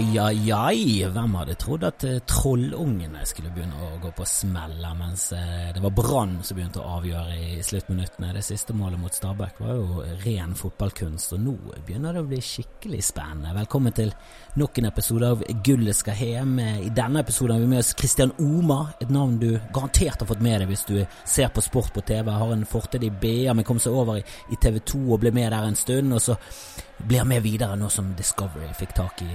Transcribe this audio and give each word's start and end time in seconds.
Ai, 0.00 0.18
ai, 0.18 0.50
ai. 0.50 1.04
Hvem 1.12 1.34
hadde 1.36 1.54
trodd 1.60 1.82
at 1.84 2.04
eh, 2.08 2.22
trollungene 2.24 3.20
skulle 3.28 3.50
begynne 3.52 3.76
å 3.84 3.98
gå 4.00 4.08
på 4.16 4.24
smeller, 4.24 4.94
mens 4.96 5.26
eh, 5.36 5.66
det 5.76 5.82
var 5.84 5.92
Brann 5.92 6.38
som 6.40 6.56
begynte 6.56 6.80
å 6.80 6.94
avgjøre 6.96 7.36
i 7.36 7.58
sluttminuttene. 7.60 8.30
Det 8.32 8.40
siste 8.46 8.72
målet 8.72 8.96
mot 9.02 9.12
Stabæk 9.12 9.60
var 9.60 9.76
jo 9.76 10.06
ren 10.22 10.56
fotballkunst, 10.56 11.36
og 11.36 11.44
nå 11.44 11.54
begynner 11.84 12.16
det 12.16 12.24
å 12.24 12.30
bli 12.32 12.40
skikkelig 12.40 13.02
spennende. 13.10 13.52
Velkommen 13.58 13.98
til 14.00 14.14
nok 14.56 14.80
en 14.80 14.88
episode 14.88 15.32
av 15.34 15.44
Gullet 15.68 16.00
skal 16.00 16.16
hjem. 16.16 16.56
I 16.80 16.88
denne 16.96 17.20
episoden 17.20 17.58
har 17.58 17.66
vi 17.66 17.72
med 17.74 17.84
oss 17.84 17.92
Christian 17.92 18.32
Oma, 18.40 18.86
et 19.04 19.12
navn 19.12 19.36
du 19.42 19.50
garantert 19.68 20.24
har 20.24 20.32
fått 20.32 20.40
med 20.48 20.62
deg 20.62 20.72
hvis 20.72 20.88
du 20.88 20.96
ser 21.28 21.52
på 21.52 21.66
sport 21.68 21.92
på 21.92 22.08
TV. 22.08 22.32
Har 22.32 22.56
en 22.56 22.64
fortid 22.64 23.04
i 23.04 23.12
BA, 23.12 23.52
men 23.52 23.68
kom 23.68 23.82
seg 23.82 24.00
over 24.00 24.24
i 24.24 24.56
TV 24.64 24.80
2 24.80 25.10
og 25.10 25.20
ble 25.26 25.36
med 25.36 25.52
der 25.52 25.68
en 25.68 25.76
stund. 25.76 26.16
og 26.16 26.24
så 26.24 26.40
blir 27.04 27.24
med 27.24 27.42
videre 27.42 27.76
nå 27.76 27.88
som 27.88 28.12
Discovery 28.16 28.68
fikk 28.76 28.92
tak 28.96 29.22
i 29.24 29.30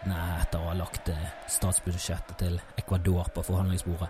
rettighetene 0.00 0.40
etter 0.40 0.60
å 0.60 0.70
ha 0.70 0.74
lagt 0.74 1.08
eh, 1.08 1.30
statsbudsjettet 1.48 2.38
til 2.38 2.60
Ecuador 2.78 3.28
på 3.34 3.42
forhandlingsbordet. 3.42 4.08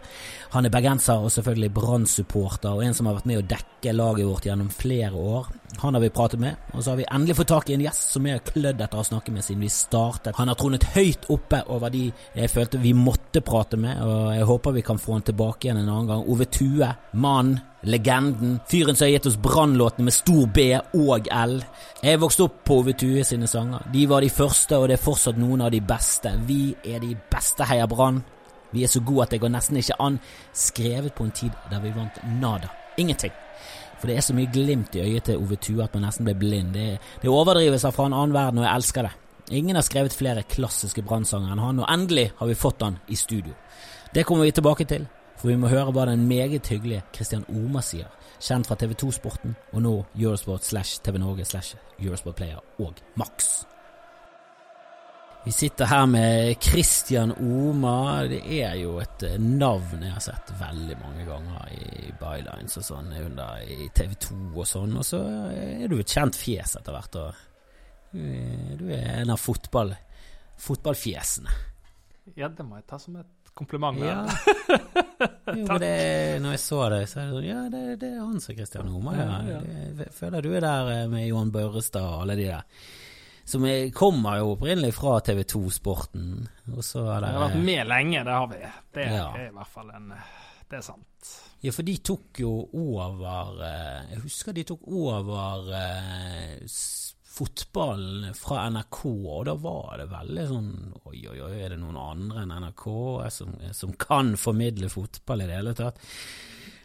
Han 0.53 0.67
er 0.67 0.71
bergenser 0.71 1.19
og 1.19 1.31
selvfølgelig 1.31 1.73
Brann-supporter, 1.75 2.75
og 2.75 2.85
en 2.85 2.95
som 2.95 3.07
har 3.07 3.19
vært 3.19 3.27
med 3.27 3.41
å 3.41 3.47
dekke 3.47 3.95
laget 3.95 4.27
vårt 4.27 4.47
gjennom 4.47 4.71
flere 4.71 5.15
år. 5.15 5.51
Han 5.79 5.95
har 5.95 6.03
vi 6.03 6.11
pratet 6.11 6.41
med, 6.41 6.57
og 6.73 6.83
så 6.83 6.91
har 6.91 6.99
vi 6.99 7.07
endelig 7.11 7.37
fått 7.39 7.49
tak 7.53 7.71
i 7.71 7.75
en 7.77 7.85
gjest 7.85 8.15
som 8.15 8.25
vi 8.27 8.33
har 8.35 8.43
klødd 8.45 8.83
etter 8.83 9.01
å 9.01 9.07
snakke 9.07 9.33
med 9.33 9.45
siden 9.47 9.63
vi 9.65 9.71
startet. 9.73 10.37
Han 10.37 10.51
har 10.51 10.59
tronet 10.59 10.85
høyt 10.97 11.29
oppe 11.31 11.63
over 11.71 11.93
de 11.95 12.09
jeg 12.35 12.51
følte 12.51 12.81
vi 12.83 12.93
måtte 12.97 13.43
prate 13.45 13.79
med, 13.81 14.03
og 14.03 14.35
jeg 14.35 14.49
håper 14.51 14.77
vi 14.77 14.85
kan 14.87 15.01
få 15.01 15.17
han 15.17 15.27
tilbake 15.31 15.69
igjen 15.69 15.81
en 15.81 15.89
annen 15.89 16.11
gang. 16.11 16.25
Ove 16.29 16.49
Tue, 16.51 16.91
mannen 17.13 17.61
legenden, 17.83 18.59
fyren 18.69 18.97
som 18.97 19.07
har 19.07 19.15
gitt 19.15 19.27
oss 19.31 19.39
brannlåtene 19.41 20.05
med 20.05 20.13
stor 20.15 20.47
B 20.53 20.67
og 20.99 21.31
L. 21.33 21.55
Jeg 22.05 22.21
vokste 22.21 22.45
opp 22.45 22.59
på 22.69 22.81
Ove 22.83 22.93
Tue 22.99 23.25
sine 23.25 23.49
sanger. 23.49 23.87
De 23.93 24.05
var 24.11 24.21
de 24.21 24.29
første, 24.33 24.77
og 24.77 24.91
det 24.91 24.99
er 24.99 25.05
fortsatt 25.05 25.41
noen 25.41 25.65
av 25.65 25.73
de 25.73 25.81
beste. 25.81 26.35
Vi 26.49 26.75
er 26.85 27.01
de 27.01 27.15
beste, 27.33 27.65
Heia 27.65 27.89
Brann. 27.89 28.21
Vi 28.71 28.85
er 28.85 28.93
så 28.93 29.01
gode 29.01 29.25
at 29.25 29.33
det 29.35 29.41
går 29.43 29.55
nesten 29.55 29.81
ikke 29.81 29.99
an. 30.03 30.21
Skrevet 30.55 31.15
på 31.17 31.27
en 31.27 31.35
tid 31.35 31.57
der 31.71 31.81
vi 31.83 31.95
vant 31.97 32.21
nada. 32.41 32.71
Ingenting. 32.99 33.33
For 34.01 34.09
det 34.09 34.17
er 34.17 34.25
så 34.25 34.35
mye 34.37 34.49
glimt 34.53 34.97
i 34.97 35.03
øyet 35.05 35.29
til 35.29 35.41
Ove 35.41 35.57
Tue 35.61 35.85
at 35.85 35.95
man 35.95 36.07
nesten 36.09 36.25
blir 36.25 36.39
blind. 36.41 36.73
Det, 36.75 36.99
det 37.23 37.29
er 37.29 37.91
fra 37.93 38.07
en 38.07 38.17
annen 38.17 38.35
verden, 38.35 38.59
og 38.59 38.65
jeg 38.65 38.75
elsker 38.75 39.03
det. 39.03 39.13
Ingen 39.51 39.77
har 39.77 39.83
skrevet 39.83 40.15
flere 40.15 40.43
klassiske 40.43 41.03
brannsanger 41.03 41.53
enn 41.53 41.59
han, 41.61 41.83
og 41.83 41.89
endelig 41.91 42.31
har 42.39 42.47
vi 42.47 42.55
fått 42.55 42.83
han 42.83 43.01
i 43.09 43.17
studio. 43.19 43.53
Det 44.15 44.25
kommer 44.27 44.45
vi 44.45 44.55
tilbake 44.57 44.85
til. 44.85 45.07
For 45.41 45.49
vi 45.49 45.57
må 45.57 45.71
høre 45.73 45.93
hva 45.97 46.05
den 46.05 46.27
meget 46.29 46.69
hyggelige 46.69 47.03
Christian 47.17 47.47
Oma 47.49 47.81
sier, 47.81 48.11
kjent 48.45 48.69
fra 48.69 48.77
TV2 48.77 49.13
Sporten 49.17 49.57
og 49.73 49.83
nå 49.83 49.95
Eurosport 50.21 50.69
slash 50.69 51.01
TV 51.05 51.17
Norge 51.19 51.49
slash 51.49 51.77
Eurosport 51.99 52.37
Player 52.37 52.61
og 52.79 53.01
Max. 53.17 53.65
Vi 55.45 55.53
sitter 55.53 55.85
her 55.85 56.07
med 56.07 56.63
Christian 56.63 57.33
Oma. 57.33 58.23
Det 58.29 58.43
er 58.61 58.75
jo 58.77 58.99
et 59.01 59.23
eh, 59.25 59.39
navn 59.41 60.03
jeg 60.05 60.13
har 60.13 60.21
sett 60.21 60.53
veldig 60.61 60.99
mange 61.01 61.25
ganger 61.25 61.71
i 61.73 62.11
bylines 62.21 62.77
og 62.77 62.85
sånn 62.85 63.09
under 63.17 63.63
i 63.65 63.89
TV2 63.97 64.37
og 64.53 64.69
sånn, 64.69 64.99
og 65.01 65.07
så 65.07 65.23
er 65.49 65.89
du 65.89 65.97
et 65.97 66.13
kjent 66.13 66.37
fjes 66.37 66.77
etter 66.77 66.93
hvert. 66.93 67.19
og 67.23 68.21
Du 68.83 68.87
er 68.93 69.23
en 69.23 69.33
av 69.33 69.41
fotball, 69.41 69.95
fotballfjesene. 70.61 71.57
Ja, 72.37 72.53
det 72.53 72.67
må 72.69 72.77
jeg 72.77 72.85
ta 72.93 73.01
som 73.01 73.17
et 73.17 73.55
kompliment. 73.57 73.97
Ja. 74.05 74.27
jo, 75.57 75.81
det, 75.81 75.95
når 76.45 76.59
jeg 76.59 76.65
så 76.69 76.87
det, 76.93 77.05
så 77.09 77.23
er 77.23 77.31
det 77.31 77.37
sånn 77.39 77.49
Ja, 77.49 77.63
det, 77.73 77.85
det 78.05 78.13
er 78.13 78.21
han 78.21 78.41
som 78.45 78.53
er 78.53 78.61
Kristian 78.61 78.93
Oma. 78.93 79.17
Ja. 79.17 79.61
Jeg 80.05 80.13
føler 80.21 80.45
du 80.45 80.53
er 80.53 80.67
der 80.69 80.97
eh, 80.99 81.07
med 81.17 81.31
Johan 81.31 81.55
Børrestad 81.55 82.05
og 82.05 82.27
alle 82.27 82.37
de 82.37 82.51
der. 82.53 82.85
Som 83.51 83.65
er, 83.67 83.89
kommer 83.97 84.39
jo 84.39 84.55
opprinnelig 84.55 84.95
fra 84.95 85.17
TV2 85.27 85.63
Sporten. 85.75 86.45
Og 86.71 86.85
så 86.87 87.03
er 87.17 87.25
det, 87.25 87.31
Vi 87.33 87.39
har 87.41 87.47
vært 87.49 87.65
med 87.67 87.89
lenge, 87.91 88.25
det 88.27 88.37
har 88.37 88.51
vi. 88.53 88.61
Det 88.95 89.07
ja. 89.11 89.29
er 89.35 89.49
i 89.49 89.55
hvert 89.57 89.73
fall 89.73 89.95
en 89.97 90.13
Det 90.71 90.79
er 90.79 90.85
sant. 90.87 91.31
Ja, 91.61 91.75
for 91.77 91.85
de 91.85 91.97
tok 92.01 92.41
jo 92.41 92.53
over 92.73 93.59
eh, 93.67 94.13
Jeg 94.15 94.23
husker 94.23 94.57
de 94.57 94.65
tok 94.71 94.87
over 94.87 95.73
eh, 95.77 96.63
fotballen 97.31 98.31
fra 98.37 98.65
NRK, 98.73 99.01
og 99.07 99.43
da 99.49 99.57
var 99.61 100.01
det 100.01 100.09
veldig 100.11 100.47
sånn 100.51 100.71
Oi, 101.11 101.19
oi, 101.31 101.37
oi, 101.37 101.53
er 101.59 101.75
det 101.75 101.81
noen 101.83 101.99
andre 102.01 102.45
enn 102.45 102.55
NRK 102.65 102.87
som, 103.35 103.53
som 103.77 103.93
kan 104.01 104.35
formidle 104.41 104.91
fotball 104.93 105.45
i 105.45 105.51
det 105.51 105.59
hele 105.61 105.75
tatt? 105.79 106.01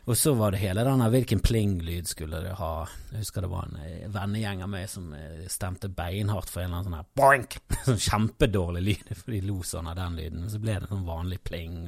Og 0.06 0.18
så 0.18 0.34
var 0.38 0.54
det 0.54 0.60
hele 0.62 0.84
den 0.86 1.02
der 1.02 1.10
hvilken 1.10 1.40
pling-lyd 1.42 2.06
skulle 2.06 2.38
det 2.46 2.54
ha. 2.60 2.86
Jeg 3.10 3.24
husker 3.24 3.42
det 3.42 3.50
var 3.50 3.66
en 3.66 3.80
eh, 3.82 4.06
vennegjeng 4.14 4.62
av 4.62 4.70
meg 4.70 4.86
som 4.90 5.08
eh, 5.18 5.48
stemte 5.50 5.90
beinhardt 5.90 6.52
for 6.52 6.62
en 6.62 6.70
eller 6.70 6.84
annen 6.84 6.92
sånn 6.92 7.00
her 7.00 7.08
boink! 7.18 7.58
Sånn 7.88 8.02
kjempedårlig 8.06 8.84
lyd, 8.86 9.14
for 9.18 9.32
de 9.36 9.42
lo 9.48 9.58
sånn 9.66 9.90
av 9.90 9.98
den 9.98 10.20
lyden. 10.20 10.46
Så 10.52 10.62
ble 10.62 10.78
det 10.78 10.92
sånn 10.92 11.08
vanlig 11.08 11.42
pling. 11.46 11.88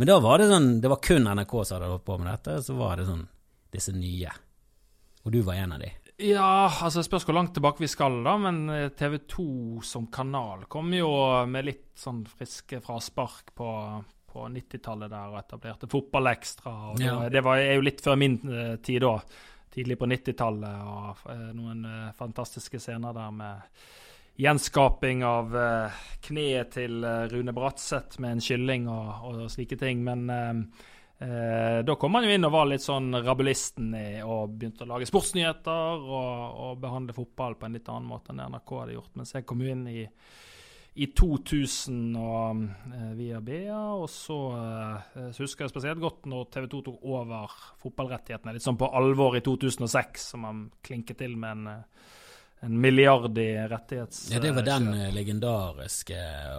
Men 0.00 0.08
da 0.08 0.16
var 0.24 0.40
det 0.40 0.48
sånn 0.48 0.70
Det 0.80 0.92
var 0.92 1.02
kun 1.04 1.28
NRK 1.28 1.56
som 1.60 1.76
hadde 1.76 1.92
holdt 1.92 2.06
på 2.08 2.16
med 2.20 2.32
dette, 2.32 2.56
så 2.64 2.78
var 2.80 2.96
det 2.96 3.10
sånn 3.10 3.26
disse 3.76 3.92
nye. 3.94 4.32
Og 5.26 5.34
du 5.34 5.42
var 5.44 5.60
en 5.60 5.76
av 5.76 5.84
de. 5.84 5.90
Ja, 6.20 6.68
altså 6.84 7.04
spørs 7.04 7.24
hvor 7.24 7.36
langt 7.36 7.54
tilbake 7.56 7.80
vi 7.80 7.88
skal, 7.88 8.22
da. 8.24 8.38
Men 8.40 8.62
eh, 8.72 8.88
TV2 8.96 9.44
som 9.84 10.08
kanal 10.12 10.64
kom 10.72 10.96
jo 10.96 11.12
med 11.48 11.68
litt 11.68 11.86
sånn 12.00 12.24
friske 12.28 12.80
fraspark 12.84 13.52
på, 13.56 13.68
på 14.32 14.46
90-tallet 14.48 15.12
der 15.12 15.32
og 15.32 15.38
etablerte 15.40 15.88
Fotballekstra. 15.90 16.74
Og 16.92 17.02
ja. 17.02 17.16
det, 17.32 17.42
var, 17.46 17.62
er 17.62 17.78
jo 17.78 17.86
litt 17.86 18.02
før 18.04 18.20
min 18.20 18.38
uh, 18.46 18.76
tid 18.82 19.02
da. 19.04 19.16
Tidlig 19.70 19.98
på 20.00 20.08
90-tallet. 20.10 20.84
Og 20.92 21.24
uh, 21.30 21.48
noen 21.56 21.82
uh, 21.86 22.12
fantastiske 22.18 22.80
scener 22.82 23.16
der 23.16 23.34
med 23.34 23.82
gjenskaping 24.40 25.20
av 25.26 25.50
kneet 26.24 26.70
til 26.72 27.02
Rune 27.28 27.52
Bratseth 27.52 28.22
med 28.24 28.38
en 28.38 28.40
kylling 28.40 28.86
og, 28.88 29.26
og 29.28 29.42
slike 29.52 29.76
ting. 29.76 30.00
Men 30.06 30.22
Eh, 31.20 31.84
da 31.84 31.94
kom 31.94 32.14
han 32.14 32.24
jo 32.24 32.32
inn 32.32 32.46
og 32.48 32.52
var 32.54 32.68
litt 32.70 32.80
sånn 32.80 33.12
rabulisten 33.20 33.90
i, 33.92 34.22
og 34.24 34.54
begynte 34.56 34.86
å 34.86 34.88
lage 34.88 35.08
sportsnyheter 35.08 36.06
og, 36.08 36.54
og, 36.64 36.78
behandle 36.80 37.12
fotball 37.12 37.58
på 37.60 37.68
en 37.68 37.76
litt 37.76 37.90
annen 37.92 38.08
måte 38.08 38.32
enn 38.32 38.40
NRK 38.40 38.72
hadde 38.78 38.94
gjort. 38.94 39.18
Mens 39.20 39.34
jeg 39.36 39.44
kom 39.44 39.60
jo 39.60 39.74
inn 39.74 39.82
i, 39.92 40.06
i 40.94 41.06
2000 41.16 42.16
og, 42.18 42.62
eh, 42.90 43.10
via 43.14 43.40
BA, 43.40 43.82
og 43.94 44.08
så, 44.10 44.38
eh, 44.58 45.28
så, 45.30 45.44
husker 45.44 45.64
jeg 45.64 45.70
spesielt 45.70 46.02
godt 46.02 46.26
når 46.26 46.50
TV 46.50 46.66
2 46.66 46.82
tok 46.88 47.04
over 47.04 47.58
fotballrettighetene 47.82 48.56
litt 48.56 48.66
sånn 48.66 48.78
på 48.80 48.90
alvor 48.90 49.36
i 49.38 49.44
2006, 49.46 50.30
som 50.34 50.44
han 50.44 50.64
klinket 50.82 51.22
til 51.22 51.36
med 51.36 51.50
en 51.50 51.66
eh, 51.68 51.84
en 52.62 52.80
milliard 52.80 53.38
i 53.38 53.56
rettighets... 53.68 54.30
Ja, 54.32 54.40
Det 54.40 54.50
var 54.52 54.62
den 54.62 54.90
kjøp. 54.92 55.14
legendariske 55.14 56.18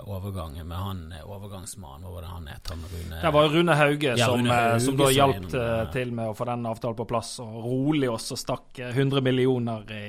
overgangen 0.09 0.65
med 0.67 0.77
han 0.77 1.03
eh, 1.13 1.27
overgangsmannen. 1.29 2.07
Hva 2.07 2.13
var 2.15 2.25
det 2.25 2.31
han 2.31 2.47
het? 2.49 2.71
Han 2.73 2.87
Rune 2.89 3.19
Det 3.21 3.33
var 3.35 3.49
Rune 3.53 3.75
Hauge, 3.77 4.15
ja, 4.17 4.25
som, 4.25 4.39
Rune 4.39 4.55
eh, 4.55 4.63
Hauge 4.63 4.79
som, 4.87 4.97
da 4.97 5.11
hjalp 5.13 5.45
til 5.93 6.15
med 6.17 6.31
å 6.31 6.33
få 6.37 6.49
den 6.49 6.65
avtalen 6.71 6.97
på 6.97 7.07
plass, 7.11 7.35
og 7.43 7.59
rolig 7.67 8.09
også 8.09 8.39
stakk 8.39 8.81
100 8.87 9.21
millioner 9.21 9.85
i, 9.93 10.05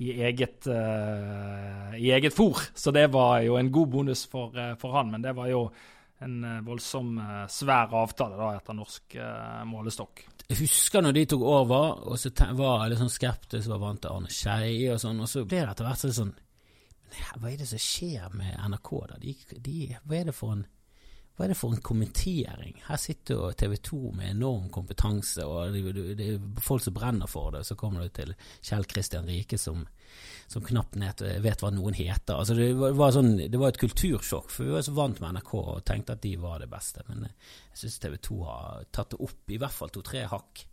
i 0.00 0.10
eget, 0.24 0.66
uh, 0.70 1.92
i 1.98 2.10
eget 2.16 2.36
fôr. 2.36 2.60
Så 2.74 2.92
det 2.96 3.06
var 3.12 3.40
jo 3.44 3.58
en 3.60 3.72
god 3.72 3.94
bonus 3.94 4.26
for, 4.30 4.56
for 4.80 4.96
han, 4.96 5.12
men 5.12 5.24
det 5.24 5.36
var 5.36 5.52
jo 5.52 5.66
en 6.20 6.42
voldsom 6.66 7.14
svær 7.48 7.94
avtale 7.96 8.36
da, 8.36 8.50
etter 8.58 8.76
norsk 8.76 9.14
målestokk. 9.64 10.26
Jeg 10.50 10.64
husker 10.64 11.04
når 11.04 11.14
de 11.14 11.22
tok 11.30 11.42
over, 11.46 12.00
og 12.10 12.18
så 12.18 12.32
var 12.58 12.80
jeg 12.82 12.90
litt 12.90 13.00
sånn 13.04 13.12
skeptisk, 13.14 13.70
var 13.70 13.82
vant 13.84 14.00
til 14.02 14.10
Arne 14.10 14.30
Skei 14.34 14.88
og 14.90 14.98
sånn, 14.98 15.20
og 15.22 15.30
så 15.30 15.44
ble 15.46 15.60
det 15.62 15.74
etter 15.76 15.86
hvert 15.86 16.02
sånn 16.16 16.32
Hva 17.38 17.52
er 17.52 17.60
det 17.60 17.68
som 17.70 17.82
skjer 17.84 18.34
med 18.34 18.56
NRK, 18.58 18.90
da? 19.12 19.18
De, 19.22 19.34
de, 19.62 19.76
hva, 20.02 20.16
er 20.18 20.26
det 20.32 20.34
for 20.34 20.56
en, 20.56 20.64
hva 21.38 21.46
er 21.46 21.52
det 21.52 21.58
for 21.60 21.76
en 21.76 21.84
kommentering? 21.86 22.82
Her 22.88 22.98
sitter 22.98 23.38
jo 23.38 23.52
TV 23.62 23.76
2 23.78 24.00
med 24.18 24.32
enorm 24.32 24.66
kompetanse, 24.74 25.46
og 25.46 25.70
det, 25.76 25.94
det, 26.18 26.28
er 26.34 26.66
folk 26.66 26.82
som 26.82 26.98
brenner 26.98 27.30
for 27.30 27.54
det, 27.54 27.62
så 27.70 27.78
kommer 27.78 28.02
du 28.02 28.14
til 28.18 28.34
Kjell 28.58 28.90
Kristian 28.90 29.30
Rike 29.30 29.58
som 29.58 29.86
som 30.50 30.64
knapt 30.66 30.96
vet 31.44 31.60
hva 31.62 31.70
noen 31.70 31.94
heter. 31.94 32.34
Altså 32.34 32.56
det, 32.58 32.72
var 32.74 33.12
sånn, 33.14 33.36
det 33.38 33.58
var 33.60 33.70
et 33.70 33.78
kultursjokk, 33.78 34.50
for 34.50 34.66
vi 34.66 34.74
var 34.74 34.82
så 34.82 34.94
vant 34.96 35.20
med 35.22 35.36
NRK 35.36 35.52
og 35.60 35.84
tenkte 35.86 36.16
at 36.16 36.24
de 36.24 36.32
var 36.42 36.58
det 36.58 36.66
beste. 36.72 37.04
Men 37.06 37.28
jeg 37.28 37.82
syns 37.84 38.00
TV 38.02 38.16
2 38.26 38.38
har 38.48 38.88
tatt 38.90 39.14
det 39.14 39.20
opp 39.22 39.54
i 39.54 39.60
hvert 39.62 39.76
fall 39.76 39.94
to-tre 39.94 40.24
hakk. 40.32 40.64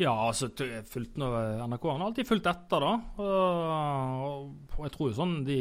Ja, 0.00 0.14
altså 0.14 0.48
fulgt 0.88 1.20
noe, 1.20 1.42
NRK 1.68 1.84
har 1.90 2.06
alltid 2.06 2.30
fulgt 2.30 2.48
etter, 2.48 2.86
da. 2.86 2.94
Og, 3.20 4.54
og 4.72 4.86
jeg 4.86 4.94
tror 4.94 5.10
jo 5.10 5.18
sånn 5.20 5.36
de 5.44 5.58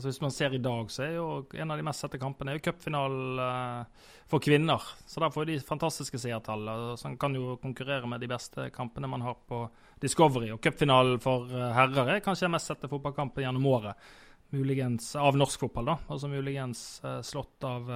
Altså 0.00 0.14
Hvis 0.14 0.22
man 0.22 0.32
ser 0.32 0.54
i 0.56 0.58
dag, 0.64 0.86
så 0.88 1.02
er 1.04 1.10
jo 1.18 1.24
en 1.60 1.72
av 1.74 1.76
de 1.76 1.84
mest 1.84 2.00
sette 2.00 2.16
kampene 2.16 2.54
er 2.54 2.56
jo 2.56 2.62
cupfinalen 2.70 3.40
uh, 3.44 4.12
for 4.32 4.40
kvinner. 4.40 4.80
Så 5.04 5.20
der 5.20 5.32
får 5.34 5.50
de 5.50 5.58
fantastiske 5.60 6.16
seertall. 6.22 6.70
Som 6.96 7.18
kan 7.20 7.34
jo 7.36 7.58
konkurrere 7.60 8.08
med 8.08 8.24
de 8.24 8.30
beste 8.30 8.70
kampene 8.72 9.10
man 9.12 9.20
har 9.26 9.36
på 9.44 9.58
Discovery. 10.00 10.54
Og 10.54 10.62
cupfinalen 10.64 11.20
for 11.20 11.52
uh, 11.52 11.66
herrer 11.76 12.14
er 12.14 12.22
kanskje 12.24 12.46
den 12.46 12.54
mest 12.54 12.72
sette 12.72 12.88
fotballkampen 12.88 13.44
gjennom 13.44 13.66
året. 13.68 14.08
Muligens 14.56 15.10
av 15.20 15.36
norsk 15.36 15.66
fotball, 15.66 15.90
da. 15.92 15.98
Altså 16.08 16.32
muligens 16.32 16.86
uh, 17.04 17.20
slått 17.20 17.68
av 17.68 17.92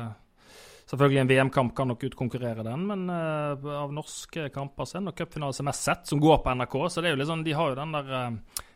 Selvfølgelig 0.84 1.22
en 1.22 1.30
VM-kamp 1.30 1.70
kan 1.72 1.88
nok 1.88 2.02
utkonkurrere 2.10 2.60
den, 2.66 2.82
men 2.84 3.06
av 3.08 3.94
norske 3.96 4.50
kamper 4.52 4.84
så 4.84 4.98
er 4.98 5.00
det 5.00 5.06
nok 5.06 5.16
cupfinalen 5.22 5.56
som 5.56 5.64
er 5.64 5.70
mest 5.70 5.86
sett, 5.88 6.02
som 6.10 6.20
går 6.20 6.42
på 6.44 6.52
NRK. 6.60 6.76
Så 6.92 7.00
det 7.00 7.08
er 7.08 7.14
jo 7.14 7.20
litt 7.22 7.30
sånn, 7.30 7.44
de 7.46 7.54
har 7.56 7.72
jo 7.72 7.78
den 7.78 7.94
der 7.96 8.10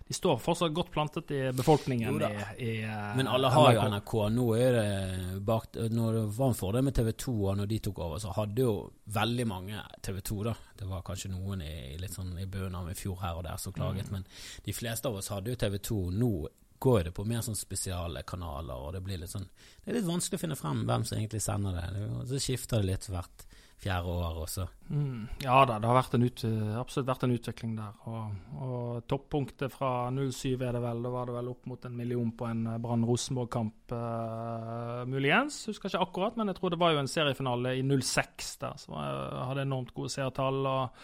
de 0.09 0.15
står 0.15 0.39
fortsatt 0.41 0.73
godt 0.73 0.91
plantet 0.91 1.31
i 1.31 1.53
befolkningen. 1.53 2.23
I, 2.23 2.65
i, 2.65 2.83
eh, 2.83 3.17
Men 3.17 3.29
alle 3.29 3.51
har 3.53 3.75
jo 3.77 3.81
NRK. 3.93 4.13
Nå 4.33 4.47
er 4.57 4.73
det 4.73 5.41
bak 5.45 5.77
Når 5.77 6.13
det 6.17 6.23
var 6.39 6.49
en 6.49 6.57
fordel 6.57 6.87
med 6.87 6.95
TV 6.97 7.13
2, 7.13 7.35
og 7.51 7.59
når 7.59 7.69
de 7.69 7.79
tok 7.85 8.01
over, 8.07 8.23
så 8.23 8.33
hadde 8.33 8.65
jo 8.65 8.73
veldig 9.05 9.47
mange 9.51 9.83
TV 10.01 10.23
2, 10.31 10.39
da. 10.49 10.55
Det 10.81 10.89
var 10.89 11.05
kanskje 11.05 11.33
noen 11.35 11.61
i, 11.67 11.75
litt 12.01 12.17
sånn 12.17 12.33
i 12.41 12.49
bunnen 12.49 12.79
av 12.81 12.89
i 12.89 12.97
fjor 12.97 13.21
her 13.21 13.37
og 13.37 13.45
der 13.45 13.61
som 13.61 13.77
klaget, 13.77 14.09
men 14.15 14.25
de 14.65 14.73
fleste 14.73 15.13
av 15.13 15.21
oss 15.21 15.29
hadde 15.29 15.53
jo 15.53 15.61
TV 15.61 15.77
2. 15.91 16.01
Nå 16.17 16.33
går 16.79 17.05
det 17.05 17.13
på 17.13 17.29
mer 17.29 17.45
sånn 17.45 17.59
spesiale 17.59 18.23
kanaler, 18.25 18.81
og 18.81 18.95
det 18.97 19.05
blir 19.05 19.21
litt 19.21 19.35
sånn 19.35 19.49
Det 19.85 19.93
er 19.93 19.99
litt 19.99 20.09
vanskelig 20.09 20.39
å 20.39 20.45
finne 20.47 20.57
frem 20.57 20.85
hvem 20.89 21.05
som 21.05 21.19
egentlig 21.19 21.43
sender 21.43 21.77
det. 21.77 22.09
så 22.31 22.41
skifter 22.41 22.81
det 22.81 22.95
litt 22.95 23.09
hvert 23.13 23.49
fjerde 23.79 24.11
år 24.11 24.41
også. 24.43 24.65
Mm, 24.91 25.29
ja 25.45 25.59
da, 25.69 25.77
det 25.79 25.87
har 25.89 25.99
vært 25.99 26.17
ut, 26.19 26.43
absolutt 26.81 27.09
vært 27.13 27.25
en 27.27 27.35
utvikling 27.37 27.77
der. 27.79 27.95
Og, 28.11 28.59
og 28.59 29.07
toppunktet 29.11 29.75
fra 29.75 29.93
07 30.11 30.57
er 30.57 30.75
det 30.75 30.83
vel, 30.83 31.03
da 31.05 31.13
var 31.15 31.31
det 31.31 31.37
vel 31.39 31.51
opp 31.53 31.69
mot 31.71 31.87
en 31.87 31.97
million 31.99 32.33
på 32.35 32.49
en 32.49 32.67
eh, 32.73 32.81
Brann-Rosenborg-kamp, 32.83 33.95
uh, 33.95 35.07
muligens. 35.11 35.61
Husker 35.71 35.93
ikke 35.93 36.05
akkurat, 36.09 36.39
men 36.41 36.51
jeg 36.51 36.59
tror 36.59 36.75
det 36.75 36.83
var 36.83 36.95
jo 36.97 37.03
en 37.05 37.11
seriefinale 37.11 37.77
i 37.79 37.87
06 37.87 38.53
der, 38.65 38.79
som 38.83 38.99
var- 38.99 39.43
hadde 39.53 39.67
enormt 39.69 39.95
gode 39.97 40.15
seertall. 40.15 40.63
og 40.67 41.03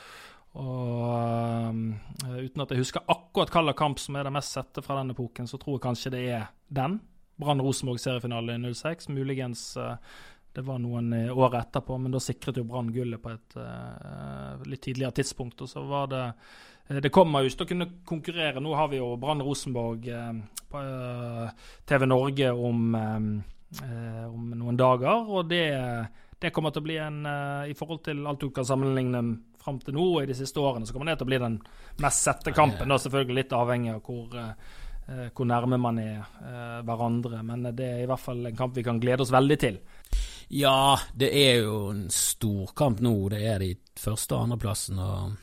og 0.55 1.75
uh, 1.75 2.37
uten 2.39 2.63
at 2.63 2.71
jeg 2.71 2.79
husker 2.79 3.03
akkurat 3.11 3.51
hvilken 3.51 3.75
kamp 3.75 3.99
som 3.99 4.15
er 4.15 4.29
det 4.29 4.33
mest 4.37 4.55
sette 4.55 4.85
fra 4.87 5.01
den 5.01 5.11
epoken, 5.11 5.49
så 5.51 5.59
tror 5.59 5.81
jeg 5.81 5.87
kanskje 5.89 6.13
det 6.15 6.21
er 6.31 6.45
den. 6.71 7.01
Brann-Rosenborg 7.43 7.99
seriefinale 7.99 8.55
i 8.55 8.73
06. 8.75 9.09
Muligens 9.11 9.77
eh, 9.77 9.97
det 10.55 10.63
var 10.63 10.79
noen 10.79 11.13
eh, 11.13 11.39
år 11.39 11.57
etterpå, 11.59 11.97
men 11.99 12.13
da 12.15 12.21
sikret 12.23 12.61
jo 12.61 12.67
Brann 12.69 12.93
gullet 12.95 13.23
på 13.23 13.33
et 13.33 13.57
uh, 13.59 14.61
litt 14.71 14.85
tidligere 14.87 15.17
tidspunkt. 15.19 15.65
Og 15.65 15.71
så 15.71 15.83
var 15.83 16.11
det 16.13 16.23
eh, 16.23 17.01
Det 17.03 17.11
kommer 17.15 17.43
jo 17.43 17.51
ikke 17.51 17.59
til 17.59 17.67
å 17.67 17.71
kunne 17.73 17.89
konkurrere. 18.07 18.63
Nå 18.63 18.75
har 18.79 18.93
vi 18.93 19.01
jo 19.01 19.09
Brann-Rosenborg 19.19 20.07
uh, 20.15 20.29
på 20.71 20.83
uh, 20.85 21.73
TV 21.91 22.07
Norge 22.07 22.53
om, 22.55 22.85
eh, 22.95 24.21
om 24.29 24.53
noen 24.61 24.79
dager, 24.79 25.27
og 25.27 25.51
det, 25.51 25.65
det 26.39 26.53
kommer 26.55 26.71
til 26.71 26.85
å 26.85 26.87
bli 26.87 27.01
en 27.03 27.19
I 27.67 27.75
forhold 27.75 28.05
til 28.07 28.23
alt 28.23 28.45
du 28.45 28.53
kan 28.55 28.67
sammenligne 28.69 29.25
fram 29.65 29.81
til 29.83 29.97
nå 29.97 30.05
og 30.13 30.23
i 30.23 30.29
de 30.31 30.37
siste 30.39 30.63
årene, 30.63 30.87
så 30.87 30.95
kommer 30.95 31.11
det 31.11 31.17
til 31.19 31.27
å 31.27 31.33
bli 31.33 31.41
den 31.43 31.59
mest 32.05 32.29
sette 32.29 32.53
kampen. 32.55 32.91
Da 32.91 33.01
selvfølgelig 33.01 33.41
litt 33.41 33.55
avhengig 33.57 33.97
av 33.97 34.03
hvor 34.07 34.39
hvor 35.05 35.45
nærme 35.45 35.77
man 35.77 35.99
er 36.01 36.81
hverandre. 36.89 37.43
Men 37.45 37.67
det 37.77 37.85
er 37.85 37.99
i 38.05 38.07
hvert 38.09 38.23
fall 38.23 38.47
en 38.49 38.57
kamp 38.57 38.73
vi 38.73 38.87
kan 38.87 38.97
glede 39.03 39.21
oss 39.21 39.33
veldig 39.35 39.59
til. 39.61 39.77
Ja, 40.49 40.99
det 41.15 41.31
er 41.33 41.63
jo 41.65 41.91
en 41.91 42.09
storkamp 42.13 43.01
nå. 43.01 43.15
Det 43.33 43.43
er 43.49 43.59
de 43.59 43.75
første- 43.97 44.37
og 44.37 44.49
andreplassen. 44.49 44.99
Og 44.99 45.37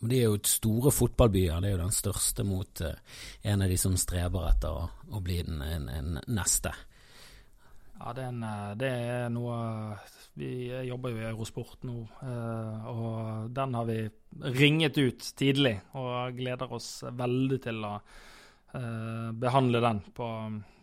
Det 0.00 0.08
de 0.10 0.18
er 0.20 0.28
jo 0.28 0.38
store 0.44 0.90
fotballbyer. 0.92 1.60
Det 1.60 1.68
er 1.68 1.72
jo 1.72 1.84
den 1.84 1.92
største 1.92 2.44
mot 2.44 2.80
eh, 2.80 2.98
en 3.42 3.62
av 3.62 3.68
de 3.68 3.76
som 3.76 3.96
streber 3.96 4.50
etter 4.50 4.68
å, 4.68 4.88
å 5.10 5.20
bli 5.20 5.42
den 5.42 5.62
en, 5.62 5.88
en 5.88 6.20
neste. 6.28 6.72
Ja, 7.98 8.12
det 8.12 8.26
er, 8.26 8.28
en, 8.28 8.42
eh, 8.44 8.74
det 8.76 8.90
er 8.92 9.28
noe 9.32 9.56
Vi 10.36 10.68
jobber 10.84 11.14
jo 11.14 11.20
i 11.22 11.28
Eurosport 11.30 11.86
nå, 11.88 12.02
eh, 12.28 12.88
og 12.92 13.50
den 13.56 13.74
har 13.74 13.86
vi 13.88 13.98
ringet 14.60 14.98
ut 14.98 15.28
tidlig. 15.36 15.78
Og 15.96 16.36
gleder 16.36 16.72
oss 16.76 16.90
veldig 17.08 17.60
til 17.64 17.84
å 17.88 17.94
eh, 17.96 19.30
behandle 19.32 19.80
den 19.80 20.02
på 20.14 20.28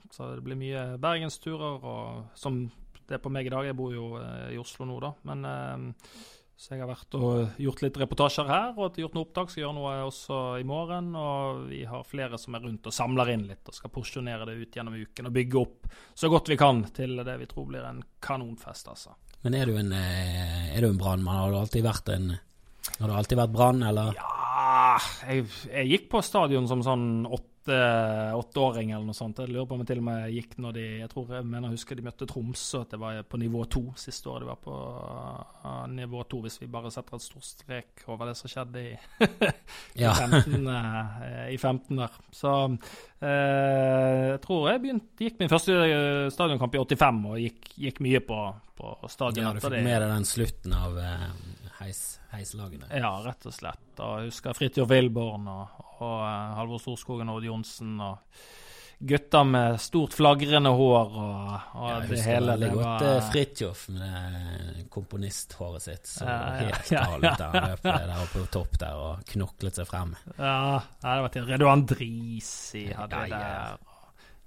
Så 0.09 0.35
det 0.35 0.43
blir 0.45 0.57
mye 0.57 0.97
bergensturer, 1.01 1.85
og 1.85 2.33
som 2.37 2.65
det 3.07 3.17
er 3.17 3.23
på 3.23 3.31
meg 3.33 3.49
i 3.49 3.53
dag. 3.53 3.67
Jeg 3.67 3.77
bor 3.77 3.93
jo 3.93 4.13
eh, 4.19 4.53
i 4.55 4.61
Oslo 4.61 4.87
nå, 4.87 4.99
da. 5.03 5.11
Men 5.29 5.49
eh, 5.49 6.07
så 6.63 6.75
jeg 6.75 6.83
har 6.83 6.89
vært 6.91 7.15
og 7.17 7.57
gjort 7.59 7.81
litt 7.83 7.97
reportasjer 7.99 8.47
her, 8.47 8.69
og 8.77 8.99
gjort 9.01 9.17
noe 9.17 9.25
opptak. 9.25 9.51
Skal 9.51 9.65
gjøre 9.65 9.77
noe 9.79 9.95
også 10.07 10.39
i 10.61 10.67
morgen. 10.67 11.11
Og 11.19 11.65
vi 11.71 11.81
har 11.89 12.07
flere 12.07 12.39
som 12.41 12.55
er 12.55 12.63
rundt 12.67 12.87
og 12.87 12.95
samler 12.95 13.33
inn 13.33 13.47
litt, 13.49 13.65
og 13.67 13.75
skal 13.75 13.93
porsjonere 13.93 14.47
det 14.49 14.57
ut 14.61 14.79
gjennom 14.79 14.95
uken. 14.95 15.29
Og 15.29 15.35
bygge 15.39 15.59
opp 15.59 15.91
så 16.15 16.31
godt 16.31 16.53
vi 16.53 16.59
kan 16.61 16.85
til 16.95 17.19
det 17.25 17.37
vi 17.41 17.49
tror 17.51 17.67
blir 17.71 17.87
en 17.87 18.03
kanonfest, 18.23 18.91
altså. 18.93 19.17
Men 19.43 19.59
er 19.59 19.67
du 19.67 19.75
en, 19.75 19.91
eh, 19.91 20.71
er 20.77 20.85
du 20.85 20.91
en 20.93 21.01
brannmann? 21.01 21.41
Har 21.41 21.51
du 21.51 21.59
alltid 21.59 21.83
vært 21.83 22.13
en 22.15 22.33
Har 22.99 23.07
du 23.07 23.13
alltid 23.15 23.37
vært 23.39 23.53
brann, 23.53 23.83
eller? 23.83 24.15
Ja 24.15 24.43
jeg, 25.27 25.47
jeg 25.69 25.89
gikk 25.91 26.07
på 26.11 26.21
stadion 26.25 26.67
som 26.69 26.83
sånn 26.85 27.07
åtte, 27.25 27.49
åtteåring 27.69 28.91
eller 28.91 29.05
noe 29.07 29.17
sånt. 29.17 29.39
Jeg 29.39 29.53
lurer 29.53 29.67
på 29.69 29.77
om 29.77 29.83
jeg 29.83 29.91
til 29.93 30.01
og 30.01 30.07
med 30.09 30.33
gikk 30.33 30.57
når 30.61 30.75
de 30.75 30.83
Jeg 31.03 31.09
tror 31.13 31.31
jeg 31.37 31.47
mener 31.47 31.69
jeg 31.69 31.77
husker 31.77 31.99
de 31.99 32.05
møtte 32.05 32.27
Tromsø, 32.29 32.81
at 32.83 32.93
det 32.93 32.99
var 32.99 33.21
på 33.29 33.39
nivå 33.39 33.63
to 33.71 33.83
siste 33.99 34.29
året 34.29 34.43
de 34.43 34.49
var 34.49 34.59
på 34.63 34.73
uh, 34.73 35.85
nivå 35.91 36.23
to, 36.27 36.41
hvis 36.43 36.59
vi 36.61 36.69
bare 36.71 36.91
setter 36.91 37.15
et 37.15 37.25
stor 37.25 37.45
strek 37.45 38.03
over 38.11 38.29
det 38.29 38.35
som 38.39 38.51
skjedde 38.51 38.83
i, 38.83 38.93
i, 40.01 40.03
15, 40.03 40.67
uh, 40.67 41.47
i 41.53 41.57
15 41.57 42.01
der. 42.03 42.19
Så 42.35 42.53
uh, 42.67 44.33
jeg 44.33 44.41
tror 44.43 44.69
jeg 44.71 44.83
begynte, 44.83 45.11
gikk 45.19 45.39
min 45.41 45.51
første 45.51 45.75
eh, 45.85 46.29
stadionkamp 46.33 46.75
i 46.75 46.81
85 46.81 47.21
og 47.29 47.39
gikk, 47.41 47.69
gikk 47.85 48.01
mye 48.03 48.21
på, 48.25 48.39
på 48.79 48.93
stadion 49.11 49.47
Ja, 49.47 49.53
du 49.55 49.61
fikk 49.63 49.79
med 49.85 50.03
deg 50.03 50.09
den 50.11 50.27
slutten 50.27 50.75
av 50.77 50.97
eh, 50.99 51.27
heis, 51.83 52.01
heislagene. 52.33 52.89
Ja, 52.95 53.13
rett 53.25 53.45
og 53.49 53.53
slett. 53.55 53.85
Og 53.99 54.19
jeg 54.23 54.31
husker 54.31 54.57
Fridtjof 54.57 54.89
Wilborn 54.91 55.47
og, 55.51 55.79
og 55.99 56.19
eh, 56.25 56.51
Halvor 56.59 56.81
Storskogen 56.83 57.29
og 57.31 57.41
Odd 57.41 57.49
Johnsen 57.51 57.95
og 58.03 58.43
gutter 59.03 59.43
med 59.43 59.79
stort 59.83 60.13
flagrende 60.15 60.69
hår 60.71 61.15
og, 61.19 61.53
og 61.75 61.87
Ja, 61.89 61.95
jeg 61.99 62.03
det 62.03 62.09
husker 62.13 62.29
hele. 62.31 62.51
veldig 62.53 62.67
Det 62.69 62.75
godt 62.77 62.85
var, 62.87 63.07
eh, 63.17 63.29
Fridtjof 63.33 63.81
med 63.91 64.67
det 64.77 64.85
komponisthåret 64.93 65.83
sitt. 65.89 66.07
Så 66.07 66.27
Ja, 66.29 66.37
ja, 66.39 66.59
helt 66.61 66.91
ja, 66.93 67.01
ut 67.17 67.25
der 67.41 67.49
han 67.57 67.69
løp 67.73 67.83
der 67.89 68.13
oppe 68.15 68.33
på 68.37 68.45
topp 68.57 68.77
der 68.79 69.01
og 69.07 69.25
knoklet 69.33 69.79
seg 69.81 69.89
frem. 69.89 70.13
ja, 70.37 70.79
det 71.03 71.17
var 71.25 71.33
til 71.35 71.49
Reduan 71.51 71.83
Drisi 71.89 72.85
hadde 72.95 73.25
Ja, 73.25 73.25
ja. 73.27 73.41
der. 73.73 73.89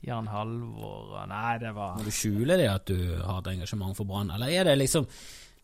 Jan 0.07 0.27
Halvor 0.29 1.17
og 1.19 1.29
Nei, 1.29 1.57
det 1.59 1.71
var 1.75 1.97
Må 1.99 2.05
du 2.07 2.13
skjule 2.15 2.57
det 2.61 2.67
at 2.71 2.85
du 2.87 2.99
har 3.25 3.41
et 3.41 3.49
engasjement 3.57 3.97
for 3.97 4.07
Brann, 4.07 4.31
eller 4.31 4.53
er 4.53 4.69
det 4.69 4.79
liksom 4.79 5.07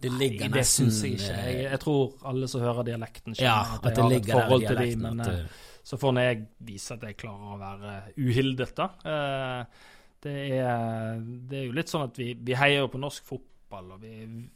Det 0.02 0.10
ligger 0.12 0.48
Nei, 0.48 0.56
det 0.58 0.64
syns 0.66 0.98
jeg 1.04 1.18
ikke. 1.18 1.36
Jeg, 1.46 1.60
jeg 1.68 1.80
tror 1.84 2.26
alle 2.32 2.48
som 2.50 2.64
hører 2.64 2.88
dialekten, 2.90 3.36
Ja, 3.38 3.60
at 3.78 3.86
at 3.86 3.94
det 3.94 4.02
jeg 4.02 4.08
har 4.08 4.18
et 4.18 4.32
forhold 4.32 4.66
til 4.66 4.80
dem. 4.82 5.06
men 5.06 5.22
eh, 5.28 5.62
Så 5.86 5.98
får 5.98 6.12
nå 6.16 6.26
jeg 6.26 6.42
vise 6.72 6.94
at 6.96 7.06
jeg 7.06 7.16
klarer 7.22 7.54
å 7.54 7.60
være 7.60 7.94
uhildet, 8.22 8.74
da. 8.78 8.90
Eh, 9.06 9.88
det, 10.22 10.34
er, 10.58 11.16
det 11.50 11.58
er 11.58 11.64
jo 11.66 11.72
litt 11.78 11.90
sånn 11.90 12.04
at 12.06 12.18
vi, 12.20 12.28
vi 12.38 12.54
heier 12.54 12.84
jo 12.84 12.90
på 12.92 13.00
norsk 13.02 13.24
fotball, 13.26 13.94
og 13.96 14.04
vi, 14.04 14.12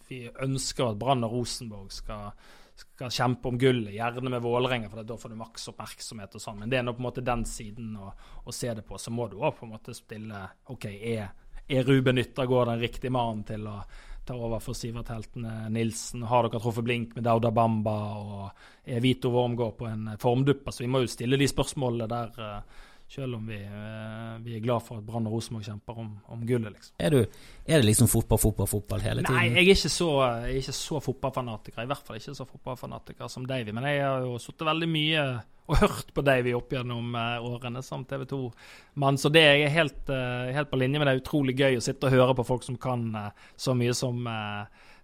vi 0.07 0.21
ønsker 0.45 0.93
at 0.93 0.99
Brann 1.01 1.25
og 1.27 1.33
Rosenborg 1.35 1.91
skal, 1.95 2.31
skal 2.79 3.11
kjempe 3.11 3.51
om 3.51 3.59
gullet, 3.59 3.95
gjerne 3.97 4.31
med 4.31 4.45
Vålerenga, 4.45 4.91
for 4.93 5.03
da 5.09 5.17
får 5.19 5.35
du 5.35 5.39
maks 5.41 5.67
oppmerksomhet 5.73 6.37
og 6.39 6.43
sånn. 6.45 6.61
Men 6.63 6.71
det 6.71 6.79
er 6.79 6.87
nå 6.87 6.95
på 6.95 7.03
en 7.03 7.09
måte 7.09 7.25
den 7.27 7.43
siden 7.49 7.97
å, 7.99 8.13
å 8.47 8.55
se 8.55 8.71
det 8.79 8.85
på. 8.87 8.99
Så 9.03 9.11
må 9.15 9.27
du 9.33 9.39
òg 9.41 9.57
på 9.59 9.67
en 9.67 9.75
måte 9.75 9.95
stille 9.99 10.45
OK, 10.75 10.87
er, 10.95 11.33
er 11.67 11.89
Ruben 11.91 12.23
Yttergård 12.23 12.71
den 12.71 12.85
riktige 12.87 13.11
mannen 13.15 13.43
til 13.49 13.67
å 13.67 13.81
ta 14.27 14.35
over 14.35 14.61
for 14.63 14.77
Sivert 14.77 15.11
Heltene 15.13 15.69
Nilsen? 15.73 16.25
Har 16.27 16.47
dere 16.47 16.61
truffet 16.63 16.85
blink 16.87 17.15
med 17.17 17.25
Dauda 17.27 17.53
Bamba? 17.55 17.97
Og 18.19 18.51
er 18.85 19.03
Vito 19.05 19.31
Wormgård 19.35 19.77
på 19.79 19.89
en 19.89 20.11
formdupp? 20.23 20.67
Altså, 20.67 20.85
vi 20.85 20.91
må 20.91 21.05
jo 21.05 21.13
stille 21.13 21.39
de 21.41 21.49
spørsmålene 21.51 22.09
der, 22.11 22.33
eh, 22.43 22.85
selv 23.09 23.37
om 23.39 23.47
vi, 23.47 23.57
eh, 23.63 24.39
vi 24.43 24.57
er 24.57 24.63
glad 24.63 24.83
for 24.83 24.99
at 24.99 25.07
Brann 25.07 25.29
og 25.29 25.37
Rosenborg 25.37 25.65
kjemper 25.65 25.99
om, 26.03 26.09
om 26.35 26.41
gullet, 26.47 26.75
liksom. 26.75 26.95
er, 26.99 27.15
du, 27.15 27.43
er 27.65 27.81
det 27.81 27.87
liksom 27.87 28.09
fotball, 28.11 28.41
fotball, 28.43 28.67
fotball 28.71 29.05
hele 29.05 29.23
tiden? 29.23 29.37
Nei, 29.39 29.45
jeg 29.53 29.63
er 29.63 29.77
ikke 29.77 29.93
så, 29.95 30.09
jeg 30.27 30.57
er 30.57 30.63
ikke 30.63 30.75
så 30.79 31.03
fotballfanatiker. 31.05 31.85
I 31.85 31.91
hvert 31.93 32.09
fall 32.09 32.19
ikke 32.19 32.35
så 32.35 32.47
fotballfanatiker 32.49 33.31
som 33.31 33.47
Davy. 33.47 33.75
Men 33.77 33.87
jeg 33.87 34.03
har 34.03 34.27
jo 34.27 34.41
sittet 34.43 34.67
veldig 34.67 34.89
mye 34.91 35.23
og 35.67 35.79
hørt 35.83 36.11
på 36.15 36.27
Davy 36.27 36.57
opp 36.59 36.75
gjennom 36.75 37.15
eh, 37.15 37.47
årene 37.47 37.85
som 37.87 38.03
TV 38.11 38.27
2-mann. 38.35 39.23
Så 39.23 39.31
det 39.35 39.45
er 39.47 39.63
jeg 39.63 39.77
helt, 39.79 40.03
eh, 40.11 40.51
helt 40.59 40.73
på 40.75 40.83
linje 40.83 40.99
med. 40.99 41.07
Det 41.07 41.15
er 41.15 41.23
utrolig 41.23 41.57
gøy 41.63 41.79
å 41.79 41.87
sitte 41.87 42.11
og 42.11 42.19
høre 42.19 42.37
på 42.41 42.49
folk 42.51 42.67
som 42.67 42.79
kan 42.83 43.07
så 43.55 43.75
mye 43.79 43.95
som, 43.95 44.19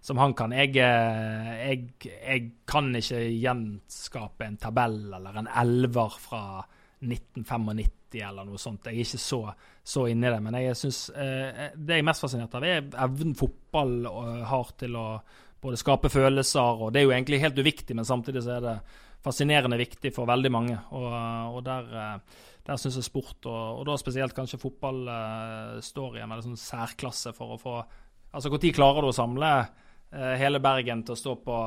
som 0.03 0.19
han 0.19 0.35
kan. 0.35 0.51
Jeg, 0.59 0.75
jeg, 0.75 1.89
jeg 2.11 2.45
kan 2.67 2.91
ikke 2.99 3.25
gjenskape 3.31 4.51
en 4.51 4.59
tabell 4.59 5.05
eller 5.07 5.39
en 5.39 5.53
elver 5.63 6.19
fra 6.19 6.43
1995 7.03 8.21
eller 8.21 8.45
noe 8.47 8.61
sånt. 8.61 8.85
Jeg 8.87 8.99
er 8.99 9.07
ikke 9.07 9.21
så, 9.21 9.39
så 9.83 10.05
inne 10.11 10.29
i 10.29 10.33
det. 10.33 10.41
Men 10.45 10.57
jeg 10.61 10.77
synes, 10.77 10.99
eh, 11.17 11.71
det 11.75 11.97
jeg 11.97 12.03
er 12.03 12.09
mest 12.09 12.23
fascinert 12.23 12.57
av, 12.57 12.67
er 12.67 12.83
evnen 13.05 13.33
fotball 13.37 13.95
eh, 14.09 14.43
har 14.49 14.75
til 14.79 14.99
å 14.99 15.07
både 15.63 15.79
skape 15.79 16.11
følelser, 16.11 16.83
og 16.83 16.91
det 16.91 17.01
er 17.01 17.07
jo 17.07 17.13
egentlig 17.15 17.39
helt 17.39 17.59
uviktig, 17.59 17.95
men 17.95 18.07
samtidig 18.07 18.41
så 18.43 18.57
er 18.57 18.65
det 18.65 18.77
fascinerende 19.23 19.79
viktig 19.79 20.11
for 20.11 20.27
veldig 20.27 20.51
mange. 20.51 20.75
Og, 20.91 21.13
og 21.55 21.61
der, 21.65 21.93
eh, 22.01 22.41
der 22.67 22.81
syns 22.81 22.99
jeg 22.99 23.07
sport, 23.07 23.39
og, 23.45 23.79
og 23.79 23.85
da 23.87 23.95
spesielt 23.99 24.35
kanskje 24.35 24.59
fotball, 24.61 25.05
eh, 25.13 25.77
står 25.83 26.19
i 26.19 26.25
en 26.25 26.35
sånn 26.43 26.59
særklasse 26.59 27.35
for 27.37 27.55
å 27.55 27.61
få 27.61 27.77
Altså 28.33 28.49
når 28.49 28.71
klarer 28.73 29.05
du 29.05 29.11
å 29.11 29.13
samle 29.13 29.49
eh, 30.09 30.31
hele 30.41 30.57
Bergen 30.57 31.03
til 31.05 31.13
å 31.13 31.19
stå 31.19 31.35
på, 31.45 31.57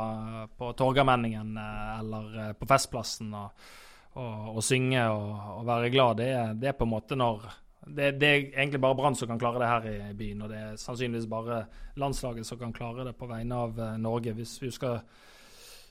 på 0.58 0.70
Torgallmenningen 0.74 1.52
eh, 1.62 1.92
eller 2.00 2.40
eh, 2.42 2.48
på 2.58 2.66
Festplassen 2.66 3.30
og, 3.38 3.68
og 4.16 4.64
synge 4.64 5.02
og, 5.12 5.30
og 5.58 5.66
være 5.68 5.92
glad, 5.92 6.18
det 6.22 6.28
er, 6.32 6.52
det 6.56 6.70
er 6.70 6.76
på 6.78 6.86
en 6.86 6.94
måte 6.94 7.18
når 7.18 7.44
det, 7.86 8.16
det 8.20 8.28
er 8.28 8.40
egentlig 8.56 8.80
bare 8.82 8.96
Brann 8.98 9.14
som 9.14 9.28
kan 9.30 9.38
klare 9.38 9.60
det 9.62 9.68
her 9.70 10.10
i 10.10 10.14
byen, 10.18 10.42
og 10.42 10.50
det 10.50 10.58
er 10.58 10.78
sannsynligvis 10.80 11.28
bare 11.30 11.64
landslaget 12.00 12.46
som 12.46 12.58
kan 12.58 12.74
klare 12.74 13.06
det 13.06 13.14
på 13.18 13.28
vegne 13.30 13.54
av 13.54 13.78
eh, 13.78 13.98
Norge. 14.02 14.34
Hvis 14.34 14.56
vi 14.62 14.72
skal 14.74 14.98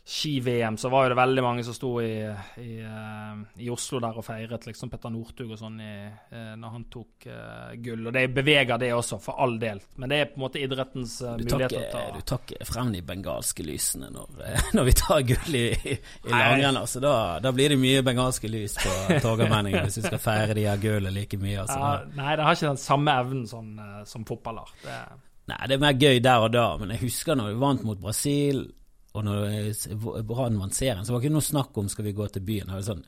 ski-VM, 0.07 0.77
så 0.77 0.89
var 0.89 1.09
det 1.09 1.15
veldig 1.15 1.43
mange 1.43 1.63
som 1.63 1.73
sto 1.73 2.01
i, 2.01 2.21
i, 2.61 2.73
uh, 2.85 3.39
i 3.57 3.69
Oslo 3.73 3.97
der 4.03 4.19
og 4.19 4.25
feiret 4.27 4.67
liksom 4.67 4.91
Petter 4.91 5.09
Northug 5.09 5.55
og 5.55 5.57
sånn 5.57 5.79
uh, 5.81 6.35
når 6.61 6.75
han 6.75 6.85
tok 6.93 7.25
uh, 7.25 7.71
gull. 7.81 8.03
Og 8.05 8.13
det 8.13 8.27
beveger 8.35 8.77
det 8.83 8.91
også, 8.93 9.17
for 9.23 9.41
all 9.41 9.57
del. 9.57 9.81
Men 9.97 10.13
det 10.13 10.19
er 10.21 10.29
på 10.29 10.37
en 10.37 10.43
måte 10.45 10.61
idrettens 10.61 11.17
muligheter. 11.25 12.13
Du 12.13 12.21
tar 12.21 12.45
ikke 12.45 12.69
frem 12.69 12.93
de 12.93 13.01
bengalske 13.07 13.65
lysene 13.65 14.11
når, 14.13 14.45
når 14.77 14.87
vi 14.91 14.95
tar 15.01 15.25
gull 15.33 15.59
i, 15.63 15.65
i, 15.73 15.97
langrenn. 16.29 16.77
Altså, 16.83 17.01
da, 17.01 17.15
da, 17.41 17.55
blir 17.57 17.73
det 17.73 17.81
mye 17.81 18.05
bengalske 18.05 18.53
lys 18.53 18.77
på 18.85 19.19
Torgallmenningen 19.25 19.89
hvis 19.89 20.03
vi 20.03 20.05
skal 20.05 20.21
feire 20.21 20.53
de 20.53 20.69
her 20.69 20.85
gullene 20.85 21.17
like 21.17 21.41
mye. 21.41 21.65
Altså. 21.65 21.81
Ja, 21.81 21.93
nei, 22.21 22.37
det 22.37 22.45
har 22.45 22.61
ikke 22.61 22.75
den 22.75 22.83
samme 22.85 23.19
evnen 23.25 23.49
som, 23.49 23.73
som 24.05 24.29
fotballer. 24.29 24.69
Det... 24.85 25.03
Nei, 25.49 25.61
det 25.65 25.79
er 25.79 25.85
mer 25.89 25.97
gøy 25.97 26.21
der 26.21 26.45
og 26.45 26.53
da, 26.53 26.71
men 26.77 26.93
jeg 26.93 27.07
husker 27.07 27.37
når 27.37 27.55
vi 27.55 27.61
vant 27.65 27.89
mot 27.89 28.05
Brasil 28.05 28.67
og 29.15 29.23
når 29.23 30.23
Brann 30.27 30.59
vant 30.59 30.75
serien, 30.75 31.05
så 31.05 31.13
var 31.13 31.21
det 31.21 31.29
ikke 31.29 31.37
noe 31.37 31.45
snakk 31.45 31.77
om 31.79 31.91
skal 31.91 32.07
vi 32.09 32.15
gå 32.17 32.27
til 32.31 32.43
byen. 32.45 32.73
Sånn, 32.83 33.05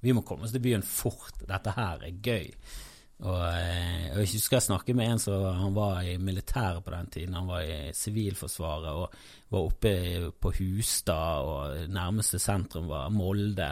vi 0.00 0.14
må 0.16 0.24
komme 0.26 0.48
oss 0.48 0.54
til 0.54 0.64
byen 0.64 0.84
fort. 0.86 1.44
Dette 1.48 1.74
her 1.76 2.00
er 2.08 2.16
gøy. 2.24 2.48
Og, 3.22 3.42
eh, 3.54 4.08
og 4.10 4.18
Jeg 4.18 4.30
husker 4.32 4.56
jeg 4.56 4.66
snakket 4.66 4.96
med 4.98 5.12
en 5.12 5.20
som 5.22 5.44
han 5.54 5.74
var 5.76 6.00
i 6.02 6.16
militæret 6.18 6.82
på 6.82 6.90
den 6.90 7.10
tiden. 7.14 7.36
Han 7.38 7.50
var 7.52 7.62
i 7.62 7.92
Sivilforsvaret 7.94 8.88
og 8.90 9.14
var 9.52 9.68
oppe 9.68 9.92
på 10.42 10.52
Hustad, 10.56 11.46
og 11.46 11.92
nærmeste 11.92 12.40
sentrum 12.42 12.88
var 12.90 13.12
Molde. 13.14 13.68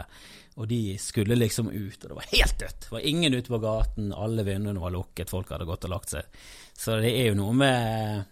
Og 0.55 0.69
de 0.71 0.95
skulle 1.01 1.35
liksom 1.35 1.67
ut, 1.67 1.99
og 2.03 2.07
det 2.07 2.19
var 2.21 2.31
helt 2.31 2.57
dødt. 2.59 2.79
Det 2.85 2.91
var 2.91 3.09
ingen 3.11 3.33
ute 3.33 3.51
på 3.51 3.59
gaten, 3.63 4.13
alle 4.13 4.45
vinduene 4.47 4.83
var 4.83 4.95
lukket, 4.95 5.31
folk 5.31 5.51
hadde 5.51 5.67
gått 5.67 5.89
og 5.89 5.95
lagt 5.97 6.15
seg. 6.15 6.41
Så 6.77 7.01
det 7.03 7.11
er 7.11 7.31
jo 7.31 7.39
noe 7.41 7.57
med 7.57 8.23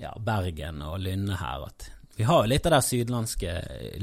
ja, 0.00 0.14
Bergen 0.18 0.82
og 0.82 0.98
Lynne 1.04 1.38
her 1.38 1.68
at 1.68 1.90
vi 2.20 2.24
har 2.28 2.42
jo 2.44 2.48
litt 2.52 2.66
av 2.68 2.74
det 2.74 2.78
sydlandske 2.84 3.52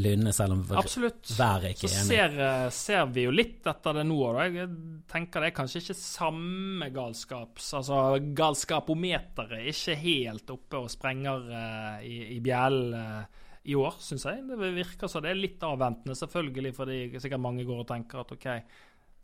lynnet, 0.01 0.33
selv 0.33 0.55
om 0.55 0.61
Absolutt. 0.79 1.27
været 1.37 1.75
ikke 1.75 1.85
er 1.85 1.91
enig. 1.91 1.99
Så 2.01 2.07
ser, 2.09 2.37
eh, 2.41 2.69
ser, 2.73 3.03
vi 3.13 3.25
jo 3.27 3.33
litt 3.35 3.67
etter 3.69 3.99
det 3.99 4.05
nå. 4.09 4.17
òg. 4.25 4.55
Jeg 4.57 4.69
tenker 5.11 5.43
det 5.45 5.51
er 5.51 5.57
kanskje 5.59 5.83
ikke 5.83 5.95
samme 5.99 6.87
galskaps... 6.95 7.67
Altså 7.77 7.99
galskapometeret 8.39 9.53
er 9.59 9.69
ikke 9.69 9.97
helt 10.01 10.49
oppe 10.55 10.81
og 10.81 10.89
sprenger 10.89 11.45
uh, 11.51 11.99
i, 12.01 12.17
i 12.33 12.39
bjellen 12.41 12.97
uh, 12.97 13.45
i 13.69 13.77
år, 13.77 14.01
syns 14.01 14.25
jeg. 14.25 14.41
Det 14.49 14.73
virker 14.79 15.13
så 15.13 15.21
det 15.21 15.35
er 15.35 15.37
litt 15.43 15.69
avventende, 15.69 16.17
selvfølgelig, 16.17 16.73
fordi 16.79 16.99
sikkert 17.21 17.45
mange 17.45 17.69
går 17.69 17.85
og 17.85 17.89
tenker 17.93 18.25
at 18.25 18.33
OK, 18.33 18.49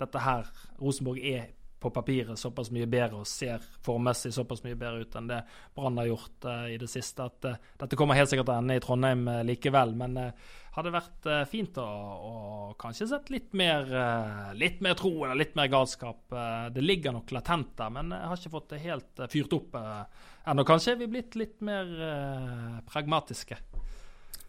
dette 0.03 0.25
her, 0.27 0.53
Rosenborg 0.85 1.25
er 1.33 1.49
på 1.83 1.91
papiret 1.91 2.39
såpass 2.39 2.71
mye 2.71 2.87
bedre 2.87 3.19
og 3.19 3.27
ser 3.27 3.63
formmessig 3.83 4.31
såpass 4.33 4.63
mye 4.63 4.77
bedre 4.79 5.03
ut 5.03 5.15
enn 5.19 5.29
det 5.29 5.41
Brann 5.75 5.99
har 5.99 6.07
gjort 6.07 6.47
uh, 6.47 6.65
i 6.71 6.79
det 6.79 6.87
siste. 6.91 7.27
At 7.27 7.47
uh, 7.49 7.57
dette 7.81 7.99
kommer 7.99 8.17
helt 8.17 8.31
sikkert 8.31 8.47
til 8.47 8.55
å 8.55 8.61
ende 8.63 8.77
i 8.79 8.83
Trondheim 8.83 9.25
uh, 9.27 9.41
likevel, 9.47 9.91
men 9.99 10.15
hadde 10.73 10.93
vært 10.95 11.27
fint 11.51 11.75
å, 11.77 11.85
å, 11.85 12.31
kanskje 12.81 13.05
sett 13.11 13.27
litt 13.29 13.51
mer, 13.53 13.85
litt 14.57 14.79
mer 14.81 14.95
tro 14.97 15.11
eller 15.19 15.37
litt 15.37 15.53
mer 15.53 15.67
galskap. 15.69 16.33
det 16.73 16.81
ligger 16.81 17.13
nok 17.13 17.29
latent 17.35 17.75
der, 17.77 17.91
men 17.93 18.09
jeg 18.09 18.29
har 18.31 18.41
ikke 18.41 18.53
fått 18.55 18.71
det 18.71 18.79
helt 18.81 19.21
fyrt 19.29 19.53
opp 19.53 19.77
ennå. 19.77 20.65
Kanskje 20.65 20.95
er 20.95 20.97
vi 21.03 21.11
blitt 21.13 21.37
litt 21.37 21.61
mer 21.61 21.93
pragmatiske. 22.89 23.59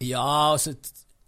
Ja, 0.01 0.25
altså 0.55 0.73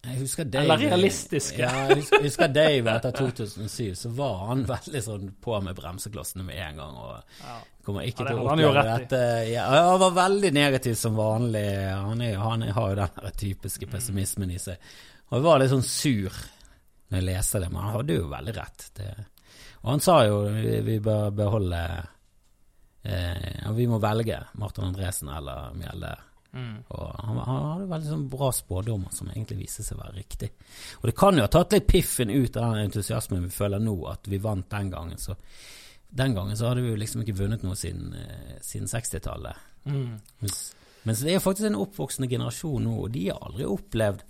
jeg 0.07 0.19
husker 0.21 0.47
Dave, 0.47 0.63
Eller 0.63 0.81
realistiske. 0.81 1.59
Ja, 1.61 1.87
jeg 1.89 2.01
husker, 2.01 2.23
husker 2.23 2.51
Dave 2.53 2.93
etter 2.93 3.15
2007, 3.17 3.95
så 3.99 4.11
var 4.15 4.37
han 4.49 4.65
veldig 4.73 5.01
sånn 5.03 5.31
på 5.43 5.57
med 5.65 5.77
bremseklossene 5.77 6.45
med 6.47 6.59
en 6.63 6.81
gang. 6.81 6.99
og 7.03 7.41
ja. 7.43 7.55
kommer 7.85 8.07
ikke 8.07 8.23
ja, 8.25 8.31
til 8.31 8.41
å 8.41 8.47
oppleve 8.47 8.85
dette. 8.87 9.21
Ja, 9.51 9.67
han 9.91 10.01
var 10.05 10.17
veldig 10.17 10.51
negativ 10.55 10.97
som 10.99 11.17
vanlig. 11.19 11.65
Han, 11.91 12.23
er, 12.23 12.37
han 12.41 12.67
har 12.67 12.93
jo 12.93 12.99
den 13.01 13.39
typiske 13.43 13.89
mm. 13.89 13.95
pessimismen 13.95 14.53
i 14.55 14.61
seg. 14.61 14.93
Og 15.27 15.39
jeg 15.39 15.47
var 15.47 15.59
litt 15.61 15.73
sånn 15.73 15.87
sur 15.87 16.43
når 17.07 17.19
jeg 17.21 17.27
leste 17.29 17.63
det, 17.63 17.71
men 17.71 17.83
han 17.83 17.97
hadde 17.99 18.19
jo 18.19 18.29
veldig 18.31 18.55
rett. 18.55 18.87
Det. 18.99 19.09
Og 19.83 19.91
han 19.93 20.03
sa 20.03 20.21
jo 20.27 20.39
vi 20.83 20.97
bør 21.03 21.29
beholde 21.35 21.81
eh, 23.07 23.67
Vi 23.75 23.85
må 23.87 23.99
velge 24.03 24.41
Martin 24.59 24.89
Andresen 24.89 25.31
eller 25.31 25.75
Mjelde 25.77 26.15
Mm. 26.53 26.77
Og 26.87 27.07
han, 27.21 27.39
han, 27.43 27.65
hadde 27.71 27.89
veldig 27.91 28.11
sånn 28.11 28.27
bra 28.31 28.51
spådommer 28.55 29.13
som 29.13 29.29
egentlig 29.31 29.59
viser 29.65 29.85
seg 29.85 29.97
å 29.97 30.03
være 30.05 30.17
riktig. 30.17 30.51
Og 31.01 31.09
det 31.09 31.15
kan 31.19 31.37
jo 31.37 31.45
ha 31.45 31.51
tatt 31.51 31.75
litt 31.75 31.89
piffen 31.89 32.31
ut 32.33 32.57
av 32.57 32.75
den 32.75 32.87
entusiasmen 32.87 33.45
vi 33.45 33.53
føler 33.53 33.83
nå, 33.83 33.97
at 34.09 34.29
vi 34.31 34.39
vant 34.41 34.69
den 34.71 34.91
gangen. 34.93 35.19
Så 35.21 35.35
den 36.09 36.37
gangen 36.37 36.57
så 36.57 36.71
hadde 36.71 36.85
vi 36.85 36.93
jo 36.93 37.01
liksom 37.01 37.23
ikke 37.23 37.37
vunnet 37.41 37.65
noe 37.67 37.77
siden, 37.77 38.15
eh, 38.15 38.57
siden 38.65 38.89
60-tallet. 38.91 39.67
Mm. 39.87 40.17
Mens, 40.43 40.63
mens, 41.03 41.21
det 41.23 41.35
er 41.35 41.43
faktisk 41.43 41.69
en 41.69 41.81
oppvoksende 41.83 42.31
generasjon 42.31 42.87
nå, 42.87 42.97
og 43.05 43.13
de 43.15 43.27
har 43.29 43.43
aldri 43.43 43.67
opplevd 43.67 44.25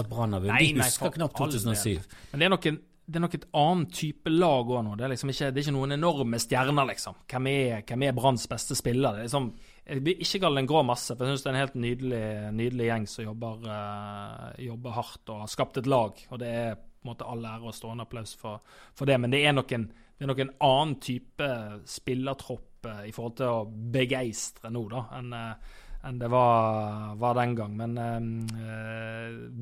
at 0.00 0.08
Brann 0.10 0.36
har 0.36 0.44
vunnet. 0.44 0.66
De 0.66 0.84
husker 0.84 1.16
knapt 1.16 1.38
2007. 1.38 1.98
Men 2.32 2.42
det 2.42 2.46
er 2.46 2.54
nok 2.54 2.70
en 2.70 2.80
det 3.10 3.18
er 3.18 3.24
nok 3.24 3.34
et 3.34 3.48
annet 3.58 3.94
type 3.96 4.30
lag 4.30 4.68
òg 4.70 4.84
nå. 4.86 4.94
Det 4.98 5.04
er, 5.04 5.12
liksom 5.12 5.32
ikke, 5.32 5.48
det 5.50 5.58
er 5.58 5.64
ikke 5.66 5.74
noen 5.74 5.96
enorme 5.96 6.38
stjerner, 6.38 6.86
liksom. 6.92 7.16
Hvem 7.30 7.48
er, 7.50 7.80
hvem 7.88 8.04
er 8.06 8.14
Branns 8.14 8.46
beste 8.50 8.76
spiller? 8.78 9.16
Det 9.16 9.24
er 9.24 9.28
liksom 9.28 9.50
jeg 9.90 10.04
vil 10.06 10.20
ikke 10.22 10.38
kalle 10.44 10.60
det 10.60 10.62
en 10.62 10.70
grå 10.70 10.82
masse, 10.86 11.14
for 11.16 11.26
jeg 11.26 11.34
syns 11.34 11.42
det 11.42 11.48
er 11.50 11.56
en 11.56 11.64
helt 11.64 11.80
nydelig, 11.82 12.26
nydelig 12.54 12.86
gjeng 12.86 13.06
som 13.10 13.24
jobber, 13.24 13.64
uh, 13.66 14.44
jobber, 14.62 14.94
hardt 14.94 15.32
og 15.32 15.42
har 15.42 15.50
skapt 15.50 15.80
et 15.80 15.90
lag. 15.90 16.20
Og 16.30 16.38
det 16.38 16.50
er 16.54 16.76
på 16.78 17.02
en 17.02 17.10
måte 17.10 17.26
all 17.26 17.48
ære 17.48 17.66
og 17.72 17.74
stående 17.74 18.06
applaus 18.06 18.36
for, 18.38 18.60
for, 18.94 19.10
det. 19.10 19.16
Men 19.18 19.34
det 19.34 19.40
er 19.42 19.56
nok 19.56 19.74
en, 19.74 19.88
er 20.20 20.30
nok 20.30 20.44
en 20.44 20.52
annen 20.68 20.94
type 21.02 21.48
spillertropp 21.90 22.86
uh, 22.86 23.02
i 23.08 23.14
forhold 23.16 23.38
til 23.40 23.50
å 23.50 23.66
begeistre 23.96 24.70
nå, 24.70 24.84
da, 24.92 25.02
enn 25.18 25.34
uh, 25.34 25.80
enn 26.06 26.18
det 26.20 26.28
var, 26.32 27.14
var, 27.20 27.34
den 27.36 27.54
gang. 27.58 27.74
Men 27.76 27.98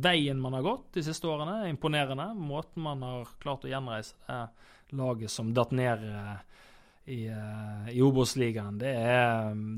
veien 0.03 0.39
man 0.41 0.55
har 0.59 0.67
gått 0.67 0.93
de 0.95 1.03
siste 1.07 1.27
årene, 1.27 1.65
er 1.65 1.73
imponerende. 1.73 2.31
Måten 2.39 2.85
man 2.85 3.03
har 3.03 3.33
klart 3.43 3.67
å 3.67 3.73
gjenreise 3.73 4.15
det 4.27 4.45
laget 4.97 5.31
som 5.31 5.51
datt 5.55 5.75
ned 5.77 6.05
i, 7.09 7.29
uh, 7.29 7.91
i 7.91 8.03
Obos-ligaen. 8.03 8.79
Det, 8.79 8.93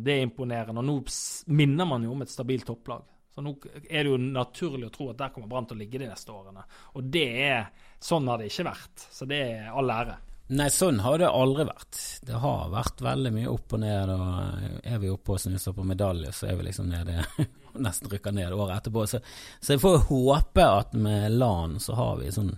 det, 0.05 0.13
er 0.13 0.27
imponerende. 0.27 0.83
Og 0.83 0.87
nå 0.87 1.55
minner 1.55 1.89
man 1.89 2.05
jo 2.05 2.15
om 2.15 2.25
et 2.25 2.33
stabilt 2.33 2.67
topplag. 2.67 3.07
Så 3.31 3.45
nå 3.45 3.55
er 3.87 4.03
det 4.03 4.11
jo 4.11 4.19
naturlig 4.19 4.89
å 4.89 4.95
tro 4.95 5.11
at 5.13 5.21
der 5.21 5.31
kommer 5.35 5.51
Brann 5.51 5.69
til 5.71 5.79
å 5.79 5.83
ligge 5.83 6.01
de 6.03 6.09
neste 6.11 6.35
årene. 6.35 6.67
Og 6.99 7.07
det 7.07 7.29
er 7.47 7.71
Sånn 8.01 8.31
har 8.33 8.41
det 8.41 8.47
ikke 8.49 8.65
vært. 8.65 9.03
Så 9.13 9.27
det 9.29 9.39
er 9.45 9.67
all 9.77 9.93
ære. 9.93 10.15
Nei, 10.51 10.67
sånn 10.75 10.99
har 11.05 11.21
det 11.23 11.29
aldri 11.31 11.63
vært. 11.69 11.99
Det 12.27 12.39
har 12.43 12.71
vært 12.73 13.03
veldig 13.07 13.31
mye 13.37 13.51
opp 13.53 13.77
og 13.77 13.83
ned. 13.85 14.11
og 14.11 14.31
eh, 14.59 14.73
Er 14.95 14.99
vi 15.03 15.13
oppe 15.13 15.37
og 15.37 15.43
snuser 15.43 15.77
på 15.77 15.85
medalje, 15.87 16.33
så 16.35 16.49
er 16.51 16.59
vi 16.59 16.67
liksom 16.67 16.89
nede 16.91 17.23
nesten 17.87 18.11
rykker 18.11 18.35
ned 18.35 18.57
året 18.57 18.81
etterpå. 18.81 19.07
Så, 19.07 19.21
så 19.61 19.77
jeg 19.77 19.83
får 19.85 20.03
håpe 20.09 20.67
at 20.67 20.97
med 20.99 21.37
LAN 21.37 21.79
så 21.83 21.95
har 22.01 22.19
vi 22.19 22.33
sånn 22.35 22.51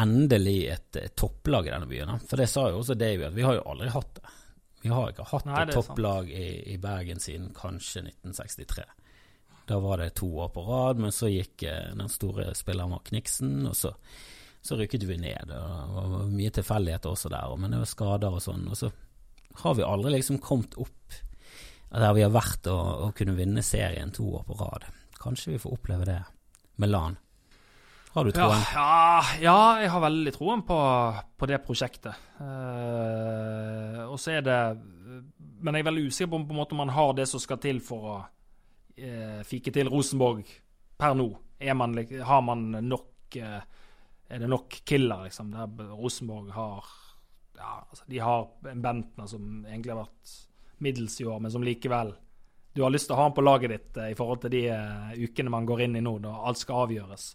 endelig 0.00 0.58
et, 0.72 0.96
et 0.96 1.14
topplag 1.16 1.68
i 1.68 1.74
denne 1.74 1.90
byen. 1.90 2.16
For 2.24 2.40
det 2.40 2.48
sa 2.50 2.70
jo 2.70 2.80
også 2.80 2.96
Davy, 2.98 3.28
at 3.28 3.36
vi 3.36 3.44
har 3.46 3.58
jo 3.58 3.66
aldri 3.74 3.92
hatt 3.94 4.16
det. 4.16 4.32
Vi 4.84 4.92
har 4.92 5.12
ikke 5.12 5.24
hatt 5.30 5.46
Nei, 5.48 5.62
et 5.62 5.72
topplag 5.72 6.28
i, 6.28 6.48
i, 6.74 6.78
Bergen 6.80 7.20
siden 7.22 7.52
kanskje 7.56 8.02
1963. 8.02 8.84
Da 9.68 9.78
var 9.80 10.00
det 10.00 10.10
to 10.20 10.28
år 10.44 10.50
på 10.52 10.64
rad, 10.66 11.00
men 11.00 11.12
så 11.14 11.30
gikk 11.32 11.64
eh, 11.68 11.94
den 11.96 12.10
store 12.12 12.50
spilleren 12.56 12.92
var 12.92 13.00
Kniksen, 13.06 13.62
og 13.70 13.78
så, 13.78 13.94
så 14.64 14.78
rykket 14.80 15.02
vi 15.04 15.18
ned. 15.20 15.50
Det 15.50 15.60
var 15.60 16.28
mye 16.32 16.52
tilfeldigheter 16.54 17.12
også 17.12 17.30
der, 17.32 17.56
men 17.60 17.74
det 17.74 17.82
var 17.82 17.90
skader 17.90 18.36
og 18.38 18.44
sånn. 18.44 18.64
Og 18.72 18.78
så 18.80 18.90
har 19.60 19.74
vi 19.76 19.84
aldri 19.86 20.14
liksom 20.16 20.40
kommet 20.42 20.76
opp 20.80 21.18
der 21.94 22.14
vi 22.16 22.24
har 22.24 22.32
vært 22.34 22.66
og, 22.72 22.86
og 23.04 23.12
kunne 23.18 23.36
vinne 23.36 23.62
serien 23.62 24.10
to 24.14 24.24
år 24.38 24.46
på 24.48 24.56
rad. 24.58 24.88
Kanskje 25.20 25.54
vi 25.54 25.60
får 25.62 25.76
oppleve 25.76 26.08
det 26.08 26.22
med 26.82 26.90
LAN. 26.90 27.20
Har 28.14 28.26
du 28.26 28.30
troen? 28.34 28.60
Ja, 28.74 29.22
ja, 29.42 29.58
jeg 29.82 29.90
har 29.90 30.02
veldig 30.04 30.32
troen 30.36 30.62
på, 30.66 30.78
på 31.38 31.48
det 31.50 31.60
prosjektet. 31.66 32.18
Uh, 32.38 34.04
og 34.06 34.18
så 34.22 34.36
er 34.36 34.44
det 34.46 34.58
Men 35.64 35.74
jeg 35.74 35.82
er 35.82 35.88
veldig 35.88 36.04
usikker 36.10 36.30
på, 36.30 36.40
på 36.46 36.54
en 36.54 36.60
måte 36.60 36.76
om 36.76 36.82
man 36.84 36.92
har 36.94 37.14
det 37.18 37.26
som 37.30 37.42
skal 37.42 37.58
til 37.62 37.80
for 37.82 38.10
å 38.10 38.16
uh, 38.22 39.40
fike 39.46 39.74
til 39.74 39.90
Rosenborg 39.90 40.46
per 40.98 41.16
nå. 41.18 41.28
Man, 41.74 41.96
har 42.26 42.42
man 42.46 42.64
nok 42.84 43.38
uh, 43.42 43.62
Er 44.34 44.42
det 44.42 44.50
nok 44.50 44.80
killer, 44.84 45.28
liksom? 45.28 45.52
Der 45.54 45.94
Rosenborg 45.94 46.50
har 46.56 46.90
ja, 47.54 47.84
altså, 47.86 48.04
De 48.10 48.18
har 48.18 48.48
en 48.70 48.82
Bentner 48.82 49.28
som 49.30 49.62
egentlig 49.62 49.94
har 49.94 50.02
vært 50.02 50.32
middels 50.82 51.20
i 51.22 51.26
år, 51.30 51.38
men 51.40 51.54
som 51.54 51.62
likevel 51.64 52.10
du 52.74 52.82
har 52.82 52.90
lyst 52.90 53.06
til 53.06 53.14
å 53.14 53.20
ha 53.20 53.28
han 53.28 53.34
på 53.36 53.44
laget 53.44 53.70
ditt 53.70 53.98
i 54.02 54.16
forhold 54.18 54.40
til 54.42 54.50
de 54.50 54.64
ukene 55.22 55.52
man 55.54 55.66
går 55.68 55.84
inn 55.84 56.00
i 56.00 56.02
nå, 56.02 56.16
da 56.24 56.32
alt 56.48 56.58
skal 56.58 56.88
avgjøres. 56.88 57.28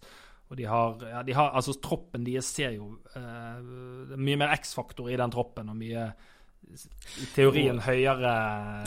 Og 0.49 0.57
de 0.59 0.65
har, 0.67 0.97
ja, 1.07 1.21
de 1.23 1.35
har 1.37 1.53
altså 1.55 1.77
Troppen 1.79 2.25
deres 2.27 2.49
ser 2.51 2.73
jo 2.75 2.89
eh, 3.15 4.17
mye 4.17 4.39
mer 4.41 4.51
X-faktor 4.57 5.07
i 5.13 5.17
den 5.19 5.31
troppen, 5.31 5.69
og 5.71 5.77
mye 5.79 6.09
teorien 7.33 7.79
høyere, 7.81 8.33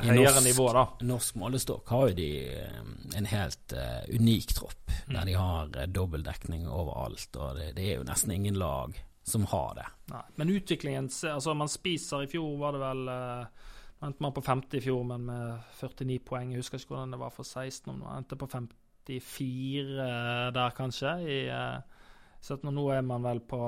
høyere 0.04 0.22
norsk, 0.22 0.44
nivå, 0.46 0.66
da. 0.76 0.84
Norsk 1.08 1.38
målestokk 1.40 1.92
har 1.94 2.10
jo 2.10 2.16
de 2.18 2.28
eh, 2.54 2.82
en 3.18 3.28
helt 3.28 3.74
uh, 3.76 4.02
unik 4.12 4.54
tropp, 4.56 4.92
mm. 5.08 5.14
der 5.14 5.28
de 5.28 5.36
har 5.38 5.72
uh, 5.74 5.86
dobbeltdekning 5.90 6.68
overalt. 6.68 7.30
Og 7.36 7.58
det, 7.58 7.72
det, 7.78 7.88
er 7.88 8.00
jo 8.00 8.06
nesten 8.08 8.34
ingen 8.34 8.58
lag 8.60 8.96
som 9.26 9.46
har 9.50 9.76
det. 9.78 9.88
Nei, 10.12 10.24
men 10.40 10.54
utviklingen 10.56 11.10
Altså, 11.30 11.54
man 11.54 11.70
spiser 11.70 12.24
i 12.24 12.30
fjor, 12.30 12.54
var 12.60 12.76
det 12.76 12.82
vel 12.82 13.02
uh, 13.10 13.70
Endte 14.02 14.24
man 14.24 14.32
på 14.34 14.42
50 14.42 14.80
i 14.80 14.82
fjor, 14.82 15.02
men 15.06 15.26
med 15.28 15.74
49 15.78 16.16
poeng. 16.26 16.48
Jeg 16.50 16.58
husker 16.58 16.80
ikke 16.80 16.90
hvordan 16.96 17.12
det 17.14 17.20
var 17.20 17.30
for 17.30 17.46
16, 17.46 17.86
om 17.92 18.00
man 18.02 18.16
endte 18.18 18.34
på 18.34 18.48
54 18.50 20.08
der, 20.56 20.72
kanskje. 20.74 21.12
I, 21.22 21.36
uh, 21.54 22.56
og 22.56 22.72
nå 22.74 22.88
er 22.90 23.04
man 23.06 23.22
vel 23.22 23.38
på 23.46 23.60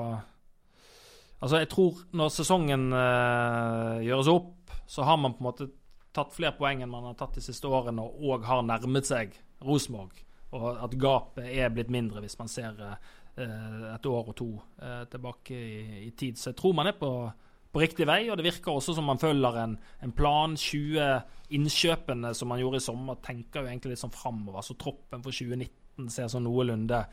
Altså, 1.41 1.59
jeg 1.61 1.69
tror 1.71 2.03
når 2.15 2.31
sesongen 2.33 2.87
uh, 2.95 3.99
gjøres 4.05 4.29
opp, 4.31 4.75
så 4.87 5.05
har 5.05 5.17
man 5.19 5.35
på 5.35 5.43
en 5.43 5.49
måte 5.49 5.67
tatt 6.15 6.31
flere 6.35 6.55
poeng 6.55 6.83
enn 6.83 6.91
man 6.91 7.09
har 7.09 7.17
tatt 7.19 7.35
de 7.37 7.43
siste 7.43 7.67
årene, 7.67 8.03
og 8.03 8.45
har 8.47 8.63
nærmet 8.65 9.07
seg 9.07 9.35
Rosenborg. 9.65 10.21
Og 10.55 10.67
at 10.79 10.93
gapet 10.99 11.49
er 11.51 11.73
blitt 11.73 11.91
mindre 11.91 12.21
hvis 12.23 12.37
man 12.39 12.51
ser 12.51 12.77
uh, 12.79 12.95
et 13.91 14.07
år 14.07 14.31
og 14.31 14.37
to 14.39 14.51
uh, 14.79 15.03
tilbake 15.11 15.57
i, 15.57 16.05
i, 16.05 16.11
tid. 16.15 16.39
Så 16.39 16.53
jeg 16.53 16.59
tror 16.61 16.77
man 16.77 16.87
er 16.87 16.95
på, 16.99 17.11
på, 17.71 17.83
riktig 17.83 18.07
vei, 18.07 18.23
og 18.29 18.39
det 18.39 18.47
virker 18.47 18.71
også 18.71 18.95
som 18.95 19.09
man 19.09 19.19
følger 19.19 19.59
en, 19.65 19.75
en 20.05 20.15
plan. 20.15 20.55
20 20.55 21.55
innkjøpene 21.55 22.31
som 22.33 22.49
man 22.49 22.61
gjorde 22.63 22.79
i 22.79 22.85
sommer, 22.87 23.19
tenker 23.25 23.61
jo 23.61 23.73
egentlig 23.73 23.95
litt 23.95 24.05
sånn 24.05 24.15
framover. 24.15 24.63
Så 24.63 24.77
troppen 24.79 25.25
for 25.25 25.35
2019 25.35 26.09
ser 26.11 26.31
sånn 26.31 26.47
noenlunde 26.47 27.03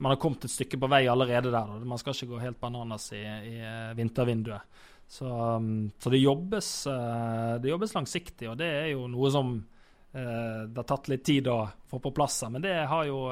man 0.00 0.10
har 0.10 0.16
kommet 0.16 0.44
et 0.44 0.52
stykke 0.52 0.78
på 0.80 0.88
vei 0.88 1.02
allerede 1.12 1.50
der. 1.52 1.72
Man 1.84 2.00
skal 2.00 2.14
ikke 2.16 2.32
gå 2.32 2.40
helt 2.40 2.60
bananas 2.60 3.10
i, 3.12 3.20
i 3.20 3.56
eh, 3.60 3.90
vintervinduet. 3.98 4.78
Så, 5.10 5.26
um, 5.26 5.90
så 5.98 6.12
det, 6.12 6.22
jobbes, 6.22 6.86
eh, 6.86 7.54
det, 7.60 7.68
jobbes, 7.68 7.92
langsiktig, 7.94 8.48
og 8.48 8.56
det 8.56 8.68
er 8.78 8.86
jo 8.94 9.04
noe 9.12 9.30
som 9.34 9.50
eh, 9.58 10.62
det 10.70 10.78
har 10.78 10.86
tatt 10.88 11.10
litt 11.12 11.24
tid 11.26 11.50
å 11.52 11.58
få 11.90 12.00
på 12.00 12.14
plass. 12.16 12.38
Men 12.48 12.64
det 12.64 12.78
har 12.88 13.10
jo 13.10 13.26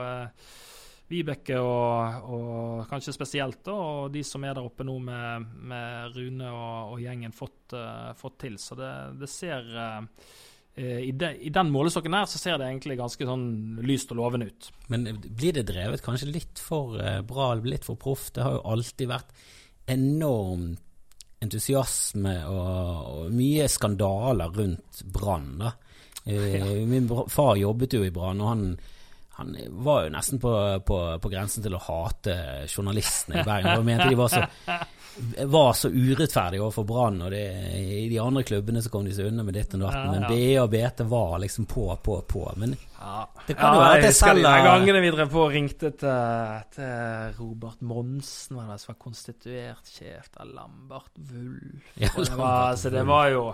Vibeke 1.08 1.56
og, 1.56 2.28
og, 2.28 2.82
kanskje 2.90 3.14
spesielt 3.16 3.62
da, 3.64 3.72
og 3.72 4.12
de 4.12 4.20
som 4.28 4.44
er 4.44 4.58
der 4.58 4.68
oppe 4.68 4.84
nå 4.84 4.98
med, 5.06 5.48
med 5.70 6.18
Rune 6.18 6.50
og, 6.52 6.92
og 6.92 7.00
gjengen, 7.00 7.32
fått, 7.32 7.78
fått, 8.18 8.36
til. 8.44 8.60
Så 8.60 8.76
det, 8.76 8.92
det 9.22 9.30
ser 9.32 9.72
i, 10.78 11.12
de, 11.12 11.32
I, 11.42 11.50
den 11.54 11.72
målestokken 11.74 12.14
her 12.14 12.26
så 12.30 12.40
ser 12.40 12.58
det 12.60 12.68
egentlig 12.68 12.98
ganske 13.00 13.26
sånn 13.26 13.46
lyst 13.86 14.12
og 14.14 14.20
lovende 14.20 14.50
ut. 14.50 14.68
Men 14.92 15.08
blir 15.26 15.56
det 15.56 15.66
drevet 15.70 16.04
kanskje 16.04 16.30
litt 16.30 16.62
for 16.62 16.98
bra 16.98 17.22
bra, 17.26 17.54
litt 17.62 17.86
for 17.88 17.98
proff? 18.00 18.28
Det 18.34 18.44
har 18.46 18.58
jo 18.58 18.66
alltid 18.74 19.10
vært 19.10 19.32
enorm 19.88 20.70
entusiasme 21.42 22.34
og, 22.50 22.70
og 23.14 23.34
mye 23.34 23.68
skandaler 23.70 24.54
rundt 24.54 25.02
Brann. 25.14 25.62
min 26.26 27.08
far 27.30 27.56
jobbet 27.56 27.94
jo 27.94 28.04
i 28.04 28.12
Brann, 28.14 28.42
og 28.42 28.50
han, 28.52 28.64
han 29.38 29.54
var 29.84 30.04
jo 30.04 30.10
nesten 30.10 30.40
på, 30.42 30.52
på, 30.86 30.96
på, 31.22 31.30
grensen 31.30 31.62
til 31.62 31.76
å 31.78 31.82
hate 31.82 32.32
journalistene 32.66 33.38
i 33.38 33.46
Bergen. 33.46 33.70
Han 33.70 33.86
mente 33.86 34.08
de 34.10 34.18
var 34.18 34.32
så 34.32 34.42
var 35.46 35.72
så 35.72 35.88
urettferdige 35.88 36.62
overfor 36.62 36.84
Brann, 36.86 37.22
og 37.22 37.30
det, 37.30 37.42
i 37.78 38.08
de 38.10 38.18
andre 38.22 38.42
klubbene 38.46 38.82
så 38.82 38.90
kom 38.92 39.06
de 39.06 39.14
seg 39.14 39.30
unna 39.30 39.44
med 39.46 39.56
ditt 39.56 39.74
og 39.74 39.82
datt, 39.82 39.96
ja, 39.96 40.04
men. 40.12 40.26
BE 40.30 40.52
og 40.62 40.70
BT 40.72 41.02
var 41.10 41.36
liksom 41.42 41.66
på, 41.70 41.86
på, 42.04 42.18
på. 42.28 42.44
Men 42.60 42.74
ja. 42.76 43.24
det 43.46 43.56
kan 43.58 43.74
jo 43.74 43.82
være 43.82 43.98
at 43.98 44.06
jeg 44.08 44.18
selv 44.18 44.46
De 44.46 44.54
gangene 44.68 45.02
vi 45.02 45.12
drev 45.16 45.32
på 45.32 45.42
og 45.44 45.54
ringte 45.54 45.92
til, 46.02 46.64
til 46.76 47.36
Robert 47.40 47.82
Monsen, 47.82 48.58
var 48.60 48.72
det 48.72 48.80
som 48.82 48.92
var 48.92 49.00
konstituert 49.02 49.90
sjef 49.90 50.30
av 50.38 50.50
Lambert 50.54 51.12
Wulf. 51.18 51.92
Ja, 51.98 52.12
det 52.14 52.38
var, 52.38 52.74
så 52.78 52.94
det 52.94 53.06
var 53.08 53.30
jo 53.34 53.44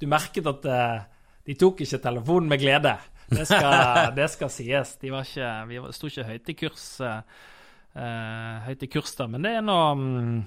Du 0.00 0.06
merket 0.08 0.46
at 0.48 0.68
eh, 0.72 1.00
de 1.44 1.56
tok 1.60 1.82
ikke 1.84 2.00
telefonen 2.00 2.48
med 2.48 2.60
glede. 2.62 2.94
Det 3.30 3.46
skal, 3.46 4.14
det 4.18 4.28
skal 4.32 4.50
sies. 4.52 4.94
De 5.00 5.12
var 5.14 5.26
ikke, 5.26 5.50
vi 5.70 5.82
sto 5.96 6.10
ikke 6.10 6.28
høyt 6.30 6.50
i 6.50 6.56
kurs, 6.64 6.86
uh, 7.00 8.56
høyt 8.66 8.82
i 8.86 8.90
kurs 8.90 9.14
da, 9.18 9.28
men 9.30 9.46
det 9.46 9.54
er 9.58 9.62
nå 9.64 9.76
um, 9.94 10.40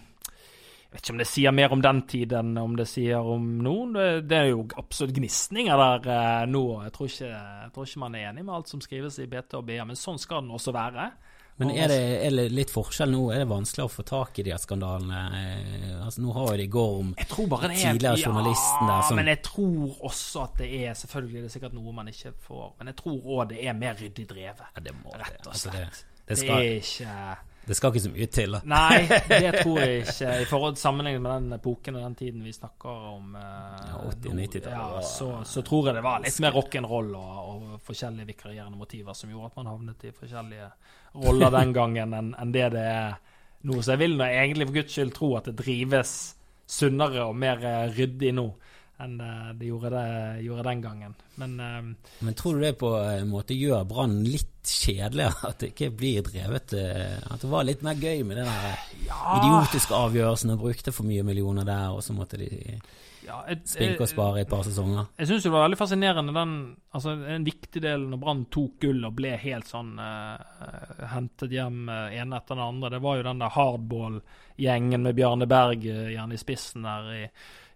jeg 0.94 1.00
vet 1.00 1.08
ikke 1.08 1.14
om 1.16 1.22
det 1.24 1.26
sier 1.26 1.54
mer 1.58 1.72
om 1.74 1.82
den 1.82 2.00
tid 2.06 2.34
enn 2.38 2.50
om 2.62 2.76
det 2.78 2.86
sier 2.86 3.26
om 3.26 3.46
noen. 3.66 3.96
Det, 3.96 4.10
det 4.30 4.36
er 4.38 4.52
jo 4.52 4.60
absolutt 4.78 5.16
gnisninger 5.18 5.80
der 5.82 6.10
eh, 6.14 6.44
nå. 6.46 6.62
Jeg 6.84 6.94
tror, 6.94 7.10
ikke, 7.10 7.30
jeg 7.32 7.72
tror, 7.74 7.88
ikke, 7.88 8.02
man 8.04 8.18
er 8.20 8.28
enig 8.30 8.44
med 8.46 8.54
alt 8.54 8.70
som 8.70 8.84
skrives 8.84 9.18
i 9.18 9.26
BT 9.32 9.58
og 9.58 9.66
BA, 9.66 9.80
men 9.90 9.98
sånn 9.98 10.22
skal 10.22 10.44
den 10.44 10.54
også 10.54 10.76
være. 10.76 11.08
Men 11.62 11.70
er 11.70 11.92
det, 11.92 12.00
er 12.26 12.34
det, 12.34 12.48
litt 12.56 12.72
forskjell 12.74 13.12
nå? 13.14 13.28
Er 13.34 13.44
det 13.44 13.48
vanskelig 13.52 13.86
å 13.86 13.92
få 13.92 14.06
tak 14.08 14.40
i 14.42 14.46
de 14.48 14.56
skandalene? 14.58 15.20
Eh, 15.38 15.92
altså, 16.02 16.24
nå 16.26 16.34
har 16.34 16.50
jo 16.50 16.58
det 16.64 16.68
går 16.74 16.96
om 17.04 17.14
tidligere 17.20 18.16
journalisten 18.18 18.90
der 18.90 19.06
som 19.08 19.22
Men 19.22 19.30
jeg 19.30 19.42
tror 19.46 20.04
også 20.10 20.46
at 20.48 20.60
det 20.64 20.70
er 20.82 20.98
Selvfølgelig 20.98 21.44
det 21.44 21.50
er 21.52 21.54
sikkert 21.54 21.78
noe 21.78 21.94
man 21.96 22.10
ikke 22.10 22.34
får, 22.48 22.68
men 22.80 22.90
jeg 22.92 23.00
tror 23.04 23.32
òg 23.36 23.48
det 23.54 23.62
er 23.62 23.78
mer 23.78 23.98
ryddig 24.00 24.26
drevet. 24.30 24.66
Ja, 24.74 24.84
det 24.86 24.94
må 24.98 25.14
rett 25.14 25.46
og 25.46 25.54
slett. 25.54 25.54
Altså 25.54 25.74
det, 25.74 25.84
det, 26.30 26.38
skal, 26.40 26.56
det 26.56 26.70
er 26.70 26.78
ikke 26.82 27.53
det 27.66 27.76
skal 27.78 27.94
ikke 27.94 28.04
så 28.04 28.12
mye 28.12 28.28
til, 28.28 28.56
da. 28.58 28.60
Nei, 28.68 29.06
det 29.30 29.52
tror 29.64 29.78
jeg 29.80 30.02
ikke. 30.02 30.32
I 30.44 30.48
forhold 30.50 30.80
sammenlignet 30.80 31.24
med 31.24 31.32
den 31.32 31.58
epoken 31.58 31.98
og 32.00 32.04
den 32.04 32.18
tiden 32.20 32.44
vi 32.44 32.52
snakker 32.56 33.06
om 33.14 33.38
eh, 33.40 33.86
ja, 33.88 34.02
80-90-tallet. 34.10 34.76
Ja, 34.76 35.04
så, 35.08 35.30
så, 35.48 35.64
tror 35.64 35.88
jeg 35.88 35.98
det 35.98 36.04
var 36.04 36.24
litt 36.26 36.40
mer 36.44 36.58
rock'n'roll 36.58 37.14
og, 37.20 37.38
og 37.54 37.86
forskjellige 37.88 38.34
vikarierende 38.34 38.80
motiver 38.80 39.16
som 39.16 39.32
gjorde 39.32 39.54
at 39.54 39.62
man 39.62 39.72
havnet 39.72 40.04
i 40.10 40.12
forskjellige 40.18 40.70
roller 41.24 41.56
den 41.56 41.74
gangen 41.80 42.18
enn 42.20 42.34
en 42.36 42.54
det 42.54 42.68
det 42.76 42.84
er 42.92 43.16
nå. 43.64 43.80
Så 43.80 43.96
jeg 43.96 44.04
vil 44.04 44.18
nå 44.20 44.28
egentlig 44.28 44.68
for 44.68 44.80
guds 44.82 44.98
skyld 44.98 45.16
tro 45.16 45.32
at 45.40 45.48
det 45.48 45.58
drives 45.64 46.14
sunnere 46.68 47.30
og 47.30 47.40
mer 47.40 47.64
eh, 47.64 47.86
ryddig 47.96 48.36
nå 48.36 48.50
enn 49.04 49.20
eh, 49.22 49.52
det 49.60 49.70
gjorde, 49.70 49.92
det 49.94 50.46
gjorde, 50.46 50.66
den 50.70 50.82
gangen. 50.84 51.16
Men, 51.36 51.54
um, 51.60 51.94
Men 52.20 52.40
tror 52.40 52.58
du 52.58 52.66
det 52.66 52.74
på 52.82 52.92
en 52.98 53.30
måte 53.32 53.58
gjør 53.58 53.86
Brann 53.90 54.20
litt 54.26 54.50
kjedeligere? 54.64 55.38
At 55.50 55.62
det 55.62 55.74
ikke 55.74 55.92
blir 55.98 56.26
drevet 56.26 56.76
At 56.78 57.42
det 57.42 57.50
var 57.52 57.66
litt 57.68 57.82
mer 57.86 57.98
gøy 58.00 58.24
med 58.28 58.40
den 58.42 58.52
ja. 59.08 59.22
idiotiske 59.40 59.98
avgjørelsen 59.98 60.54
og 60.56 60.68
brukte 60.68 60.94
for 60.96 61.10
mye 61.10 61.26
millioner 61.26 61.68
der, 61.68 61.96
og 61.96 62.04
så 62.06 62.16
måtte 62.16 62.40
de 62.42 62.52
ja, 63.26 63.40
spinke 63.66 64.04
og 64.04 64.10
spare 64.10 64.42
i 64.42 64.44
et 64.44 64.52
par 64.52 64.64
sesonger? 64.68 65.08
Jeg 65.20 65.30
syns 65.30 65.46
det 65.46 65.52
var 65.54 65.66
veldig 65.66 65.80
fascinerende 65.80 66.36
den 66.36 66.54
altså 66.94 67.16
En 67.36 67.48
viktig 67.48 67.82
del 67.84 68.06
når 68.10 68.22
Brann 68.22 68.46
tok 68.54 68.78
gull 68.84 69.04
og 69.08 69.16
ble 69.18 69.34
helt 69.42 69.70
sånn 69.70 69.96
uh, 70.00 71.08
hentet 71.14 71.54
hjem 71.54 71.88
uh, 71.90 72.14
ene 72.14 72.40
etter 72.40 72.58
den 72.58 72.66
andre, 72.66 72.94
det 72.96 73.02
var 73.04 73.20
jo 73.20 73.28
den 73.30 73.44
der 73.44 73.56
hardball-gjengen 73.56 75.08
med 75.08 75.18
Bjarne 75.18 75.50
Berg 75.50 75.88
uh, 75.88 76.10
gjerne 76.14 76.38
i 76.38 76.42
spissen 76.42 76.88
der 76.88 77.12
i 77.14 77.24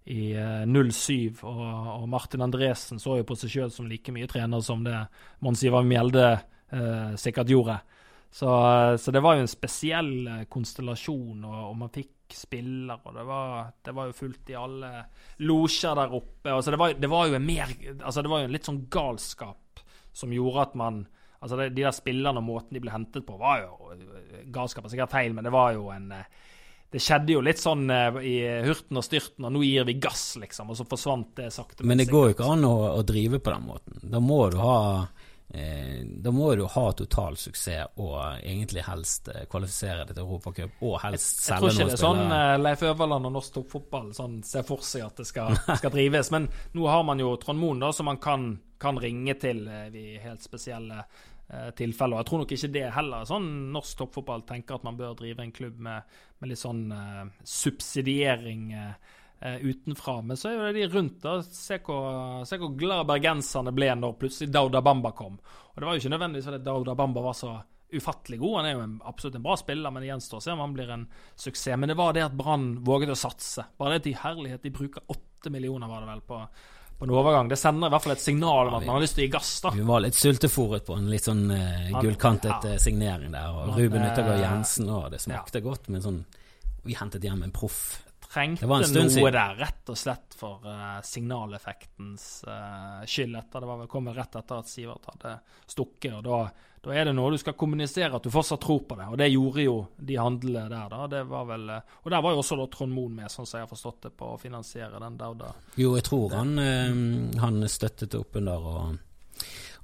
i 0.08 0.34
07. 0.66 1.14
Eh, 1.14 1.46
og, 1.46 2.02
og, 2.02 2.10
Martin 2.10 2.42
Andresen 2.46 3.00
så 3.00 3.18
jo 3.20 3.28
på 3.28 3.36
seg 3.40 3.52
sjøl 3.52 3.74
som 3.74 3.90
like 3.90 4.14
mye 4.16 4.30
trener 4.30 4.64
som 4.64 4.86
det 4.86 4.96
Mons 5.44 5.64
Ivar 5.68 5.88
Mjelde 5.88 6.28
eh, 6.32 7.16
sikkert 7.20 7.52
gjorde. 7.52 7.80
Så, 8.32 8.48
så, 9.00 9.12
det 9.12 9.24
var 9.24 9.38
jo 9.38 9.46
en 9.46 9.52
spesiell 9.52 10.14
eh, 10.28 10.46
konstellasjon, 10.52 11.44
og, 11.44 11.60
og 11.72 11.76
man 11.84 11.94
fikk 11.94 12.36
spiller, 12.36 13.00
og 13.08 13.14
det 13.16 13.24
var, 13.24 13.70
det 13.88 13.94
var, 13.96 14.10
jo 14.10 14.18
fullt 14.18 14.50
i 14.52 14.58
alle 14.60 14.90
losjer 15.48 15.96
der 15.96 16.18
oppe. 16.18 16.52
Altså 16.52 16.74
det, 16.74 16.80
var, 16.82 16.98
det, 17.00 17.12
var, 17.12 17.30
jo 17.30 17.38
en 17.38 17.46
mer 17.48 17.72
Altså 18.02 18.24
det 18.24 18.32
var 18.32 18.42
jo 18.42 18.50
en 18.50 18.58
litt 18.58 18.68
sånn 18.68 18.82
galskap 18.92 19.84
som 20.12 20.34
gjorde 20.36 20.66
at 20.66 20.76
man 20.80 21.06
Altså 21.38 21.60
De 21.70 21.70
der 21.70 21.94
spillerne 21.94 22.42
og 22.42 22.48
måten 22.48 22.74
de 22.74 22.82
ble 22.82 22.90
hentet 22.90 23.22
på, 23.24 23.36
var 23.38 23.60
jo 23.62 23.94
Galskap 24.52 24.88
er 24.88 24.90
sikkert 24.90 25.14
feil, 25.14 25.36
men 25.38 25.46
det 25.46 25.52
var 25.54 25.76
jo 25.76 25.92
en 25.94 26.10
det 26.92 27.02
skjedde 27.04 27.36
jo 27.36 27.44
litt 27.44 27.60
sånn 27.60 27.90
uh, 27.92 28.20
i 28.24 28.40
hurten 28.64 29.00
og 29.00 29.04
styrten, 29.04 29.48
og 29.48 29.56
nå 29.58 29.64
gir 29.66 29.88
vi 29.88 29.98
gass, 30.00 30.38
liksom. 30.40 30.72
Og 30.72 30.80
så 30.80 30.88
forsvant 30.88 31.34
det 31.36 31.50
sakte. 31.52 31.84
Men 31.84 32.00
det 32.00 32.08
går 32.12 32.30
jo 32.30 32.38
ikke 32.38 32.52
an 32.54 32.64
å, 32.68 32.76
å, 32.94 33.02
drive 33.08 33.42
på 33.44 33.52
den 33.52 33.66
måten. 33.68 34.00
Da 34.08 34.22
må 34.24 34.40
du 34.54 34.56
ha 34.62 34.78
eh, 35.52 36.00
da 36.08 36.32
må 36.32 36.54
du 36.56 36.64
ha 36.72 36.86
total 36.96 37.36
suksess 37.40 38.00
og 38.00 38.16
egentlig 38.40 38.86
helst 38.88 39.28
eh, 39.34 39.44
kvalifisere 39.52 40.06
deg 40.08 40.16
til 40.16 40.24
Europacup, 40.24 40.80
og 40.88 40.98
helst 41.04 41.44
selge 41.44 41.68
noen 41.68 41.76
spillere. 41.76 41.92
Jeg 41.92 42.00
tror 42.00 42.16
ikke 42.16 42.24
det 42.24 42.32
er 42.32 42.32
sånn 42.32 42.36
uh, 42.38 42.64
Leif 42.64 42.86
Øverland 42.88 43.30
og 43.32 43.36
norsk 43.36 43.60
toppfotball 43.60 44.12
sånn, 44.16 44.42
ser 44.48 44.68
for 44.68 44.88
seg 44.88 45.10
at 45.10 45.20
det 45.20 45.28
skal, 45.28 45.60
skal, 45.68 45.92
drives. 46.00 46.32
Men 46.36 46.48
nå 46.78 46.88
har 46.88 47.04
man 47.08 47.24
jo 47.24 47.36
Trond 47.42 47.60
Moen, 47.60 47.84
da, 47.84 47.92
som 47.96 48.08
man 48.08 48.24
kan, 48.24 48.54
kan 48.80 49.00
ringe 49.04 49.36
til 49.44 49.66
i 49.68 50.14
helt 50.24 50.48
spesielle 50.48 51.04
eh, 51.04 51.26
tilfeller. 51.48 52.20
Jeg 52.20 52.28
tror 52.28 52.42
nok 52.42 52.52
ikke 52.52 52.70
det 52.74 52.88
heller. 52.92 53.28
Sånn 53.28 53.46
Norsk 53.72 54.02
toppfotball 54.02 54.44
tenker 54.48 54.76
at 54.76 54.84
man 54.88 54.98
bør 55.00 55.16
drive 55.16 55.46
en 55.46 55.54
klubb 55.56 55.78
med, 55.80 56.18
med 56.42 56.52
litt 56.52 56.60
sånn 56.60 56.82
uh, 56.92 57.24
subsidiering 57.48 58.66
eh, 58.76 59.16
eh 59.48 59.64
utenfra. 59.64 60.18
Men 60.28 60.40
så 60.40 60.50
er 60.50 60.58
jo 60.58 60.66
det 60.66 60.74
de 60.76 60.90
rundt. 60.92 61.22
da, 61.24 61.38
Se 61.42 61.80
hvor, 61.86 62.44
se 62.50 62.60
hvor 62.60 62.76
glad 62.76 63.08
bergenserne 63.08 63.72
ble 63.72 63.94
når 63.96 64.20
plutselig 64.20 64.52
Dauda 64.52 64.82
Bamba 64.84 65.14
kom. 65.16 65.40
Og 65.40 65.80
Det 65.80 65.88
var 65.88 65.96
jo 65.96 66.04
ikke 66.04 66.16
nødvendigvis 66.18 66.52
fordi 66.52 66.64
Dauda 66.66 66.96
Bamba 67.00 67.24
var 67.30 67.38
så 67.38 67.56
ufattelig 67.94 68.40
god. 68.42 68.56
Han 68.60 68.66
er 68.68 68.74
jo 68.76 68.84
en, 68.84 68.96
absolutt 69.08 69.38
en 69.40 69.46
bra 69.46 69.56
spiller, 69.58 69.92
men 69.92 70.04
det 70.04 70.10
gjenstår 70.10 70.42
å 70.42 70.44
se 70.44 70.52
om 70.52 70.64
han 70.66 70.74
blir 70.76 70.90
en 70.92 71.06
suksess. 71.36 71.78
Men 71.80 71.94
det 71.94 72.00
var 72.00 72.18
det 72.18 72.26
at 72.28 72.36
Brann 72.36 72.74
våget 72.84 73.14
å 73.14 73.20
satse. 73.20 73.70
Bare 73.80 73.98
det 73.98 74.10
til 74.10 74.20
herlighet. 74.20 74.66
De 74.66 74.74
bruker 74.76 75.14
åtte 75.16 75.54
millioner, 75.54 75.88
var 75.88 76.04
det 76.04 76.12
vel, 76.12 76.26
på 76.28 76.42
på 76.98 77.06
en 77.06 77.14
overgang. 77.14 77.50
Det 77.50 77.58
sender 77.60 77.90
i 77.90 77.94
hvert 77.94 78.04
fall 78.04 78.16
et 78.16 78.24
signal 78.24 78.72
om 78.72 78.78
at 78.80 78.86
man 78.86 78.98
har 78.98 79.04
lyst 79.04 79.18
til 79.18 79.26
å 79.26 79.28
gi 79.28 79.34
gass. 79.36 79.52
da. 79.62 79.72
Vi 79.76 79.86
var 79.86 80.02
litt 80.02 80.18
sultefòret 80.18 80.88
på 80.88 80.98
en 80.98 81.12
litt 81.12 81.28
sånn 81.28 81.46
uh, 81.52 81.94
gullkantet 82.02 82.66
ja. 82.66 82.74
Eh, 82.74 82.82
signering 82.82 83.36
der. 83.36 83.54
Og 83.54 83.78
Ruben 83.78 84.06
Yttergård 84.08 84.42
Jensen, 84.42 84.90
og 84.90 85.12
det 85.14 85.22
smakte 85.22 85.62
ja. 85.62 85.68
godt, 85.70 85.90
men 85.94 86.04
sånn 86.06 86.24
Vi 86.88 86.96
hentet 86.96 87.26
hjem 87.28 87.44
en 87.44 87.52
proff. 87.54 88.00
Trengte 88.28 88.68
noe 88.68 88.86
siden. 88.88 89.34
der, 89.36 89.56
rett 89.60 89.90
og 89.92 89.98
slett 90.00 90.36
for 90.38 90.64
uh, 90.66 90.98
signaleffektens 91.06 92.26
uh, 92.48 93.04
skyld. 93.08 93.36
etter 93.40 93.64
Det 93.64 93.70
var 93.70 93.82
vel 93.84 93.92
kommet 93.92 94.18
rett 94.18 94.40
etter 94.40 94.64
at 94.64 94.72
Sivert 94.72 95.06
hadde 95.12 95.38
stukket. 95.68 96.14
og 96.18 96.26
da 96.26 96.42
da 96.88 96.96
er 96.96 97.10
det 97.10 97.14
noe 97.18 97.34
du 97.34 97.38
skal 97.42 97.56
kommunisere 97.60 98.16
at 98.16 98.24
du 98.24 98.32
fortsatt 98.32 98.62
tror 98.64 98.84
på 98.88 98.96
det. 99.00 99.08
Og 99.12 99.18
det 99.20 99.28
gjorde 99.34 99.66
jo 99.66 99.76
de 100.10 100.16
handlene 100.20 100.70
der, 100.72 100.88
da. 100.94 101.08
Det 101.12 101.24
var 101.28 101.50
vel, 101.50 101.66
eh, 101.76 101.98
og 102.04 102.14
der 102.14 102.24
var 102.24 102.36
jo 102.36 102.44
også 102.44 102.58
da 102.62 102.68
Trond 102.72 102.96
Moen 102.96 103.18
med, 103.20 103.32
sånn 103.34 103.50
som 103.50 103.60
jeg 103.60 103.68
har 103.68 103.72
forstått 103.74 104.08
det, 104.08 104.14
på 104.20 104.32
å 104.34 104.40
finansiere 104.42 105.02
den 105.04 105.20
Dauda. 105.20 105.52
Jo, 105.76 105.94
jeg 105.98 106.08
tror 106.08 106.38
han, 106.38 106.56
eh, 106.64 106.96
han 107.44 107.68
støttet 107.72 108.16
opp 108.20 108.40
under 108.40 108.72
og 108.72 108.98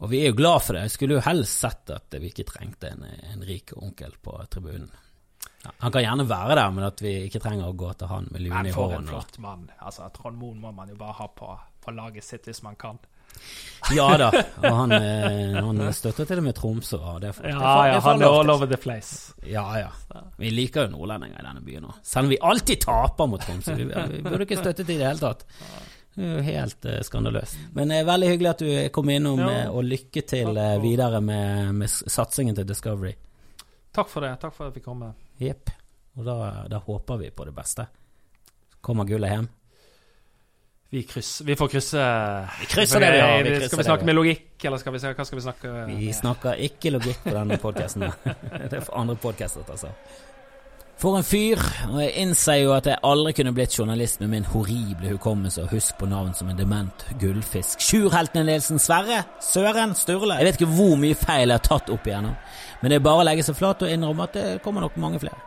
Og 0.03 0.09
vi 0.09 0.19
er 0.19 0.31
jo 0.31 0.35
glad 0.35 0.63
for 0.65 0.75
det. 0.75 0.81
Jeg 0.87 0.91
skulle 0.91 1.15
jo 1.15 1.23
helst 1.23 1.61
sett 1.61 1.91
at 1.93 2.15
vi 2.19 2.27
ikke 2.27 2.43
trengte 2.49 2.89
en, 2.89 3.05
en 3.05 3.43
rik 3.45 3.71
onkel 3.77 4.17
på 4.19 4.33
tribunen. 4.51 4.89
Ja, 5.63 5.71
han 5.77 5.93
kan 5.95 6.03
gjerne 6.03 6.25
være 6.27 6.57
der, 6.57 6.71
men 6.75 6.83
at 6.83 7.01
vi 7.03 7.13
ikke 7.27 7.39
trenger 7.39 7.69
å 7.69 7.77
gå 7.77 7.93
til 7.95 8.09
han 8.11 8.27
med 8.33 8.43
luen 8.43 8.57
Men 8.57 8.75
for 8.75 8.91
en 8.97 9.07
flott 9.07 9.37
mann. 9.39 9.69
Altså, 9.79 10.09
Trond 10.15 10.41
Moen 10.41 10.59
må 10.59 10.73
man 10.75 10.91
jo 10.91 10.97
bare 10.99 11.15
ha 11.21 11.27
på, 11.31 11.53
på 11.85 11.93
laget 11.95 12.25
sitt 12.25 12.49
hvis 12.49 12.63
man 12.65 12.75
kan. 12.75 12.99
Ja 13.91 14.05
da, 14.17 14.29
og 14.63 14.75
han, 14.77 14.93
eh, 14.95 15.57
han 15.59 15.81
støtter 15.93 16.23
til 16.29 16.39
og 16.39 16.45
med 16.45 16.55
Tromsø. 16.55 16.97
Og 17.01 17.17
det, 17.19 17.33
er, 17.33 17.39
det, 17.43 17.49
Ja, 17.51 17.71
ja, 17.89 17.95
det 17.97 18.03
han 18.05 18.21
er 18.23 18.35
all 18.39 18.51
over 18.53 18.69
the 18.71 18.77
place. 18.79 19.33
Ja, 19.43 19.65
ja. 19.81 20.21
Vi 20.39 20.51
liker 20.55 20.85
jo 20.87 20.93
nordlendinger 20.93 21.41
i 21.41 21.47
denne 21.49 21.63
byen 21.65 21.89
òg. 21.89 21.97
Selv 22.07 22.29
om 22.29 22.31
vi 22.31 22.37
alltid 22.39 22.79
taper 22.85 23.27
mot 23.27 23.43
Tromsø. 23.43 23.75
Vi, 23.75 23.89
vi 23.89 24.21
burde 24.23 24.45
ikke 24.47 24.61
støttet 24.61 24.87
i 24.87 24.95
det 25.01 25.09
hele 25.09 25.19
tatt. 25.19 25.43
Det 26.15 26.23
er 26.23 26.35
jo 26.37 26.45
helt 26.45 26.85
uh, 26.85 26.99
skandaløst. 27.03 27.57
Men 27.75 27.89
det 27.91 27.97
er 27.99 28.07
veldig 28.07 28.27
hyggelig 28.29 28.49
at 28.53 28.59
du 28.63 28.71
kom 28.93 29.09
innom, 29.09 29.39
Ja. 29.41 29.65
og 29.73 29.83
lykke 29.83 30.21
til 30.29 30.57
eh, 30.61 30.75
videre 30.83 31.19
med, 31.25 31.73
med 31.75 31.89
satsingen 31.89 32.55
til 32.55 32.67
Discovery. 32.69 33.15
Takk 33.93 34.09
for 34.13 34.21
det. 34.23 34.35
Takk 34.41 34.53
for 34.55 34.67
at 34.67 34.71
jeg 34.71 34.79
fikk 34.79 34.85
komme. 34.91 35.09
Jepp. 35.41 35.73
Og 36.15 36.23
da, 36.27 36.37
da 36.69 36.79
håper 36.85 37.17
vi 37.19 37.31
på 37.33 37.45
det 37.49 37.55
beste. 37.57 37.87
Kommer 38.85 39.09
gullet 39.09 39.33
hjem? 39.33 39.49
Vi, 40.93 41.03
kryss, 41.03 41.41
vi 41.41 41.55
får 41.55 41.67
krysse 41.67 42.01
Vi 42.59 42.65
krysser 42.69 42.99
det 43.01 43.07
vi 43.11 43.19
har, 43.19 43.43
vi 43.43 43.67
Skal 43.67 43.79
vi 43.79 43.83
snakke 43.83 44.05
med 44.05 44.13
logikk, 44.13 44.65
eller 44.67 44.77
skal 44.77 44.93
vi, 44.93 44.99
hva 45.01 45.25
skal 45.25 45.39
vi 45.39 45.45
snakke 45.47 45.71
Vi 45.89 46.09
snakker 46.13 46.59
ikke 46.67 46.91
logikk 46.93 47.23
på 47.23 47.33
denne 47.33 47.57
podkasten. 47.57 48.03
Det 48.69 48.77
er 48.77 48.83
for 48.85 48.99
andre 48.99 49.15
podkaster, 49.17 49.65
altså. 49.73 49.89
For 51.01 51.17
en 51.17 51.25
fyr. 51.25 51.57
Og 51.89 51.97
jeg 51.97 52.11
innser 52.21 52.59
jo 52.61 52.75
at 52.75 52.85
jeg 52.91 53.01
aldri 53.09 53.33
kunne 53.39 53.55
blitt 53.57 53.73
journalist 53.73 54.21
med 54.21 54.29
min 54.35 54.45
horrible 54.51 55.15
hukommelse 55.15 55.65
og 55.65 55.73
husk 55.73 55.97
på 55.97 56.11
navn 56.11 56.37
som 56.37 56.51
en 56.53 56.61
dement 56.61 57.07
gullfisk. 57.19 57.81
Sjurheltene 57.81 58.45
Nilsen 58.51 58.77
Sverre, 58.79 59.23
Søren, 59.41 59.95
Sturle. 59.97 60.37
Jeg 60.37 60.51
vet 60.51 60.61
ikke 60.61 60.75
hvor 60.77 60.93
mye 61.01 61.17
feil 61.17 61.49
jeg 61.49 61.57
har 61.57 61.65
tatt 61.71 61.89
opp 61.89 62.05
igjennom, 62.05 62.37
men 62.83 62.93
det 62.93 63.01
er 63.01 63.07
bare 63.09 63.25
å 63.25 63.27
legge 63.31 63.49
seg 63.49 63.57
flat 63.57 63.81
og 63.81 63.97
innrømme 63.97 64.29
at 64.29 64.37
det 64.37 64.45
kommer 64.61 64.85
nok 64.85 65.01
mange 65.01 65.25
flere. 65.25 65.41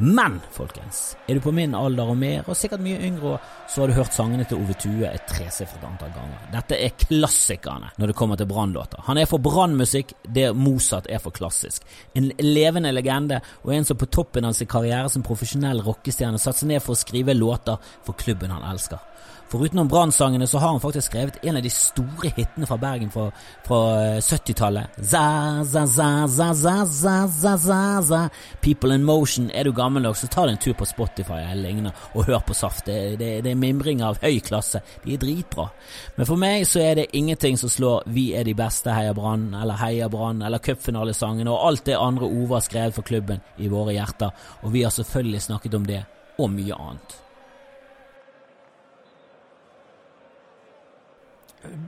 Men, 0.00 0.38
folkens, 0.50 1.14
er 1.28 1.36
du 1.36 1.42
på 1.44 1.52
min 1.52 1.74
alder 1.76 2.08
og 2.08 2.16
mer, 2.16 2.46
og 2.48 2.56
sikkert 2.56 2.80
mye 2.80 2.96
yngre, 3.04 3.34
så 3.68 3.82
har 3.82 3.90
du 3.90 3.98
hørt 3.98 4.14
sangene 4.16 4.46
til 4.48 4.56
Ove 4.62 4.72
Tue 4.80 5.04
et 5.04 5.26
tresifret 5.28 5.84
antall 5.84 6.14
ganger. 6.14 6.46
Dette 6.54 6.78
er 6.80 6.94
klassikerne 7.02 7.90
når 8.00 8.08
det 8.08 8.16
kommer 8.16 8.40
til 8.40 8.48
Brann-låter. 8.48 9.02
Han 9.10 9.20
er 9.20 9.28
for 9.28 9.44
Brann-musikk 9.44 10.14
det 10.24 10.46
Mozart 10.56 11.10
er 11.12 11.20
for 11.20 11.36
klassisk. 11.36 11.84
En 12.16 12.30
levende 12.40 12.94
legende, 12.96 13.42
og 13.60 13.74
en 13.76 13.84
som 13.84 14.00
på 14.00 14.08
toppen 14.08 14.48
av 14.48 14.56
sin 14.56 14.70
karriere 14.72 15.12
som 15.12 15.26
profesjonell 15.26 15.84
rockestjerne 15.84 16.40
satte 16.40 16.64
seg 16.64 16.72
ned 16.72 16.84
for 16.86 16.96
å 16.96 17.02
skrive 17.02 17.36
låter 17.36 17.92
for 18.06 18.16
klubben 18.16 18.56
han 18.56 18.64
elsker. 18.72 19.09
Foruten 19.50 19.78
om 19.78 19.88
Brann-sangene 19.88 20.46
så 20.46 20.58
har 20.58 20.68
han 20.68 20.80
faktisk 20.80 21.08
skrevet 21.10 21.44
en 21.44 21.56
av 21.58 21.62
de 21.62 21.70
store 21.74 22.30
hitene 22.36 22.66
fra 22.70 22.76
Bergen 22.78 23.08
fra, 23.10 23.24
fra 23.66 23.78
eh, 23.98 24.18
70-tallet. 24.22 24.98
Za, 25.02 25.22
za, 25.66 25.86
za, 25.86 26.26
za, 26.28 26.54
za, 26.54 26.84
za, 26.86 27.14
za, 27.26 27.56
za, 27.56 28.02
za. 28.02 28.20
People 28.60 28.94
in 28.94 29.04
Motion. 29.04 29.50
Er 29.50 29.64
du 29.64 29.72
gammel 29.72 30.02
nok, 30.02 30.16
så 30.16 30.28
ta 30.30 30.44
deg 30.46 30.54
en 30.54 30.60
tur 30.62 30.76
på 30.78 30.86
Spotify 30.86 31.40
eller 31.40 31.64
lignende 31.64 31.90
og 32.14 32.28
hør 32.28 32.44
på 32.46 32.54
Saft. 32.54 32.86
Det, 32.86 33.16
det, 33.18 33.30
det 33.42 33.50
er 33.50 33.58
mimring 33.58 34.04
av 34.06 34.20
høy 34.22 34.38
klasse. 34.38 34.84
De 35.02 35.16
er 35.16 35.22
dritbra. 35.24 35.66
Men 36.14 36.28
for 36.28 36.38
meg 36.38 36.62
så 36.70 36.84
er 36.84 37.00
det 37.00 37.08
ingenting 37.18 37.58
som 37.58 37.72
slår 37.72 38.06
Vi 38.14 38.28
er 38.38 38.46
de 38.46 38.54
beste, 38.54 38.94
Heia 38.94 39.16
Brann, 39.18 39.48
eller 39.58 39.80
Heia 39.82 40.06
Brann, 40.12 40.44
eller 40.46 40.62
cupfinalesangene 40.62 41.50
og 41.50 41.66
alt 41.72 41.88
det 41.90 41.98
andre 41.98 42.30
Ove 42.30 42.54
har 42.54 42.62
skrevet 42.68 42.94
for 42.94 43.10
klubben 43.10 43.42
i 43.58 43.72
våre 43.72 43.98
hjerter. 43.98 44.30
Og 44.62 44.70
vi 44.78 44.86
har 44.86 44.94
selvfølgelig 44.94 45.42
snakket 45.48 45.74
om 45.74 45.90
det, 45.90 46.04
og 46.38 46.54
mye 46.54 46.78
annet. 46.78 47.18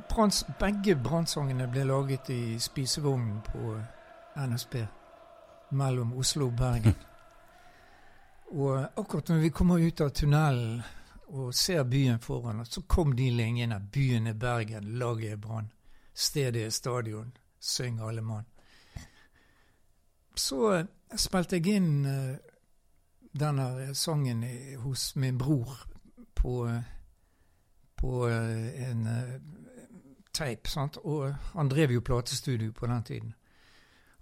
Branns, 0.09 0.45
begge 0.61 0.97
brannsangene 0.97 1.67
ble 1.73 1.85
laget 1.89 2.31
i 2.31 2.59
spisevognen 2.61 3.41
på 3.47 3.77
NSB 4.37 4.75
mellom 5.71 6.13
Oslo 6.21 6.47
og 6.47 6.57
Bergen. 6.57 6.95
Og 8.53 8.83
akkurat 9.01 9.29
når 9.29 9.39
vi 9.41 9.49
kommer 9.49 9.81
ut 9.81 10.01
av 10.05 10.11
tunnelen 10.13 10.83
og 11.33 11.55
ser 11.57 11.87
byen 11.89 12.19
foran 12.21 12.61
oss, 12.61 12.75
så 12.75 12.83
kom 12.83 13.15
de 13.17 13.31
linjene. 13.33 13.79
Byen 13.93 14.27
er 14.27 14.35
Bergen, 14.37 14.91
laget 15.01 15.33
er 15.33 15.37
Brann. 15.41 15.71
Stedet 16.15 16.67
er 16.67 16.71
stadion. 16.71 17.31
Syng 17.61 18.01
alle 18.05 18.21
mann. 18.21 18.45
Så 20.37 20.73
eh, 20.75 20.85
spilte 21.17 21.57
jeg 21.57 21.79
inn 21.79 22.05
uh, 22.05 22.37
denne 23.33 23.95
sangen 23.97 24.45
i- 24.45 24.75
hos 24.77 25.15
min 25.17 25.39
bror 25.39 25.73
på, 26.35 26.67
eh, 26.69 26.83
på 27.97 28.27
en 28.29 29.07
eh, 30.33 30.39
teip, 30.39 30.67
sant? 30.69 30.99
og 31.05 31.35
han 31.53 31.69
drev 31.69 31.93
jo 31.93 32.01
platestudio 32.01 32.73
på 32.73 32.87
den 32.87 33.03
tiden. 33.03 33.35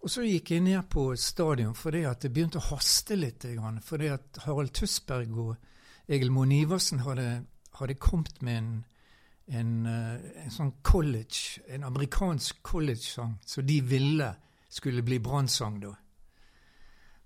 Og 0.01 0.11
så 0.11 0.23
gikk 0.25 0.51
jeg 0.51 0.64
ned 0.64 0.83
på 0.88 1.14
stadion 1.16 1.75
fordi 1.75 2.05
at 2.09 2.23
det 2.23 2.33
begynte 2.33 2.59
å 2.59 2.68
haste 2.70 3.16
litt. 3.16 3.44
Fordi 3.85 4.07
at 4.09 4.38
Harald 4.46 4.73
Tusberg 4.73 5.31
og 5.38 5.57
Egil 6.09 6.33
Moe 6.33 6.49
Iversen 6.49 7.01
hadde, 7.05 7.44
hadde 7.77 7.94
kommet 8.01 8.42
med 8.42 8.59
en, 8.59 8.70
en, 9.49 9.75
eh, 9.87 10.44
en 10.44 10.55
sånn 10.55 10.73
college, 10.83 11.61
en 11.68 11.85
amerikansk 11.85 12.62
college-sang 12.62 13.37
som 13.46 13.66
de 13.66 13.81
ville 13.81 14.33
skulle 14.70 15.03
bli 15.03 15.18
brannsang 15.18 15.81
da. 15.83 15.92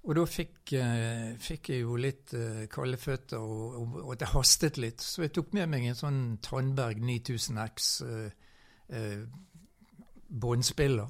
Og 0.04 0.18
da 0.18 0.24
fikk, 0.28 0.74
eh, 0.76 1.32
fikk 1.40 1.70
jeg 1.72 1.80
jo 1.80 1.94
litt 1.96 2.34
eh, 2.36 2.66
kalde 2.72 2.98
føtter, 3.00 3.40
og, 3.40 3.76
og, 3.80 3.94
og 4.02 4.18
det 4.20 4.28
hastet 4.34 4.76
litt. 4.76 5.00
Så 5.00 5.24
jeg 5.24 5.32
tok 5.32 5.54
med 5.56 5.70
meg 5.72 5.86
en 5.88 5.96
sånn 5.96 6.18
Tandberg 6.44 7.00
9000X 7.00 7.86
eh, 8.04 8.43
eh, 8.88 9.22
båndspiller 10.28 11.06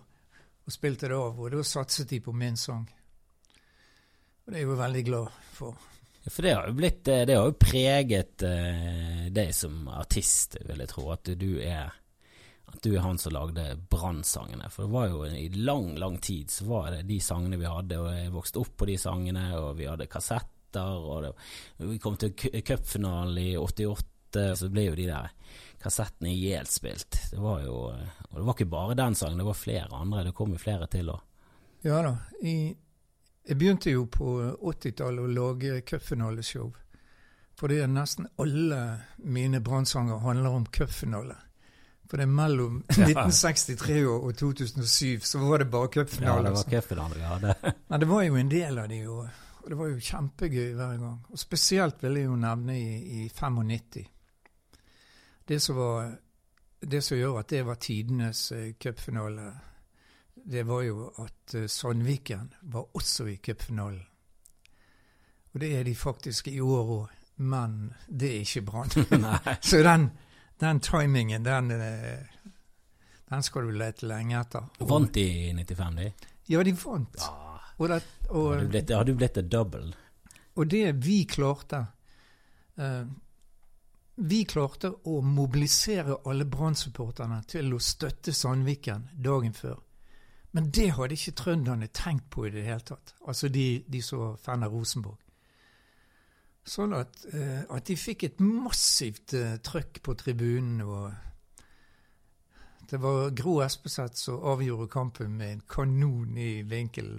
og 0.65 0.73
spilte 0.73 1.09
det 1.11 1.17
av. 1.19 1.41
Og 1.41 1.51
da 1.53 1.63
satset 1.67 2.09
de 2.11 2.21
på 2.25 2.33
min 2.37 2.57
sang. 2.57 2.87
Og 4.45 4.53
det 4.53 4.59
er 4.59 4.63
jeg 4.65 4.69
jo 4.71 4.79
veldig 4.81 5.03
glad 5.09 5.43
for. 5.57 5.77
Ja, 6.25 6.31
For 6.33 6.43
det 6.47 6.55
har 6.57 6.69
jo 6.71 6.77
blitt 6.79 7.09
eh, 7.13 7.23
Det 7.29 7.35
har 7.37 7.51
jo 7.51 7.59
preget 7.61 8.43
eh, 8.49 9.27
deg 9.33 9.53
som 9.57 9.89
artist, 9.93 10.57
vil 10.65 10.81
jeg 10.85 10.89
tro. 10.93 11.07
At 11.13 11.29
du 11.41 11.51
er 11.61 11.93
At 12.75 12.81
du 12.85 12.95
er 12.97 13.05
han 13.05 13.19
som 13.21 13.33
lagde 13.37 13.67
Brann-sangene. 13.93 14.71
For 14.73 14.85
det 14.87 14.93
var 14.97 15.09
jo 15.13 15.25
i 15.29 15.49
lang, 15.55 15.93
lang 16.01 16.17
tid 16.25 16.51
så 16.51 16.65
var 16.69 16.91
det 16.97 17.05
de 17.09 17.21
sangene 17.23 17.61
vi 17.61 17.69
hadde, 17.71 18.01
og 18.01 18.09
jeg 18.13 18.33
vokste 18.35 18.61
opp 18.65 18.73
på 18.81 18.89
de 18.89 18.97
sangene, 18.99 19.45
og 19.61 19.77
vi 19.79 19.87
hadde 19.87 20.09
kassetter, 20.11 20.97
og 20.99 21.23
det, 21.23 21.31
vi 21.87 21.99
kom 22.03 22.17
til 22.19 22.33
cu- 22.35 22.51
cupfinalen 22.67 23.39
i 23.39 23.53
88, 23.61 24.09
så 24.59 24.69
ble 24.73 24.89
jo 24.89 24.97
de 24.99 25.09
der 25.11 25.31
kassettene 25.85 26.33
ihjelspilt. 26.33 27.19
Det 27.31 27.41
var 27.41 27.61
jo 27.65 27.75
Og 27.75 28.39
det 28.39 28.45
var 28.47 28.57
ikke 28.57 28.71
bare 28.73 28.95
den 28.99 29.15
sangen, 29.15 29.39
det 29.39 29.47
var 29.47 29.59
flere 29.59 29.93
andre. 29.93 30.25
Det 30.25 30.35
kom 30.35 30.55
jo 30.55 30.59
flere 30.59 30.89
til 30.91 31.13
òg. 31.13 31.21
Ja 31.85 32.01
da. 32.03 32.15
I, 32.43 32.75
jeg 33.45 33.59
begynte 33.61 33.93
jo 33.93 34.07
på 34.09 34.39
80-tallet 34.57 35.23
å 35.23 35.29
lage 35.31 35.83
cupfinaleshow. 35.87 36.73
Fordi 37.61 37.83
nesten 37.87 38.27
alle 38.43 38.81
mine 39.23 39.61
brannsanger 39.63 40.25
handler 40.25 40.57
om 40.57 40.65
cupfinale. 40.67 41.37
For 42.09 42.19
det 42.19 42.27
er 42.27 42.33
mellom 42.33 42.81
1963 42.89 44.01
og, 44.09 44.27
og 44.31 44.41
2007 44.41 45.21
så 45.29 45.43
var 45.45 45.63
det 45.63 45.69
bare 45.73 46.07
Ja, 46.21 46.41
det 46.43 46.57
var 46.57 46.71
cupfinale 46.71 47.21
vi 47.21 47.29
hadde. 47.29 47.55
Men 47.89 48.01
det 48.01 48.09
var 48.11 48.25
jo 48.25 48.41
en 48.41 48.51
del 48.51 48.79
av 48.79 48.89
de, 48.89 49.03
og, 49.07 49.29
og 49.63 49.71
det 49.71 49.79
var 49.79 49.93
jo 49.93 50.03
kjempegøy 50.09 50.75
hver 50.81 50.99
gang. 51.05 51.21
Og 51.31 51.41
spesielt 51.45 52.03
vil 52.03 52.19
jeg 52.23 52.29
jo 52.31 52.41
nevne 52.41 52.81
i, 52.81 53.23
i 53.23 53.29
95. 53.29 54.09
Det 55.47 55.61
som, 55.61 55.77
var, 55.77 56.15
det 56.81 57.03
som 57.05 57.19
gjør 57.19 57.39
at 57.43 57.49
det 57.53 57.63
var 57.67 57.75
tidenes 57.81 58.53
uh, 58.53 58.73
cupfinale, 58.81 59.53
det 60.35 60.63
var 60.67 60.83
jo 60.83 61.07
at 61.23 61.55
eh, 61.55 61.67
Sandviken 61.71 62.51
var 62.61 62.97
også 62.97 63.27
i 63.33 63.37
cupfinalen. 63.37 64.03
Og 65.55 65.61
det 65.61 65.71
er 65.79 65.85
de 65.87 65.95
faktisk 65.95 66.49
i 66.51 66.59
år 66.61 66.91
òg, 66.97 67.13
men 67.47 67.95
det 68.09 68.31
er 68.31 68.41
ikke 68.43 68.63
Brann. 68.67 68.91
Så 69.63 69.81
den, 69.87 70.09
den 70.61 70.81
timingen, 70.81 71.45
den, 71.47 71.71
eh, 71.71 72.27
den 73.31 73.43
skal 73.47 73.69
du 73.69 73.71
lete 73.79 74.09
lenge 74.11 74.41
etter. 74.41 74.67
Og- 74.81 74.89
Vant 74.91 75.15
de 75.15 75.23
i 75.23 75.53
95, 75.55 75.97
de? 75.97 76.13
Ja, 76.49 76.63
de 76.63 76.75
vant. 76.85 77.17
Ja. 77.19 77.61
Og, 77.79 77.89
det, 77.89 78.03
og, 78.29 78.53
Har 78.53 78.61
du 78.61 78.69
blitt, 78.69 78.91
har 78.91 79.05
du 79.05 79.15
blitt 79.15 79.39
double? 79.51 79.95
Og 80.55 80.69
det 80.71 80.93
vi 81.03 81.23
klarte 81.25 81.87
eh, 82.77 83.07
Vi 84.15 84.45
klarte 84.47 84.93
å 85.11 85.19
mobilisere 85.27 86.21
alle 86.31 86.47
Brann-supporterne 86.47 87.41
til 87.51 87.73
å 87.75 87.81
støtte 87.83 88.33
Sandviken 88.33 89.09
dagen 89.19 89.55
før. 89.57 89.81
Men 90.55 90.71
det 90.71 90.93
hadde 90.95 91.17
ikke 91.19 91.35
trønderne 91.35 91.89
tenkt 91.91 92.29
på 92.31 92.47
i 92.47 92.53
det 92.55 92.63
hele 92.63 92.85
tatt. 92.87 93.15
Altså 93.27 93.49
de, 93.51 93.83
de 93.91 94.03
som 94.03 94.21
var 94.21 94.37
fan 94.39 94.63
av 94.63 94.71
Rosenborg. 94.71 95.19
Sånn 96.65 96.95
at, 96.97 97.25
eh, 97.35 97.65
at 97.67 97.91
de 97.91 97.97
fikk 97.99 98.23
et 98.29 98.39
massivt 98.41 99.35
eh, 99.35 99.57
trøkk 99.67 99.99
på 100.07 100.15
tribunen. 100.15 100.81
og 100.87 101.11
Det 102.87 103.01
var 103.03 103.35
Gro 103.35 103.59
Espeseth 103.67 104.17
som 104.17 104.47
avgjorde 104.55 104.89
kampen 104.95 105.35
med 105.37 105.53
en 105.57 105.67
kanon 105.69 106.39
i 106.39 106.63
vinkel. 106.63 107.19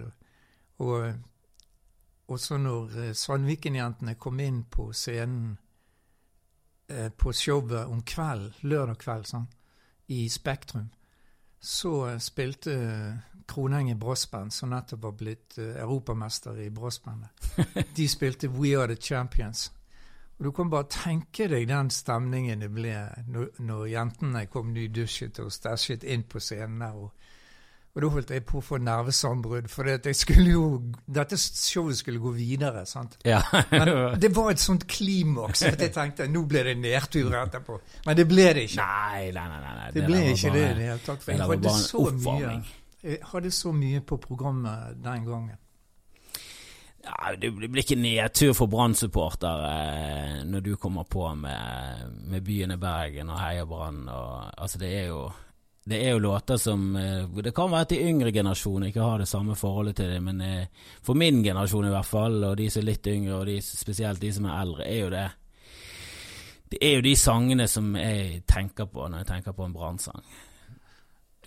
Og 0.80 2.40
så 2.40 2.56
når 2.56 2.98
eh, 3.04 3.12
Sandviken-jentene 3.12 4.16
kom 4.16 4.40
inn 4.40 4.64
på 4.64 4.88
scenen 4.96 5.58
eh, 6.88 7.08
på 7.08 7.32
showet 7.32 7.86
om 7.86 8.02
kvelden, 8.02 8.52
lørdag 8.62 8.98
kveld, 9.02 9.30
sånn, 9.30 9.48
i 10.12 10.28
Spektrum, 10.30 10.90
så 11.60 12.18
spilte 12.22 12.76
Kronenge 13.46 13.94
brassband, 13.98 14.52
som 14.52 14.70
nettopp 14.70 15.02
var 15.02 15.14
blitt 15.18 15.58
europamester 15.58 16.58
i 16.60 16.70
brassbandet. 16.70 17.30
De 17.96 18.08
spilte 18.10 18.50
We 18.50 18.74
Are 18.78 18.90
The 18.90 19.02
Champions. 19.02 19.70
Og 20.38 20.44
Du 20.44 20.52
kan 20.52 20.70
bare 20.70 20.88
tenke 20.90 21.48
deg 21.48 21.68
den 21.68 21.90
stemningen 21.90 22.60
det 22.60 22.68
ble 22.74 22.92
når, 23.32 23.46
når 23.64 23.86
jentene 23.88 24.44
kom 24.52 24.72
nydusjet 24.74 25.40
og 25.40 25.52
stæsjet 25.52 26.04
inn 26.04 26.26
på 26.28 26.42
scenen. 26.42 26.82
Og, 26.92 27.12
og 27.96 28.02
da 28.02 28.08
holdt 28.12 28.30
jeg 28.34 28.42
på 28.44 28.58
å 28.60 28.62
få 28.64 28.76
nervesambrudd, 28.84 29.70
for 29.72 29.88
det 29.88 30.12
jo, 30.50 30.66
dette 31.08 31.38
showet 31.40 31.96
skulle 31.96 32.20
gå 32.20 32.34
videre. 32.36 32.84
sant? 32.84 33.16
Ja. 33.24 33.38
Men 33.70 33.88
det 34.20 34.28
var 34.36 34.50
et 34.52 34.60
sånt 34.60 34.84
klimaks 34.84 35.62
at 35.64 35.80
jeg 35.80 35.94
tenkte 35.94 36.26
nå 36.28 36.42
ble 36.44 36.66
det 36.66 36.74
nedtur 36.76 37.32
etterpå. 37.40 37.78
Men 38.04 38.18
det 38.18 38.26
ble 38.28 38.50
det 38.58 38.66
ikke. 38.68 38.84
Nei, 38.84 39.30
nei, 39.32 39.46
nei. 39.48 39.60
nei. 39.64 39.86
Det, 39.94 40.02
ble 40.04 40.18
ikke 40.34 40.50
bare, 40.50 40.58
det 40.58 40.66
i 40.66 40.74
det 40.76 40.90
hele 40.90 41.04
tatt. 41.06 41.24
For 41.24 41.32
jeg 41.32 41.48
hadde, 41.48 41.72
så 41.86 42.02
mye, 42.18 42.52
jeg 43.06 43.22
hadde 43.32 43.54
så 43.62 43.72
mye 43.78 44.04
på 44.12 44.20
programmet 44.26 45.00
den 45.06 45.24
gangen. 45.30 45.56
Ja, 47.06 47.32
det 47.38 47.54
blir 47.56 47.80
ikke 47.80 47.96
nedtur 47.96 48.52
for 48.58 48.68
Brann-supporter 48.68 49.64
eh, 49.70 50.38
når 50.44 50.68
du 50.68 50.72
kommer 50.76 51.08
på 51.08 51.30
med, 51.38 52.12
med 52.28 52.44
byen 52.44 52.76
i 52.76 52.80
Bergen 52.82 53.32
og 53.32 53.40
heier 53.40 53.64
Brann. 53.64 54.04
Altså, 54.12 54.82
det 54.82 54.92
er 55.00 55.12
jo 55.14 55.30
det 55.86 56.00
er 56.02 56.16
jo 56.16 56.18
låter 56.18 56.56
som 56.58 56.96
eh, 56.96 57.28
Det 57.28 57.52
kan 57.54 57.70
være 57.70 57.86
at 57.86 57.92
de 57.94 58.00
yngre 58.08 58.32
generasjoner 58.34 58.90
ikke 58.90 59.06
har 59.06 59.20
det 59.22 59.28
samme 59.30 59.54
forholdet 59.54 60.00
til 60.00 60.10
det, 60.10 60.18
men 60.22 60.40
eh, 60.42 60.88
for 61.06 61.14
min 61.14 61.44
generasjon 61.44 61.86
i 61.86 61.92
hvert 61.94 62.08
fall, 62.08 62.40
og 62.42 62.56
de 62.58 62.66
som 62.70 62.82
er 62.82 62.88
litt 62.88 63.06
yngre, 63.06 63.36
og 63.36 63.46
de, 63.46 63.60
spesielt 63.62 64.20
de 64.20 64.32
som 64.34 64.48
er 64.50 64.58
eldre, 64.64 64.86
er 64.86 64.98
jo 65.04 65.12
det 65.14 65.26
Det 66.66 66.78
er 66.82 66.96
jo 66.96 67.06
de 67.06 67.14
sangene 67.16 67.68
som 67.70 67.94
jeg 67.94 68.42
tenker 68.50 68.90
på 68.90 69.06
når 69.06 69.22
jeg 69.22 69.26
tenker 69.26 69.52
på 69.54 69.64
en 69.64 69.72
brannsang. 69.72 70.22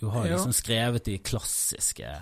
Du 0.00 0.08
har 0.08 0.24
jo 0.24 0.32
liksom 0.32 0.56
skrevet 0.56 1.04
de 1.04 1.18
klassiske 1.18 2.20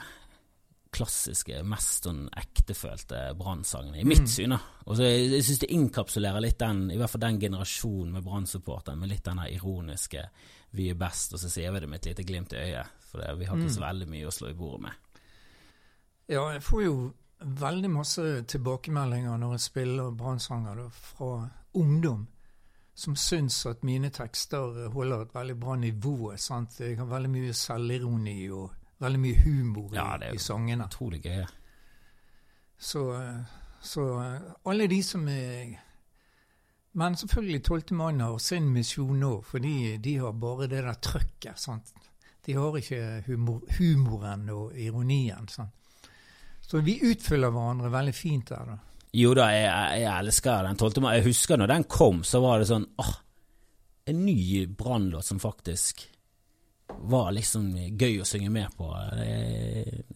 klassiske, 0.91 1.63
mest 1.69 2.07
sånn 2.09 2.25
ektefølte 2.41 3.35
brannsangene, 3.39 4.01
i 4.01 4.07
mitt 4.09 4.25
mm. 4.25 4.31
syn. 4.33 4.55
Og 4.87 4.97
så 4.97 5.05
Jeg, 5.05 5.27
jeg 5.37 5.45
syns 5.47 5.61
det 5.63 5.71
innkapsulerer 5.77 6.43
litt 6.43 6.59
den, 6.59 6.87
i 6.91 6.97
hvert 6.99 7.13
fall 7.13 7.23
den 7.27 7.39
generasjonen 7.39 8.15
med 8.17 8.25
brannsupporteren, 8.27 8.99
med 8.99 9.13
litt 9.13 9.27
den 9.29 9.43
ironiske 9.53 10.25
'vi 10.73 10.91
er 10.91 10.95
best', 10.95 11.33
og 11.33 11.41
så 11.41 11.51
sier 11.51 11.73
vi 11.73 11.81
det 11.81 11.89
med 11.89 11.99
et 11.99 12.07
lite 12.07 12.25
glimt 12.25 12.53
i 12.53 12.57
øyet. 12.57 12.87
For 13.01 13.19
det, 13.19 13.39
vi 13.39 13.45
har 13.45 13.57
ikke 13.57 13.71
mm. 13.71 13.75
så 13.75 13.81
veldig 13.81 14.09
mye 14.09 14.27
å 14.27 14.31
slå 14.31 14.51
i 14.51 14.55
bordet 14.55 14.81
med. 14.81 14.91
Ja, 16.29 16.49
jeg 16.53 16.63
får 16.63 16.83
jo 16.83 17.13
veldig 17.41 17.91
masse 17.91 18.43
tilbakemeldinger 18.43 19.37
når 19.37 19.53
jeg 19.53 19.61
spiller 19.61 20.11
brannsanger 20.11 20.89
fra 20.93 21.49
ungdom 21.75 22.27
som 22.99 23.17
syns 23.17 23.67
at 23.67 23.85
mine 23.87 24.11
tekster 24.11 24.89
holder 24.91 25.21
et 25.23 25.35
veldig 25.35 25.61
bra 25.61 25.77
nivå. 25.77 26.37
sant? 26.37 26.81
Jeg 26.81 26.99
har 26.99 27.07
veldig 27.07 27.31
mye 27.31 27.53
selvironi 27.55 28.51
og 28.51 28.73
veldig 28.99 29.21
mye 29.21 29.43
humor 29.45 29.95
ja, 29.95 30.17
det 30.19 30.29
er 30.29 30.35
i 30.35 30.43
sangene. 30.43 30.85
Utrolig 30.85 31.23
gøy. 31.23 31.45
Så, 32.79 33.05
så, 33.81 34.03
alle 34.67 34.87
de 34.91 35.03
som 35.03 35.29
er 35.29 35.79
Men 36.99 37.15
selvfølgelig 37.17 37.63
Tolvte 37.67 37.95
mann 37.95 38.21
har 38.25 38.39
sin 38.43 38.73
misjon 38.75 39.21
nå, 39.21 39.37
fordi 39.47 39.97
de 40.03 40.17
har 40.19 40.33
bare 40.35 40.67
det 40.67 40.83
der 40.83 40.99
trøkket. 41.03 41.59
sant? 41.61 41.93
De 42.45 42.57
har 42.57 42.79
ikke 42.79 43.23
humor, 43.29 43.61
humoren 43.79 44.49
og 44.51 44.75
ironien. 44.75 45.47
sant? 45.49 45.75
Så 46.61 46.83
vi 46.85 46.99
utfyller 47.07 47.53
hverandre 47.55 47.93
veldig 47.93 48.15
fint 48.15 48.51
der. 48.51 48.73
da. 48.73 48.79
Jo 49.17 49.33
da, 49.37 49.47
jeg, 49.55 50.03
jeg 50.03 50.11
elsker 50.13 50.67
den 50.67 50.81
tolvte 50.81 51.01
mann. 51.05 51.17
Jeg 51.17 51.29
husker 51.31 51.61
når 51.61 51.71
den 51.71 51.87
kom, 51.89 52.23
så 52.27 52.43
var 52.45 52.61
det 52.61 52.69
sånn 52.73 52.87
åh, 53.01 53.17
En 54.09 54.23
ny 54.25 54.67
brannlåt 54.67 55.27
som 55.27 55.41
faktisk 55.41 56.07
var 56.89 57.35
liksom 57.37 57.67
gøy 58.01 58.23
å 58.23 58.27
synge 58.27 58.49
med 58.51 58.73
på. 58.77 58.89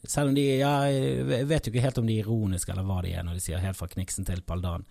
Selv 0.09 0.31
om 0.31 0.37
de 0.37 0.47
ja, 0.57 0.87
Jeg 0.89 1.45
vet 1.51 1.67
jo 1.67 1.73
ikke 1.73 1.85
helt 1.85 2.01
om 2.01 2.09
de 2.09 2.17
er 2.17 2.25
ironiske 2.25 2.73
eller 2.73 2.87
hva 2.89 3.03
de 3.05 3.13
er 3.13 3.27
når 3.27 3.37
de 3.37 3.45
sier 3.45 3.61
'helt 3.61 3.77
fra 3.77 3.91
Kniksen 3.93 4.25
til 4.25 4.41
Paldan', 4.41 4.87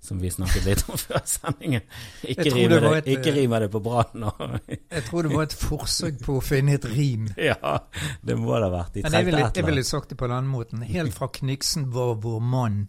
som 0.00 0.18
vi 0.22 0.30
snakket 0.30 0.64
litt 0.64 0.84
om 0.88 0.98
før 1.06 1.22
sendingen. 1.26 1.86
Ikke 2.22 2.50
rimer 2.54 2.84
det, 2.84 2.92
det, 3.06 3.16
ikke 3.18 3.34
rimer 3.36 3.64
det 3.66 3.70
på 3.72 3.80
Brann. 3.84 4.28
jeg 4.68 5.06
tror 5.08 5.26
det 5.26 5.34
var 5.34 5.48
et 5.48 5.56
forsøk 5.58 6.20
på 6.24 6.38
å 6.38 6.44
finne 6.44 6.78
et 6.78 6.86
rim. 6.88 7.30
Ja, 7.48 7.78
det 8.22 8.36
må 8.36 8.52
det 8.54 8.68
ha 8.68 8.72
vært. 8.72 8.94
De 8.94 9.02
Men 9.06 9.18
jeg 9.18 9.28
ville, 9.30 9.48
jeg 9.54 9.66
ville 9.66 9.84
sagt 9.86 10.12
det 10.12 10.20
på 10.20 10.28
den 10.30 10.48
måten. 10.50 10.84
'Helt 10.84 11.16
fra 11.16 11.30
Kniksen 11.32 11.90
var 11.94 12.16
vår 12.22 12.40
mann'. 12.44 12.86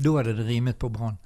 Da 0.00 0.12
hadde 0.16 0.32
det 0.38 0.46
rimet 0.48 0.78
på 0.80 0.88
Brann. 0.88 1.18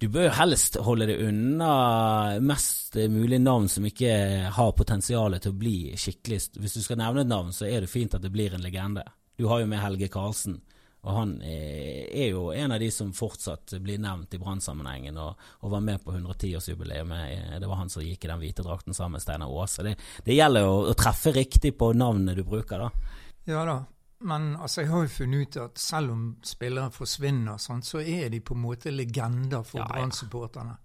Du 0.00 0.08
bør 0.08 0.30
helst 0.38 0.78
holde 0.80 1.06
det 1.10 1.18
unna 1.26 2.38
mest 2.40 2.96
mulig 3.10 3.40
navn 3.42 3.68
som 3.68 3.84
ikke 3.86 4.14
har 4.54 4.76
potensial 4.78 5.36
til 5.38 5.52
å 5.52 5.58
bli 5.58 5.76
skikkelig 5.98 6.40
Hvis 6.56 6.78
du 6.78 6.82
skal 6.82 6.98
nevne 7.00 7.24
et 7.24 7.30
navn, 7.30 7.52
så 7.52 7.66
er 7.68 7.84
det 7.84 7.92
fint 7.92 8.14
at 8.16 8.22
det 8.24 8.32
blir 8.32 8.54
en 8.54 8.64
legende. 8.64 9.04
Du 9.36 9.46
har 9.50 9.60
jo 9.60 9.68
med 9.68 9.82
Helge 9.82 10.08
Karlsen, 10.08 10.60
og 11.04 11.16
han 11.18 11.32
er 11.44 12.30
jo 12.30 12.46
en 12.56 12.72
av 12.72 12.80
de 12.80 12.88
som 12.92 13.12
fortsatt 13.12 13.74
blir 13.84 14.00
nevnt 14.00 14.34
i 14.34 14.40
Brann-sammenhengen, 14.40 15.18
og, 15.20 15.40
og, 15.60 15.70
var 15.74 15.82
med 15.84 16.00
på 16.04 16.14
110-årsjubileet. 16.16 17.60
Det 17.60 17.68
var 17.68 17.80
han 17.82 17.92
som 17.92 18.04
gikk 18.04 18.24
i 18.24 18.30
den 18.30 18.40
hvite 18.40 18.64
drakten 18.64 18.96
sammen 18.96 19.18
med 19.18 19.24
Steinar 19.24 19.52
Aase. 19.52 19.84
Det, 19.84 19.98
det, 20.24 20.38
gjelder 20.38 20.64
jo 20.64 20.78
å 20.88 20.94
treffe 20.96 21.34
riktig 21.36 21.74
på 21.76 21.90
navnet 21.92 22.40
du 22.40 22.44
bruker, 22.48 22.86
da. 22.86 23.18
Ja 23.44 23.66
da, 23.68 23.76
men 24.24 24.54
altså, 24.56 24.80
jeg 24.80 24.90
har 24.94 25.04
jo 25.04 25.12
funnet 25.12 25.44
ut 25.44 25.60
at 25.60 25.82
selv 25.82 26.14
om 26.14 26.24
spillere 26.46 26.94
forsvinner, 26.94 27.60
sånn, 27.60 27.84
så 27.84 28.00
er 28.00 28.32
de 28.32 28.40
på 28.40 28.56
en 28.56 28.64
måte 28.64 28.94
legender 28.94 29.66
for 29.68 29.82
ja, 29.82 29.90
Brann-supporterne. 29.90 30.78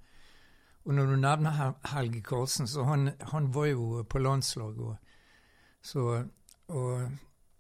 Og 0.84 0.96
når 0.96 1.14
du 1.14 1.16
nevner 1.22 1.74
Helge 1.94 2.22
Karlsen, 2.26 2.68
så 2.68 2.84
han, 2.88 3.14
han 3.32 3.48
var 3.56 3.72
jo 3.72 4.04
på 4.10 4.20
landslaget. 4.20 5.16
Så, 5.86 6.06
og 6.76 7.08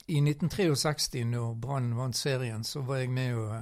i 0.09 0.19
1963, 0.23 1.23
når 1.29 1.53
Brann 1.61 1.93
vant 1.97 2.17
serien, 2.17 2.63
så 2.65 2.81
var 2.85 3.03
jeg 3.03 3.13
med 3.13 3.37
å, 3.37 3.61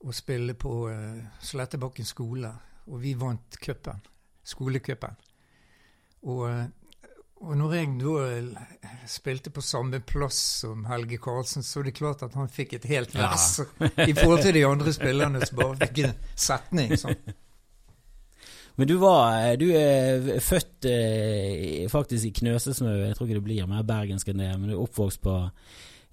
å 0.00 0.14
spille 0.16 0.56
på 0.56 0.74
uh, 0.88 1.20
Slettebakken 1.44 2.08
skole. 2.08 2.52
Og 2.88 3.02
vi 3.02 3.12
vant 3.20 3.58
cupen. 3.60 4.00
Skolecupen. 4.48 5.18
Og 6.24 6.44
uh, 6.48 6.64
og 7.38 7.54
når 7.54 7.74
jeg 7.76 7.90
da 8.02 8.62
spilte 9.06 9.50
på 9.54 9.62
samme 9.62 10.00
plass 10.02 10.38
som 10.64 10.82
Helge 10.88 11.20
Karlsen, 11.22 11.62
så 11.62 11.80
er 11.80 11.88
det 11.88 11.94
klart 11.94 12.24
at 12.26 12.34
han 12.34 12.50
fikk 12.50 12.74
et 12.80 12.88
helt 12.90 13.14
vers 13.14 13.60
ja. 13.60 13.90
i 14.08 14.14
forhold 14.16 14.42
til 14.42 14.56
de 14.58 14.64
andre 14.66 14.94
spillerne 14.94 15.46
som 15.46 15.60
bare 15.60 15.76
fikk 15.84 16.00
en 16.08 16.16
setning. 16.34 16.96
Sånn. 16.98 17.14
Men 18.78 18.86
du 18.86 18.94
var 19.02 19.56
Du 19.58 19.66
er 19.74 20.38
født 20.44 20.86
eh, 20.86 21.84
faktisk 21.90 22.28
i 22.28 22.34
Knøsesmø, 22.40 22.92
jeg 23.08 23.16
tror 23.16 23.26
ikke 23.26 23.40
det 23.40 23.46
blir 23.48 23.70
mer 23.70 23.86
bergensk 23.86 24.30
enn 24.30 24.42
det, 24.44 24.52
men 24.54 24.70
du 24.70 24.76
er 24.76 24.84
oppvokst 24.84 25.22
på 25.24 25.34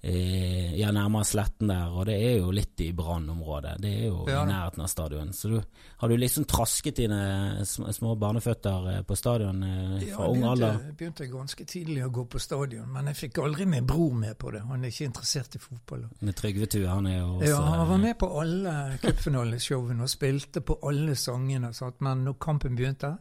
eh, 0.00 0.74
ja, 0.80 0.90
nærmere 0.92 1.24
Sletten 1.24 1.68
der, 1.68 1.90
og 1.90 2.06
det 2.06 2.16
er 2.22 2.36
jo 2.38 2.50
litt 2.54 2.80
i 2.84 2.90
brannområdet. 2.96 3.76
Det 3.82 3.90
er 3.90 4.04
jo 4.06 4.24
ja. 4.28 4.42
i 4.42 4.50
nærheten 4.50 4.84
av 4.84 4.90
stadion. 4.90 5.32
Så 5.32 5.50
du, 5.50 5.56
har 5.96 6.08
du 6.08 6.16
liksom 6.16 6.46
trasket 6.48 7.00
dine 7.02 7.64
små 7.66 8.14
barneføtter 8.20 8.90
eh, 8.92 9.02
på 9.06 9.16
stadion 9.18 9.62
eh, 9.66 10.06
fra 10.12 10.28
ja, 10.28 10.30
ung 10.30 10.46
alder? 10.46 10.80
Jeg 10.88 10.96
begynte 11.00 11.28
ganske 11.30 11.68
tidlig 11.68 12.04
å 12.06 12.12
gå 12.14 12.26
på 12.30 12.42
stadion, 12.42 12.88
men 12.92 13.10
jeg 13.12 13.20
fikk 13.24 13.42
aldri 13.44 13.68
min 13.70 13.88
bror 13.88 14.14
med 14.14 14.38
på 14.38 14.52
det. 14.54 14.62
Han 14.68 14.84
er 14.84 14.94
ikke 14.94 15.10
interessert 15.10 15.58
i 15.58 15.62
fotball. 15.62 16.06
Med 16.20 16.38
Trygve 16.38 16.70
Tue, 16.70 16.86
han 16.90 17.10
er 17.10 17.20
jo 17.20 17.30
også 17.38 17.52
Ja, 17.52 17.62
han 17.72 17.86
var 17.90 18.02
med 18.06 18.18
på 18.20 18.30
alle 18.40 18.76
cupfinaleshowene 19.02 20.06
og 20.06 20.12
spilte 20.12 20.62
på 20.64 20.78
alle 20.86 21.16
sangene. 21.18 21.72
Men 22.04 22.26
når 22.26 22.38
kampen 22.42 22.76
begynte, 22.78 23.16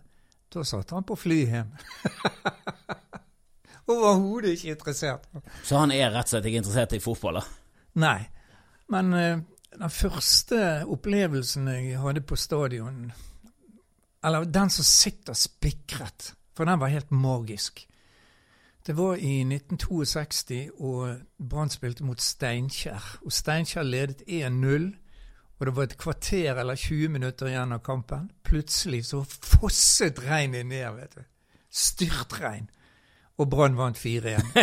da 0.53 0.63
satt 0.63 0.93
han 0.95 1.05
på 1.07 1.17
fly 1.19 1.41
hjem. 1.49 1.73
Overhodet 3.87 4.55
ikke 4.55 4.73
interessert. 4.73 5.27
Så 5.63 5.77
han 5.77 5.93
er 5.93 6.09
rett 6.13 6.25
og 6.25 6.33
slett 6.33 6.47
ikke 6.49 6.63
interessert 6.63 6.95
i 6.97 7.03
fotball, 7.03 7.39
da? 7.39 7.43
Nei. 8.01 8.19
Men 8.93 9.13
uh, 9.13 9.43
den 9.75 9.93
første 9.93 10.59
opplevelsen 10.89 11.69
jeg 11.69 11.99
hadde 12.01 12.23
på 12.25 12.37
stadion, 12.39 13.11
eller 14.25 14.47
den 14.49 14.71
som 14.73 14.87
sitter 14.87 15.37
spikret, 15.37 16.33
for 16.57 16.65
den 16.65 16.81
var 16.81 16.93
helt 16.93 17.11
magisk. 17.11 17.85
Det 18.85 18.93
var 18.97 19.15
i 19.17 19.39
1962, 19.41 20.69
og 20.77 21.17
Brann 21.49 21.69
spilte 21.73 22.05
mot 22.05 22.21
Steinkjer. 22.21 23.17
Og 23.25 23.33
Steinkjer 23.33 23.85
ledet 23.85 24.21
1-0, 24.27 24.91
og 25.57 25.65
det 25.65 25.73
var 25.75 25.87
et 25.87 25.97
kvarter 25.97 26.59
eller 26.61 26.75
20 26.77 27.09
minutter 27.09 27.49
igjen 27.49 27.73
av 27.73 27.81
kampen. 27.85 28.29
Plutselig 28.45 29.05
så 29.09 29.23
fosset 29.25 30.21
regnet 30.25 30.69
ned, 30.69 30.85
vet 30.99 31.17
du. 31.17 31.23
Styrtregn 31.69 32.69
og 33.37 33.49
Brann 33.51 33.75
vant 33.77 33.99
4-1. 33.99 34.53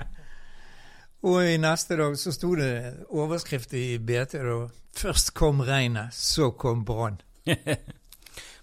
og 1.28 1.38
i 1.44 1.56
neste 1.60 1.98
dag 1.98 2.18
så 2.18 2.34
sto 2.34 2.52
det 2.58 2.72
overskrift 3.10 3.74
i 3.78 3.98
BT 3.98 4.38
da 4.44 4.60
Først 5.00 5.30
kom 5.38 5.62
regnet, 5.62 6.14
så 6.14 6.50
kom 6.58 6.84
Brann. 6.84 7.20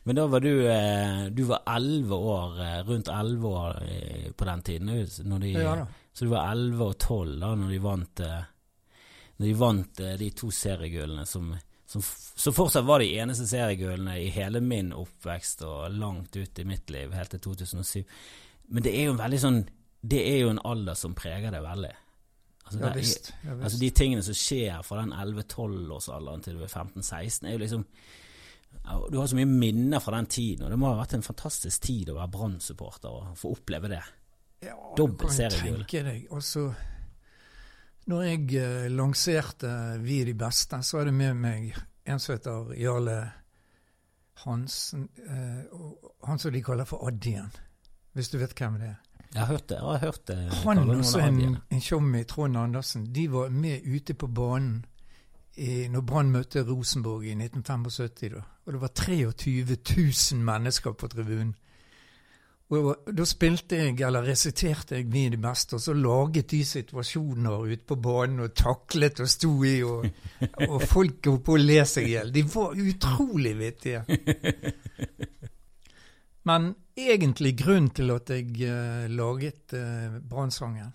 Men 0.08 0.16
da 0.16 0.24
var 0.32 0.40
du 0.40 0.68
eh, 0.72 1.26
Du 1.36 1.44
var 1.44 1.66
elleve 1.68 2.16
år, 2.16 2.60
eh, 2.64 2.84
rundt 2.88 3.08
elleve 3.12 3.48
år 3.48 3.80
eh, 3.84 4.32
på 4.32 4.46
den 4.46 4.62
tiden? 4.62 4.92
De, 5.42 5.50
ja. 5.52 5.88
Så 6.14 6.26
du 6.26 6.32
var 6.32 6.52
elleve 6.52 6.92
og 6.94 7.00
tolv 7.00 7.40
da 7.42 7.50
når 7.60 7.74
de 7.74 7.80
vant 7.84 8.22
Når 9.36 9.46
de 9.46 9.56
vant 9.60 10.04
de 10.22 10.30
to 10.32 10.48
seriegullene 10.52 11.26
som, 11.28 11.52
som, 11.86 12.04
som, 12.04 12.56
fortsatt 12.56 12.88
var 12.88 13.04
de 13.04 13.10
eneste 13.20 13.50
seriegullene 13.52 14.16
i 14.24 14.32
hele 14.32 14.64
min 14.64 14.94
oppvekst 14.96 15.66
og 15.68 15.92
langt 16.00 16.40
ut 16.40 16.60
i 16.60 16.66
mitt 16.66 16.90
liv, 16.90 17.12
helt 17.12 17.36
til 17.36 17.44
2007. 17.50 18.06
Men 18.68 18.84
det 18.84 18.94
er 18.96 19.08
jo 19.08 19.16
en 19.16 19.22
veldig 19.22 19.40
sånn 19.42 19.60
det 20.08 20.20
er 20.30 20.38
jo 20.44 20.52
en 20.54 20.62
alder 20.64 20.96
som 20.98 21.16
preger 21.18 21.52
det 21.52 21.62
veldig. 21.64 21.96
Altså, 22.68 22.80
Ja 22.80 22.90
det 22.90 23.00
visst. 23.00 23.34
Ja, 23.44 23.54
visst. 23.54 23.64
Altså 23.64 23.80
De 23.80 23.90
tingene 23.90 24.24
som 24.24 24.38
skjer 24.38 24.84
fra 24.86 25.02
den 25.02 25.14
11-12-årsalderen 25.14 26.44
til 26.44 26.60
du 26.60 26.64
er 26.64 26.72
15-16, 26.72 27.48
er 27.48 27.56
jo 27.56 27.64
liksom 27.64 27.86
Du 29.12 29.18
har 29.18 29.28
så 29.28 29.36
mye 29.36 29.48
minner 29.50 30.00
fra 30.00 30.16
den 30.18 30.26
tiden, 30.26 30.66
og 30.66 30.72
det 30.72 30.80
må 30.80 30.92
ha 30.92 31.00
vært 31.00 31.18
en 31.18 31.26
fantastisk 31.26 31.82
tid 31.82 32.12
å 32.12 32.18
være 32.20 32.32
Brann-supporter 32.32 33.10
og 33.10 33.34
få 33.40 33.56
oppleve 33.56 33.90
det. 33.92 34.04
Ja, 34.64 34.76
Dobbelt 34.98 35.34
seriegull. 35.34 35.84
Altså, 36.32 36.70
når 38.08 38.24
jeg 38.24 38.56
eh, 38.58 38.88
lanserte 38.92 40.00
Vi 40.02 40.24
de 40.24 40.34
beste, 40.34 40.80
så 40.84 41.02
er 41.02 41.10
det 41.10 41.14
med 41.14 41.36
meg 41.36 41.76
en 42.08 42.20
som 42.20 42.36
heter 42.36 42.72
Jarle 42.80 43.18
Hansen. 44.46 45.10
Eh, 45.28 45.80
han 46.28 46.40
som 46.40 46.54
de 46.54 46.64
kaller 46.64 46.88
for 46.88 47.08
Addien, 47.08 47.52
hvis 48.18 48.32
du 48.34 48.40
vet 48.42 48.56
hvem 48.58 48.80
det 48.82 48.90
er. 48.90 48.98
Jeg 49.34 49.44
har 49.44 49.52
hørt 49.52 49.70
det. 49.70 49.76
Jeg 49.78 49.86
har 49.86 50.00
hørt 50.00 50.28
det 50.28 50.38
Han 50.38 50.78
kaller 50.78 50.98
og 50.98 51.06
så 51.06 51.20
en, 51.20 51.58
en 51.72 51.82
tjommi, 51.84 52.24
Trond 52.24 52.58
Andersen, 52.58 53.10
de 53.16 53.28
var 53.32 53.50
med 53.54 53.86
ute 53.86 54.14
på 54.14 54.28
banen 54.28 54.86
i, 55.58 55.88
når 55.92 56.02
Brann 56.02 56.32
møtte 56.32 56.64
Rosenborg 56.66 57.26
i 57.26 57.36
1975. 57.36 58.34
Da. 58.34 58.44
Og 58.66 58.74
det 58.74 58.82
var 58.82 58.94
23 58.96 59.78
000 60.34 60.44
mennesker 60.46 60.92
på 60.92 61.08
tribunen. 61.08 61.56
Og 62.68 63.14
da 63.16 63.24
spilte 63.24 63.78
jeg, 63.80 63.94
eller 64.04 64.26
resiterte 64.28 64.98
jeg 64.98 65.06
Vi 65.12 65.30
de 65.32 65.38
beste, 65.40 65.78
og 65.78 65.82
så 65.82 65.94
laget 65.94 66.52
de 66.52 66.66
situasjoner 66.66 67.64
ute 67.64 67.86
på 67.88 67.96
banen 67.96 68.44
og 68.44 68.54
taklet 68.54 69.22
og 69.24 69.30
sto 69.32 69.54
i, 69.64 69.78
og, 69.84 70.04
og 70.68 70.82
folk 70.82 71.30
holdt 71.30 71.46
på 71.46 71.56
å 71.56 71.62
le 71.62 71.80
seg 71.88 72.10
i 72.10 72.12
hjel. 72.18 72.34
De 72.36 72.44
var 72.44 72.76
utrolig 72.76 73.56
vittige. 73.62 74.04
Men 76.48 76.72
egentlig 76.96 77.58
grunnen 77.60 77.92
til 77.96 78.14
at 78.14 78.32
jeg 78.32 78.56
eh, 78.64 79.08
laget 79.12 79.76
uh, 79.76 80.18
Brannsangen, 80.24 80.94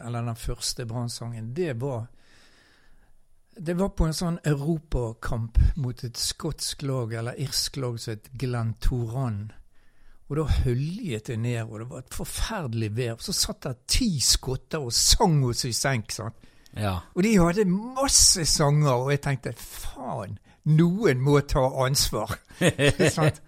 eller 0.00 0.24
den 0.24 0.36
første 0.36 0.86
Brannsangen, 0.88 1.52
det 1.56 1.76
var 1.82 2.06
det 3.56 3.76
var 3.78 3.92
på 3.94 4.08
en 4.08 4.16
sånn 4.16 4.40
europakamp 4.42 5.60
mot 5.78 6.00
et 6.02 6.18
skotsk 6.18 6.82
lag, 6.82 7.12
eller 7.14 7.38
irsk 7.38 7.76
lag 7.78 8.00
som 8.02 8.16
het 8.16 8.32
Glentoran. 8.34 9.44
Og 10.26 10.40
da 10.40 10.46
høljet 10.64 11.28
det 11.28 11.36
ned, 11.38 11.60
og 11.68 11.78
det 11.78 11.86
var 11.92 12.02
et 12.02 12.16
forferdelig 12.16 12.88
vær. 12.96 13.20
Så 13.22 13.34
satt 13.36 13.62
der 13.62 13.76
ti 13.86 14.08
skotter 14.18 14.82
og 14.82 14.90
sang 14.96 15.38
oss 15.46 15.62
i 15.68 15.72
senk. 15.76 16.10
sant? 16.10 16.50
Ja. 16.74 16.96
Og 17.14 17.22
de 17.22 17.36
hadde 17.38 17.68
masse 17.70 18.42
sanger, 18.50 18.90
og 18.90 19.12
jeg 19.14 19.22
tenkte 19.22 19.54
faen, 19.60 20.38
noen 20.64 21.22
må 21.22 21.38
ta 21.46 21.68
ansvar. 21.86 22.34
Sant? 23.14 23.38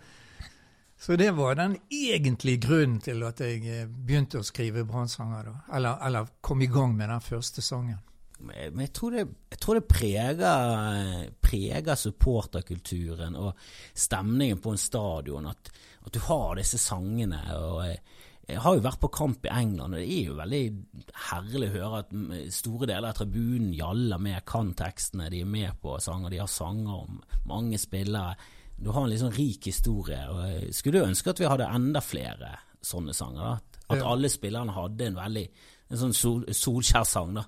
Så 1.07 1.14
det 1.16 1.31
var 1.37 1.55
den 1.55 1.77
egentlige 1.92 2.64
grunnen 2.66 2.99
til 2.99 3.21
at 3.23 3.38
jeg 3.38 3.61
eh, 3.71 3.87
begynte 3.87 4.40
å 4.40 4.47
skrive 4.47 4.83
brannsanger. 4.88 5.53
Eller, 5.71 6.01
eller 6.03 6.33
kom 6.42 6.64
i 6.64 6.66
gang 6.66 6.97
med 6.99 7.12
den 7.12 7.23
første 7.23 7.62
sangen. 7.62 8.01
Men 8.42 8.83
jeg 8.83 8.90
tror 8.92 9.14
det, 9.14 9.23
jeg 9.55 9.61
tror 9.62 9.79
det 9.79 9.87
preger, 9.88 11.31
preger 11.40 11.97
supporterkulturen 11.97 13.38
og 13.38 13.55
stemningen 13.95 14.59
på 14.61 14.75
en 14.75 14.83
stadion 14.83 15.47
at, 15.49 15.71
at 16.03 16.12
du 16.12 16.19
har 16.27 16.59
disse 16.59 16.81
sangene. 16.83 17.38
og 17.55 17.87
jeg 18.47 18.61
har 18.62 18.77
jo 18.77 18.83
vært 18.85 19.01
på 19.03 19.11
kamp 19.14 19.47
i 19.47 19.51
England, 19.51 19.95
og 19.95 20.03
det 20.03 20.11
er 20.11 20.29
jo 20.29 20.37
veldig 20.38 20.61
herlig 21.31 21.71
å 21.71 21.73
høre 21.79 22.03
at 22.03 22.12
mm, 22.14 22.35
store 22.55 22.87
deler 22.90 23.09
av 23.11 23.16
tribunen 23.19 23.73
gjaller 23.75 24.23
med, 24.23 24.45
kan 24.47 24.75
tekstene, 24.79 25.31
de 25.31 25.40
er 25.42 25.51
med 25.51 25.81
på 25.83 25.97
sanger, 26.03 26.31
de 26.35 26.42
har 26.42 26.51
sanger 26.51 26.92
om 27.01 27.19
mange 27.51 27.81
spillere. 27.83 28.37
Du 28.79 28.91
har 28.93 29.05
en 29.07 29.11
litt 29.11 29.21
sånn 29.23 29.33
rik 29.37 29.65
historie, 29.71 30.19
og 30.31 30.43
jeg 30.51 30.75
skulle 30.77 31.05
ønske 31.07 31.31
at 31.33 31.39
vi 31.41 31.49
hadde 31.49 31.69
enda 31.73 32.01
flere 32.05 32.51
sånne 32.85 33.15
sanger. 33.17 33.41
da. 33.43 33.81
At, 33.89 33.99
Ja. 33.99 34.11
alle 34.12 34.29
spillerne 34.29 34.73
hadde 34.75 35.07
en 35.07 35.15
veldig 35.15 35.49
en 35.91 35.97
sånn 35.97 36.12
sol, 36.15 36.45
Solskjær-sang, 36.51 37.35
da. 37.35 37.45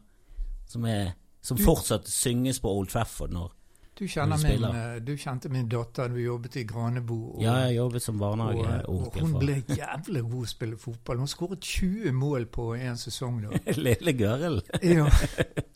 Som, 0.66 0.84
er, 0.84 1.14
som 1.42 1.56
fortsatt 1.58 2.06
synges 2.06 2.60
på 2.60 2.68
Old 2.70 2.88
Trafford 2.88 3.30
når 3.32 3.52
Du, 3.98 4.04
når 4.04 4.36
Du 4.36 4.42
spiller. 4.42 4.72
Min, 4.72 5.04
du 5.04 5.16
kjente 5.16 5.48
min 5.50 5.68
datter, 5.68 6.08
du 6.08 6.20
jobbet 6.22 6.56
i 6.56 6.62
Granebo. 6.64 7.16
Og, 7.34 7.42
Ja, 7.42 7.54
jeg 7.66 7.76
jobbet 7.76 8.02
som 8.02 8.18
barnehageonkel 8.20 9.20
hun 9.22 9.32
ble 9.40 9.56
jævlig 9.66 10.22
god 10.22 10.30
til 10.30 10.44
å 10.44 10.46
spille 10.52 10.76
fotball. 10.78 11.18
Hun 11.18 11.26
skåret 11.26 11.60
20 11.60 12.12
mål 12.12 12.46
på 12.46 12.68
en 12.78 12.96
sesong 12.96 13.40
da. 13.42 13.58
Lille 13.76 14.12
Gøril. 14.14 14.62
Ja, 14.82 15.08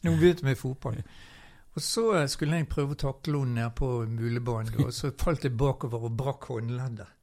når 0.05 0.11
hun 0.11 0.21
begynte 0.21 0.45
med 0.45 0.57
fotball. 0.57 1.03
Og 1.74 1.82
så 1.82 2.04
eh, 2.18 2.28
skulle 2.28 2.61
jeg 2.61 2.68
prøve 2.68 2.96
å 2.96 3.02
takle 3.06 3.42
henne 3.42 3.62
ned 3.62 3.74
på 3.78 3.90
mulebanen, 4.06 4.85
og 4.85 4.92
så 4.92 5.12
falt 5.18 5.44
jeg 5.44 5.56
bakover 5.56 6.08
og 6.08 6.16
brakk 6.16 6.50
håndleddet. 6.52 7.18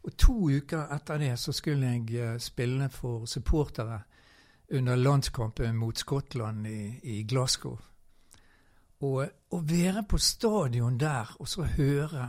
Og 0.00 0.16
to 0.16 0.36
uker 0.48 0.88
etter 0.94 1.20
det 1.20 1.34
så 1.38 1.52
skulle 1.52 1.92
jeg 1.92 2.16
eh, 2.16 2.38
spille 2.40 2.88
for 2.90 3.26
supportere 3.30 4.02
under 4.70 4.96
landskampen 4.96 5.76
mot 5.76 5.98
Skottland 5.98 6.66
i, 6.66 6.82
i 7.02 7.22
Glasgow. 7.28 7.78
Og 9.00 9.24
å 9.24 9.60
være 9.64 10.04
på 10.08 10.18
stadion 10.20 10.98
der 11.00 11.30
og 11.40 11.48
så 11.48 11.64
høre 11.64 12.26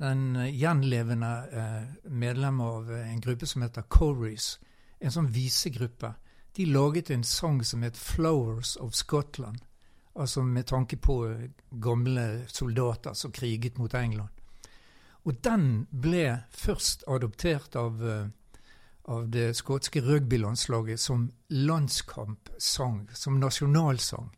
den 0.00 0.36
eh, 0.36 0.52
gjenlevende 0.54 1.32
eh, 1.52 2.10
medlem 2.10 2.60
av 2.60 2.92
eh, 2.92 3.08
en 3.12 3.20
gruppe 3.20 3.46
som 3.46 3.64
heter 3.64 3.88
Corys, 3.88 4.54
en 5.00 5.12
sånn 5.12 5.30
visegruppe, 5.34 6.14
de 6.56 6.66
laget 6.66 7.10
en 7.10 7.24
sang 7.24 7.60
som 7.64 7.82
het 7.82 7.96
'Flowers 7.96 8.76
of 8.76 8.94
Scotland'. 8.94 9.64
Altså 10.14 10.42
med 10.42 10.66
tanke 10.66 10.96
på 10.96 11.26
eh, 11.28 11.50
gamle 11.70 12.44
soldater 12.48 13.14
som 13.14 13.32
kriget 13.32 13.78
mot 13.78 13.94
England. 13.94 14.28
Og 15.28 15.36
den 15.44 15.86
ble 15.90 16.24
først 16.50 17.04
adoptert 17.08 17.76
av, 17.76 18.00
eh, 18.08 18.26
av 19.04 19.28
det 19.30 19.56
skotske 19.56 20.00
rugbylandslaget 20.00 21.00
som 21.00 21.28
landskampsang, 21.48 23.08
som 23.14 23.40
nasjonalsang. 23.40 24.30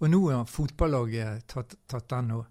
Og 0.00 0.10
nå 0.10 0.20
har 0.30 0.48
fotballaget 0.48 1.46
tatt, 1.46 1.76
tatt 1.86 2.08
den 2.08 2.32
òg. 2.38 2.46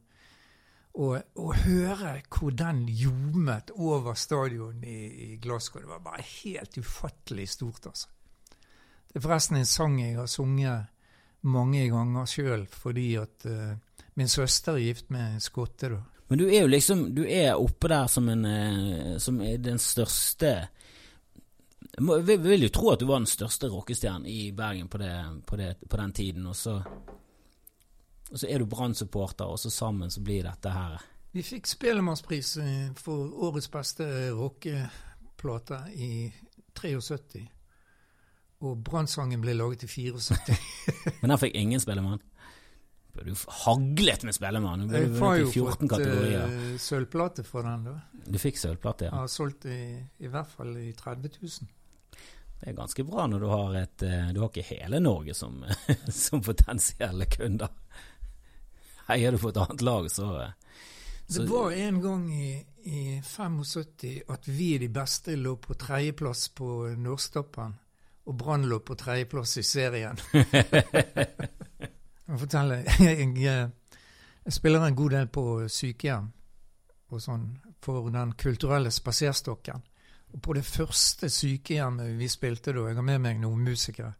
Og 1.00 1.40
å 1.40 1.52
høre 1.54 2.16
hvor 2.28 2.54
den 2.58 2.84
ljomet 2.90 3.72
over 3.76 4.18
stadion 4.18 4.84
i, 4.84 5.00
i 5.34 5.36
Glasgow, 5.42 5.82
det 5.82 5.90
var 5.90 6.02
bare 6.04 6.26
helt 6.42 6.78
ufattelig 6.78 7.50
stort, 7.50 7.86
altså. 7.92 8.10
Det 9.10 9.18
er 9.18 9.26
forresten 9.26 9.58
en 9.58 9.66
sang 9.66 9.96
jeg 10.02 10.18
har 10.20 10.28
sunget 10.30 10.90
mange 11.42 11.86
ganger 11.92 12.28
sjøl, 12.28 12.66
fordi 12.68 13.14
at 13.20 13.46
uh, 13.48 13.76
min 14.20 14.28
søster 14.28 14.76
er 14.76 14.84
gift 14.90 15.12
med 15.14 15.36
en 15.36 15.44
skotte, 15.44 15.92
da. 15.94 16.00
Men 16.30 16.38
du 16.38 16.46
er 16.46 16.62
jo 16.62 16.70
liksom 16.70 17.08
Du 17.16 17.24
er 17.26 17.58
oppe 17.58 17.90
der 17.90 18.08
som 18.08 18.28
en 18.30 18.46
uh, 18.46 19.18
Som 19.18 19.40
den 19.42 19.80
største 19.82 20.52
Vi 21.98 22.20
vil, 22.22 22.44
vil 22.44 22.68
jo 22.68 22.74
tro 22.74 22.92
at 22.94 23.02
du 23.02 23.08
var 23.10 23.24
den 23.24 23.30
største 23.30 23.70
rockestjernen 23.72 24.28
i 24.30 24.52
Bergen 24.54 24.88
på, 24.88 25.02
det, 25.02 25.14
på, 25.46 25.58
det, 25.58 25.76
på 25.90 25.98
den 25.98 26.14
tiden, 26.14 26.46
og 26.46 26.56
så 26.56 26.82
Og 28.30 28.38
så 28.40 28.46
er 28.48 28.60
du 28.60 28.70
Brann-supporter, 28.70 29.46
og 29.46 29.60
så 29.60 29.72
sammen 29.74 30.12
så 30.12 30.22
blir 30.22 30.46
dette 30.46 30.70
her 30.70 31.00
Vi 31.34 31.44
fikk 31.46 31.68
Spellemannspris 31.70 32.58
eh, 32.58 32.92
for 32.98 33.34
årets 33.50 33.70
beste 33.70 34.06
rockeplate 34.34 35.82
i 35.94 36.30
73. 36.74 37.42
Og 38.62 38.78
Brannsangen 38.84 39.40
ble 39.42 39.54
laget 39.56 39.84
i 39.84 39.88
74. 39.88 40.34
Men 41.22 41.32
den 41.32 41.40
fikk 41.40 41.56
ingen 41.56 41.80
Spellemann. 41.80 42.20
Du 43.20 43.34
haglet 43.66 44.24
med 44.24 44.36
Spellemann. 44.36 44.88
Du 44.88 44.96
Jeg 44.96 45.10
har 45.20 45.38
jo 45.42 45.48
14 45.52 45.72
fått 45.72 45.90
kategorier. 45.92 46.44
eh, 46.46 46.78
sølvplate 46.80 47.44
for 47.44 47.64
den, 47.68 47.84
da. 47.88 47.96
Du 48.28 48.38
fikk 48.40 48.60
sølvplate, 48.62 49.08
Jeg 49.08 49.12
ja. 49.14 49.20
har 49.24 49.32
solgt 49.32 49.66
i, 49.66 49.80
i 50.24 50.28
hvert 50.32 50.48
fall 50.48 50.78
i 50.80 50.92
30 50.96 51.32
000. 51.42 51.68
Det 52.60 52.68
er 52.68 52.76
ganske 52.76 53.04
bra 53.08 53.26
når 53.32 53.40
du 53.44 53.48
har 53.48 53.76
et 53.80 54.04
eh, 54.04 54.32
Du 54.36 54.42
har 54.44 54.50
ikke 54.52 54.66
hele 54.76 55.00
Norge 55.00 55.34
som, 55.36 55.62
som 56.24 56.42
potensielle 56.44 57.28
kunder. 57.32 57.72
Heier 59.10 59.32
du 59.32 59.40
på 59.42 59.50
et 59.54 59.58
annet 59.64 59.82
lag, 59.88 60.08
så, 60.12 60.30
eh, 60.44 60.56
så 61.28 61.42
Det 61.44 61.50
var 61.52 61.72
en 61.72 62.02
gang 62.04 62.26
i, 62.36 62.50
i 62.84 63.04
75 63.24 64.24
at 64.28 64.48
vi 64.48 64.78
de 64.84 64.90
beste 64.90 65.36
lå 65.40 65.56
på 65.60 65.76
tredjeplass 65.80 66.50
på 66.56 66.70
Nordstoppen, 67.00 67.76
og 68.30 68.38
Brann 68.38 68.68
lå 68.70 68.80
på 68.86 68.96
tredjeplass 68.96 69.58
i 69.58 69.64
serien. 69.66 70.20
Jeg 72.30 72.36
må 72.36 72.38
fortelle, 72.44 72.76
jeg, 73.02 73.30
eh, 73.50 73.70
jeg 74.46 74.54
spiller 74.54 74.84
en 74.86 74.96
god 74.96 75.14
del 75.16 75.30
på 75.34 75.44
sykehjem 75.66 76.28
og 77.10 77.24
sånn, 77.24 77.48
for 77.82 78.12
Den 78.14 78.36
kulturelle 78.38 78.92
spaserstokken. 78.94 79.82
Og 80.36 80.42
på 80.46 80.54
det 80.54 80.62
første 80.62 81.26
sykehjemmet 81.34 82.14
vi 82.20 82.28
spilte 82.30 82.70
da, 82.76 82.84
jeg 82.86 83.00
har 83.00 83.08
med 83.08 83.24
meg 83.24 83.40
noen 83.42 83.64
musikere, 83.66 84.12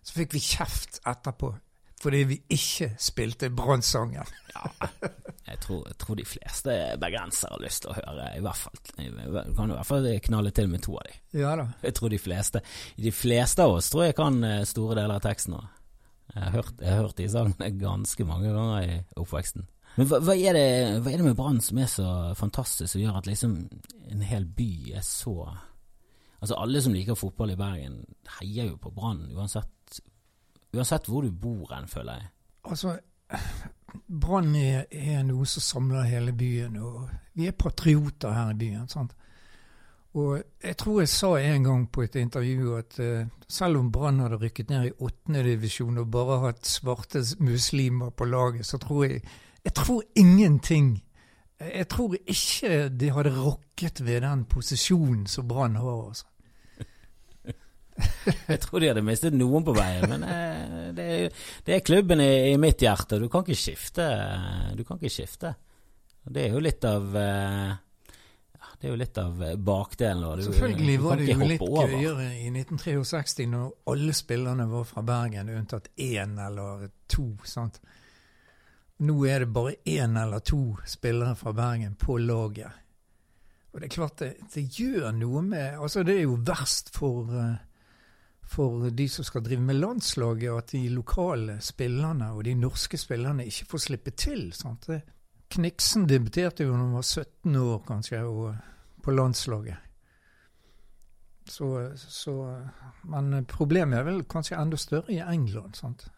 så 0.00 0.16
fikk 0.16 0.38
vi 0.38 0.40
kjeft 0.46 1.02
etterpå 1.04 1.52
fordi 2.00 2.22
vi 2.30 2.38
ikke 2.54 2.92
spilte 2.98 3.50
Brannsangen. 3.50 4.32
jeg, 5.46 5.57
tror, 5.68 5.86
jeg 5.86 5.98
tror 6.02 6.18
de 6.18 6.26
fleste 6.26 6.76
bergensere 7.00 7.54
har 7.54 7.62
lyst 7.62 7.84
til 7.84 7.92
å 7.92 7.96
høre, 8.00 8.28
i 8.34 8.44
hvert 8.44 8.60
fall. 8.64 8.78
Du 8.88 9.54
kan 9.56 9.70
i 9.70 9.76
hvert 9.76 9.88
fall 9.88 10.10
knalle 10.28 10.52
til 10.56 10.70
med 10.72 10.84
to 10.84 10.98
av 10.98 11.08
de. 11.08 11.16
Ja 11.38 11.54
da. 11.60 11.68
Jeg 11.84 11.96
tror 11.98 12.12
de 12.12 12.20
fleste 12.20 12.62
De 12.96 13.12
fleste 13.14 13.64
av 13.64 13.76
oss 13.76 13.90
tror 13.92 14.08
jeg 14.08 14.16
kan 14.18 14.40
eh, 14.46 14.64
store 14.68 14.96
deler 14.98 15.18
av 15.18 15.24
teksten. 15.24 15.58
Jeg 16.34 16.42
har 16.42 16.54
hørt, 16.58 16.80
jeg 16.80 16.92
har 16.92 17.02
hørt 17.04 17.18
de 17.20 17.28
sangene 17.32 17.70
ganske 17.80 18.26
mange 18.28 18.52
ganger 18.52 18.84
i 18.84 18.98
oppveksten. 19.20 19.68
Men 19.98 20.06
hva, 20.10 20.20
hva, 20.22 20.34
er 20.36 20.54
det, 20.54 20.66
hva 21.02 21.10
er 21.10 21.22
det 21.22 21.26
med 21.26 21.38
Brann 21.38 21.62
som 21.64 21.80
er 21.80 21.88
så 21.90 22.08
fantastisk, 22.38 22.92
som 22.92 23.02
gjør 23.02 23.18
at 23.18 23.30
liksom 23.30 23.56
en 24.12 24.26
hel 24.28 24.46
by 24.58 24.70
er 24.98 25.06
så 25.06 25.40
Altså 26.38 26.54
Alle 26.54 26.78
som 26.78 26.92
liker 26.94 27.16
fotball 27.18 27.50
i 27.50 27.58
Bergen, 27.58 27.96
heier 28.36 28.68
jo 28.68 28.76
på 28.78 28.92
Brann, 28.94 29.24
uansett, 29.34 29.98
uansett 30.70 31.08
hvor 31.10 31.24
du 31.26 31.32
bor 31.34 31.72
hen, 31.72 31.88
føler 31.90 32.20
jeg. 32.20 32.28
Altså, 32.70 32.92
Brann 34.06 34.54
er, 34.54 34.84
er 34.90 35.22
noe 35.26 35.46
som 35.46 35.64
samler 35.64 36.08
hele 36.08 36.32
byen, 36.32 36.76
og 36.76 37.08
vi 37.34 37.46
er 37.48 37.56
patrioter 37.56 38.34
her 38.34 38.52
i 38.52 38.58
byen. 38.58 38.88
sant? 38.88 39.14
Og 40.18 40.42
jeg 40.64 40.76
tror 40.80 41.00
jeg 41.00 41.10
sa 41.12 41.34
en 41.36 41.64
gang 41.64 41.82
på 41.92 42.02
et 42.02 42.16
intervju 42.16 42.76
at 42.78 42.96
uh, 43.00 43.26
selv 43.48 43.78
om 43.78 43.90
Brann 43.92 44.20
hadde 44.24 44.40
rykket 44.40 44.70
ned 44.70 44.88
i 44.88 44.94
åttendedivisjon 45.04 46.00
og 46.00 46.10
bare 46.10 46.38
hatt 46.46 46.66
svarte 46.66 47.22
muslimer 47.44 48.10
på 48.10 48.24
laget, 48.24 48.66
så 48.66 48.78
tror 48.78 49.04
jeg 49.04 49.22
Jeg 49.64 49.74
tror 49.74 50.02
ingenting 50.16 51.02
Jeg 51.60 51.88
tror 51.88 52.14
ikke 52.26 52.88
de 52.88 53.10
hadde 53.10 53.44
rokket 53.44 54.06
ved 54.06 54.20
den 54.20 54.44
posisjonen 54.44 55.26
som 55.26 55.48
Brann 55.48 55.76
har. 55.76 56.08
altså. 56.08 56.26
jeg 58.52 58.60
tror 58.62 58.82
de 58.82 58.90
hadde 58.92 59.04
mistet 59.06 59.34
noen 59.34 59.64
på 59.66 59.74
veien, 59.76 60.06
men 60.10 60.24
eh, 60.26 60.86
det, 60.94 61.08
er, 61.16 61.42
det, 61.66 61.74
er, 61.74 61.84
klubben 61.86 62.22
i, 62.22 62.30
i, 62.52 62.54
mitt 62.60 62.82
hjerte. 62.84 63.18
Du 63.18 63.28
kan 63.32 63.44
ikke 63.46 63.58
skifte. 63.58 64.06
Du 64.78 64.84
kan 64.86 65.00
ikke 65.00 65.12
skifte. 65.12 65.54
Det 66.28 66.46
er 66.46 66.56
jo 66.56 66.62
litt 66.62 66.84
av 66.84 67.14
eh, 67.16 67.76
det 68.78 68.86
er 68.86 68.92
jo 68.92 68.98
litt 68.98 69.18
av 69.18 69.40
bakdelen. 69.58 70.26
Du, 70.38 70.44
Selvfølgelig 70.46 70.98
du 70.98 71.02
var 71.02 71.18
det 71.18 71.32
jo 71.32 71.46
litt 71.50 71.62
gøyere 71.66 72.26
i 72.38 72.50
1963 72.52 73.46
når 73.50 73.70
alle 73.90 74.14
spillerne 74.14 74.68
var 74.70 74.84
fra 74.86 75.02
Bergen, 75.06 75.50
unntatt 75.50 75.88
én 75.98 76.36
eller 76.38 76.86
to. 77.10 77.32
sant? 77.42 77.80
Nå 79.02 79.16
er 79.26 79.42
det 79.42 79.50
bare 79.54 79.74
én 79.86 80.14
eller 80.18 80.42
to 80.46 80.76
spillere 80.86 81.34
fra 81.38 81.52
Bergen 81.54 81.96
på 81.98 82.20
laget. 82.22 82.84
Og 83.72 83.80
det 83.80 83.88
er 83.88 83.94
klart 83.94 84.22
det, 84.22 84.30
det 84.54 84.64
gjør 84.78 85.10
noe 85.12 85.42
med 85.44 85.76
Altså, 85.76 86.02
det 86.02 86.16
er 86.16 86.24
jo 86.24 86.38
verst 86.46 86.88
for 86.94 87.28
uh, 87.34 87.58
for 88.48 88.88
de 88.90 89.08
som 89.12 89.24
skal 89.24 89.44
drive 89.44 89.60
med 89.60 89.76
landslaget, 89.76 90.56
at 90.56 90.72
de 90.72 90.88
lokale 90.88 91.58
spillerne 91.60 92.30
og 92.32 92.44
de 92.44 92.54
norske 92.56 92.96
spillerne 92.96 93.44
ikke 93.46 93.66
får 93.68 93.82
slippe 93.84 94.10
til. 94.10 94.52
Sant? 94.56 94.88
Kniksen 95.52 96.08
debuterte 96.08 96.64
jo 96.64 96.72
da 96.72 96.80
han 96.80 96.96
var 96.96 97.04
17 97.04 97.56
år, 97.56 97.78
kanskje, 97.86 98.22
og, 98.24 98.54
på 99.04 99.10
landslaget. 99.10 99.76
Så, 101.48 101.92
så, 101.96 102.34
men 103.04 103.44
problemet 103.48 103.98
er 103.98 104.04
vel 104.04 104.24
kanskje 104.28 104.56
enda 104.60 104.76
større 104.76 105.12
i 105.12 105.20
England. 105.20 105.74
Sant? 105.74 106.08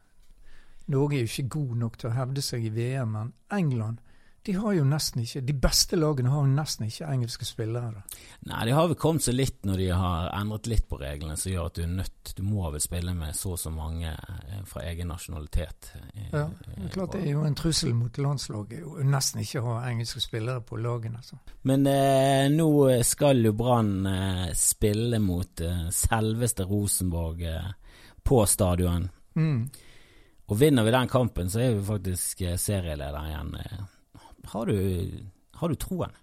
Norge 0.90 1.16
er 1.16 1.26
jo 1.26 1.30
ikke 1.30 1.48
god 1.48 1.76
nok 1.82 1.98
til 1.98 2.10
å 2.10 2.16
hevde 2.16 2.42
seg 2.42 2.66
i 2.66 2.72
VM, 2.74 3.12
men 3.14 3.34
England 3.54 4.00
de 4.42 4.52
har 4.56 4.72
jo 4.72 4.84
nesten 4.88 5.20
ikke, 5.20 5.42
de 5.44 5.54
beste 5.60 5.98
lagene 5.98 6.30
har 6.32 6.46
jo 6.46 6.52
nesten 6.54 6.86
ikke 6.86 7.08
engelske 7.12 7.44
spillere. 7.44 7.90
da. 7.92 8.20
Nei, 8.48 8.60
de 8.66 8.72
har 8.72 8.86
vel 8.88 8.96
kommet 8.96 9.24
seg 9.26 9.36
litt 9.36 9.66
når 9.68 9.82
de 9.82 9.88
har 9.92 10.30
endret 10.38 10.70
litt 10.72 10.86
på 10.88 10.96
reglene 11.00 11.36
som 11.36 11.52
gjør 11.52 11.68
at 11.68 11.76
du 11.76 11.82
er 11.84 11.90
nødt 11.92 12.32
Du 12.36 12.42
må 12.46 12.70
vel 12.72 12.80
spille 12.80 13.12
med 13.16 13.36
så 13.36 13.52
og 13.52 13.60
så 13.60 13.72
mange 13.74 14.14
eh, 14.14 14.62
fra 14.64 14.86
egen 14.88 15.10
nasjonalitet. 15.12 15.90
Ja, 16.30 16.46
det 16.48 16.86
er 16.86 16.94
klart 16.94 17.18
det 17.18 17.24
er 17.26 17.34
jo 17.34 17.44
en 17.44 17.58
trussel 17.58 17.92
mot 17.96 18.16
landslaget 18.16 18.86
å 18.86 19.04
nesten 19.04 19.44
ikke 19.44 19.64
ha 19.66 19.76
engelske 19.90 20.24
spillere 20.24 20.64
på 20.64 20.80
lagene. 20.80 21.20
Altså. 21.20 21.36
Men 21.68 21.84
eh, 21.90 22.48
nå 22.54 22.70
skal 23.04 23.44
jo 23.44 23.52
Brann 23.60 23.94
eh, 24.08 24.48
spille 24.56 25.20
mot 25.20 25.60
eh, 25.60 25.86
selveste 25.92 26.64
Rosenborg 26.70 27.44
eh, 27.44 27.70
på 28.24 28.42
stadion. 28.48 29.08
Mm. 29.36 29.64
Og 30.50 30.58
vinner 30.58 30.86
vi 30.86 30.96
den 30.96 31.08
kampen, 31.12 31.50
så 31.50 31.60
er 31.60 31.74
vi 31.76 31.88
faktisk 31.92 32.46
eh, 32.48 32.56
serieleder 32.58 33.28
igjen. 33.28 33.56
Har 34.44 34.66
du, 34.66 34.76
har 35.60 35.68
du 35.68 35.74
troen? 35.74 36.14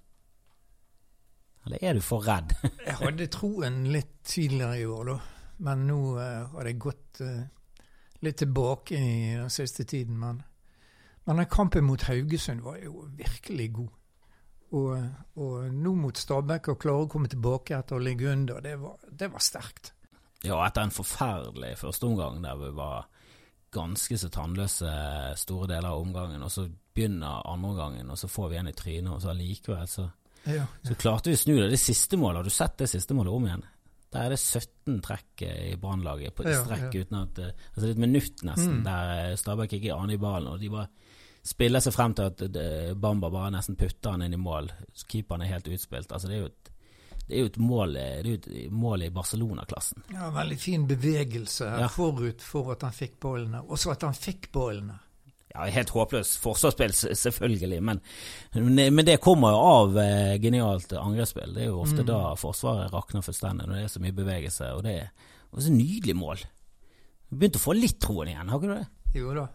Eller 1.67 1.83
er 1.83 1.97
du 1.97 2.01
for 2.01 2.23
redd? 2.23 2.53
jeg 2.87 2.95
hadde 3.01 3.27
troen 3.31 3.83
litt 3.91 4.21
tidligere 4.27 4.79
i 4.79 4.85
år, 4.87 5.11
da. 5.11 5.17
Men 5.67 5.87
nå 5.89 5.99
uh, 6.15 6.53
har 6.53 6.67
det 6.67 6.77
gått 6.79 7.21
uh, 7.25 7.43
litt 8.23 8.39
tilbake 8.39 8.95
i 8.97 9.35
den 9.35 9.51
siste 9.53 9.83
tiden. 9.89 10.19
Men, 10.21 10.41
men 11.27 11.43
kampen 11.51 11.87
mot 11.87 12.07
Haugesund 12.07 12.63
var 12.65 12.79
jo 12.83 13.07
virkelig 13.17 13.71
god. 13.81 13.93
Og, 14.77 14.95
og 15.39 15.67
nå 15.71 15.93
mot 15.95 16.17
Stabæk 16.17 16.73
å 16.73 16.79
klare 16.79 17.05
å 17.05 17.11
komme 17.11 17.29
tilbake 17.31 17.77
etter 17.77 17.95
å 17.95 18.03
ligge 18.03 18.31
under, 18.33 18.59
det 18.63 18.75
var, 18.81 18.97
det 19.07 19.29
var 19.31 19.43
sterkt. 19.43 19.93
Ja, 20.43 20.59
etter 20.65 20.83
en 20.85 20.93
forferdelig 20.93 21.77
førsteomgang 21.79 22.41
der 22.43 22.59
vi 22.59 22.73
var 22.75 23.07
ganske 23.73 24.17
så 24.19 24.29
tannløse 24.31 24.91
store 25.39 25.69
deler 25.71 25.89
av 25.91 26.03
omgangen, 26.03 26.43
og 26.43 26.51
så 26.51 26.67
begynner 26.97 27.45
andre 27.47 27.73
gangen, 27.77 28.11
og 28.11 28.19
så 28.19 28.29
får 28.31 28.51
vi 28.51 28.59
en 28.61 28.69
i 28.71 28.75
trynet, 28.77 29.13
og 29.13 29.23
så 29.23 29.31
allikevel 29.33 29.89
så, 29.91 30.05
ja, 30.43 30.59
ja. 30.59 30.67
så 30.89 30.97
klarte 30.99 31.31
vi 31.31 31.37
å 31.37 31.41
snu 31.41 31.55
det. 31.55 31.71
Det 31.73 31.81
siste 31.81 32.19
målet, 32.19 32.41
har 32.41 32.49
du 32.49 32.57
sett 32.57 32.77
det 32.81 32.89
siste 32.91 33.17
målet 33.17 33.33
om 33.33 33.49
igjen? 33.49 33.65
Der 34.13 34.23
er 34.23 34.33
det 34.33 34.39
17 34.39 35.01
trekk 35.03 35.43
i 35.43 35.75
Brannlaget 35.79 36.35
på 36.35 36.45
ja, 36.47 36.61
strekk 36.63 36.93
uten 36.95 37.17
at 37.19 37.33
det 37.35 37.47
Altså 37.73 37.89
et 37.89 37.99
minutt 37.99 38.43
nesten, 38.47 38.79
mm. 38.79 38.85
der 38.85 39.11
eh, 39.17 39.33
Stabæk 39.35 39.75
ikke 39.77 39.97
aner 39.97 40.15
i 40.15 40.21
ballen, 40.21 40.53
og 40.53 40.61
de 40.63 40.71
bare 40.71 40.87
spiller 41.47 41.83
seg 41.83 41.95
frem 41.95 42.15
til 42.15 42.31
at 42.31 42.45
eh, 42.47 42.93
Bamba 42.95 43.29
bare 43.33 43.51
nesten 43.57 43.75
putter 43.79 44.15
han 44.15 44.23
inn 44.23 44.37
i 44.37 44.39
mål. 44.39 44.71
Keeperen 45.07 45.43
er 45.43 45.51
helt 45.57 45.67
utspilt. 45.71 46.11
Altså 46.11 46.31
det 46.31 46.39
er 46.39 46.45
jo 46.45 46.49
et 46.53 46.73
det 47.27 47.35
er 47.35 47.41
jo 47.41 47.49
et 47.49 47.57
mål, 47.59 47.97
det 47.97 48.03
er 48.07 48.27
et 48.37 48.45
mål 48.71 49.01
i 49.03 49.09
Barcelona-klassen. 49.11 50.05
Ja, 50.15 50.29
Veldig 50.31 50.57
fin 50.61 50.85
bevegelse 50.87 51.65
ja. 51.81 51.89
forut 51.91 52.39
for 52.39 52.71
at 52.71 52.85
han 52.87 52.95
fikk 52.95 53.17
ballene. 53.19 53.65
Også 53.67 53.91
at 53.91 54.05
han 54.07 54.15
fikk 54.15 54.47
ballene. 54.55 54.95
Ja, 55.57 55.65
Helt 55.73 55.89
håpløst 55.89 56.37
forsvarsspill, 56.43 56.93
selvfølgelig, 56.93 57.79
men, 57.81 58.01
men, 58.53 59.05
det 59.07 59.17
kommer 59.23 59.55
jo 59.55 59.61
av 59.65 59.97
eh, 60.03 60.35
genialt 60.41 60.93
angrepsspill. 60.93 61.55
Det 61.55 61.65
er 61.65 61.71
jo 61.71 61.81
ofte 61.81 62.03
mm. 62.03 62.09
da 62.11 62.19
Forsvaret 62.37 62.93
rakner 62.93 63.25
fullstendig, 63.25 63.65
når 63.65 63.79
det 63.79 63.85
er 63.87 63.93
så 63.95 64.01
mye 64.03 64.17
bevegelse. 64.19 64.69
Og 64.77 64.83
det 64.85 64.93
er 64.99 65.31
også 65.49 65.73
nydelig 65.73 66.17
mål. 66.19 66.43
Du 67.27 67.39
begynte 67.39 67.57
å 67.57 67.65
få 67.65 67.73
litt 67.75 67.97
troen 68.03 68.29
igjen, 68.29 68.51
har 68.51 68.61
ikke 68.61 68.69
du 68.69 68.75
det? 68.75 69.17
Jo 69.17 69.33
da. 69.33 69.47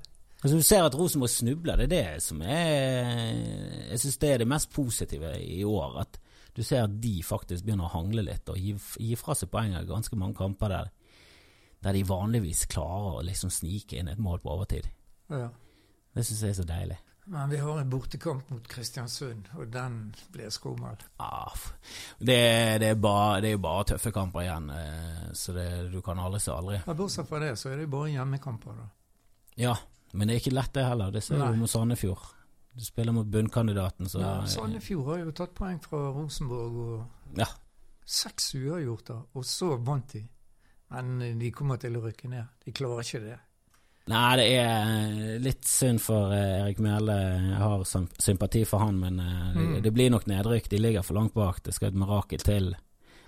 Altså 0.42 0.58
Du 0.58 0.66
ser 0.66 0.82
at 0.82 0.96
Rosenborg 0.98 1.30
snubler, 1.30 1.78
det 1.78 1.86
er 1.86 1.92
det 1.92 2.22
som 2.24 2.40
er 2.42 3.92
Jeg 3.92 4.00
syns 4.02 4.18
det 4.18 4.32
er 4.32 4.42
det 4.42 4.48
mest 4.50 4.72
positive 4.74 5.36
i 5.38 5.62
år. 5.62 6.00
At 6.02 6.18
du 6.56 6.64
ser 6.66 6.88
at 6.88 6.96
de 7.00 7.20
faktisk 7.24 7.64
begynner 7.64 7.86
å 7.86 7.94
hangle 7.94 8.26
litt 8.26 8.50
og 8.50 8.58
gi, 8.58 8.74
gi 8.98 9.14
fra 9.16 9.36
seg 9.38 9.52
poeng 9.52 9.76
i 9.78 9.86
ganske 9.88 10.18
mange 10.18 10.36
kamper 10.36 10.74
der, 10.74 10.90
der 11.86 11.96
de 11.96 12.02
vanligvis 12.08 12.66
klarer 12.72 13.20
å 13.20 13.24
liksom 13.24 13.54
snike 13.54 14.00
inn 14.00 14.10
et 14.10 14.20
mål 14.20 14.42
på 14.42 14.50
overtid. 14.52 14.90
Ja. 15.32 15.48
Det 16.12 16.24
syns 16.26 16.42
jeg 16.44 16.54
er 16.54 16.60
så 16.60 16.68
deilig. 16.68 16.98
Men 17.24 17.50
vi 17.50 17.56
har 17.56 17.78
en 17.78 17.90
bortekamp 17.90 18.48
mot 18.50 18.64
Kristiansund, 18.68 19.46
og 19.54 19.68
den 19.70 19.98
blir 20.34 20.50
skummel. 20.50 20.98
Ah, 21.22 21.54
det, 22.18 22.38
det, 22.82 22.88
er 22.88 22.98
bare, 22.98 23.38
det 23.40 23.52
er 23.52 23.54
jo 23.54 23.62
bare 23.62 23.84
tøffe 23.92 24.10
kamper 24.14 24.42
igjen, 24.42 24.66
eh, 24.74 25.28
så 25.38 25.54
det, 25.54 25.68
du 25.92 26.00
kan 26.02 26.18
aldri 26.18 26.40
se 26.42 26.50
aldri. 26.52 26.80
Ja, 26.82 26.96
Bortsett 26.98 27.30
fra 27.30 27.38
det, 27.44 27.54
så 27.60 27.70
er 27.70 27.78
det 27.78 27.86
jo 27.86 27.92
bare 27.94 28.10
hjemmekamper, 28.16 28.80
da. 28.80 28.88
Ja, 29.62 29.76
men 30.12 30.28
det 30.28 30.34
er 30.34 30.42
ikke 30.42 30.54
lett 30.56 30.74
det 30.74 30.86
heller. 30.88 31.14
Det 31.14 31.22
ser 31.22 31.38
du 31.38 31.60
mot 31.60 31.70
Sandefjord. 31.70 32.26
Du 32.72 32.84
spiller 32.84 33.14
mot 33.14 33.28
bunnkandidaten, 33.28 34.08
så 34.08 34.24
ja, 34.24 34.34
Sandefjord 34.48 35.12
har 35.12 35.22
jo 35.22 35.36
tatt 35.36 35.54
poeng 35.54 35.78
fra 35.84 36.02
Rosenborg 36.16 36.82
og 36.82 37.38
ja. 37.38 37.46
seks 38.02 38.54
uavgjorter, 38.58 39.28
og 39.38 39.46
så 39.46 39.76
vant 39.78 40.16
de. 40.16 40.24
Men 40.92 41.38
de 41.38 41.54
kommer 41.54 41.78
til 41.80 41.94
å 41.96 42.02
rykke 42.02 42.32
ned. 42.32 42.50
De 42.64 42.74
klarer 42.74 43.06
ikke 43.06 43.22
det. 43.22 43.38
Nei, 44.10 44.30
det 44.40 44.46
er 44.58 45.42
litt 45.42 45.66
synd 45.68 46.00
for 46.02 46.32
uh, 46.34 46.64
Erik 46.64 46.80
Mjelde. 46.82 47.14
Jeg 47.14 47.60
har 47.60 47.84
sympati 47.86 48.64
for 48.66 48.82
han, 48.82 48.98
men 48.98 49.20
uh, 49.22 49.52
mm. 49.54 49.76
det, 49.84 49.92
blir 49.94 50.10
nok 50.10 50.26
nedrykk. 50.30 50.66
De 50.72 50.80
ligger 50.80 51.06
for 51.06 51.18
langt 51.20 51.36
bak. 51.38 51.60
Det 51.62 51.74
skal 51.76 51.92
et 51.92 52.00
mirakel 52.02 52.42
til. 52.42 52.72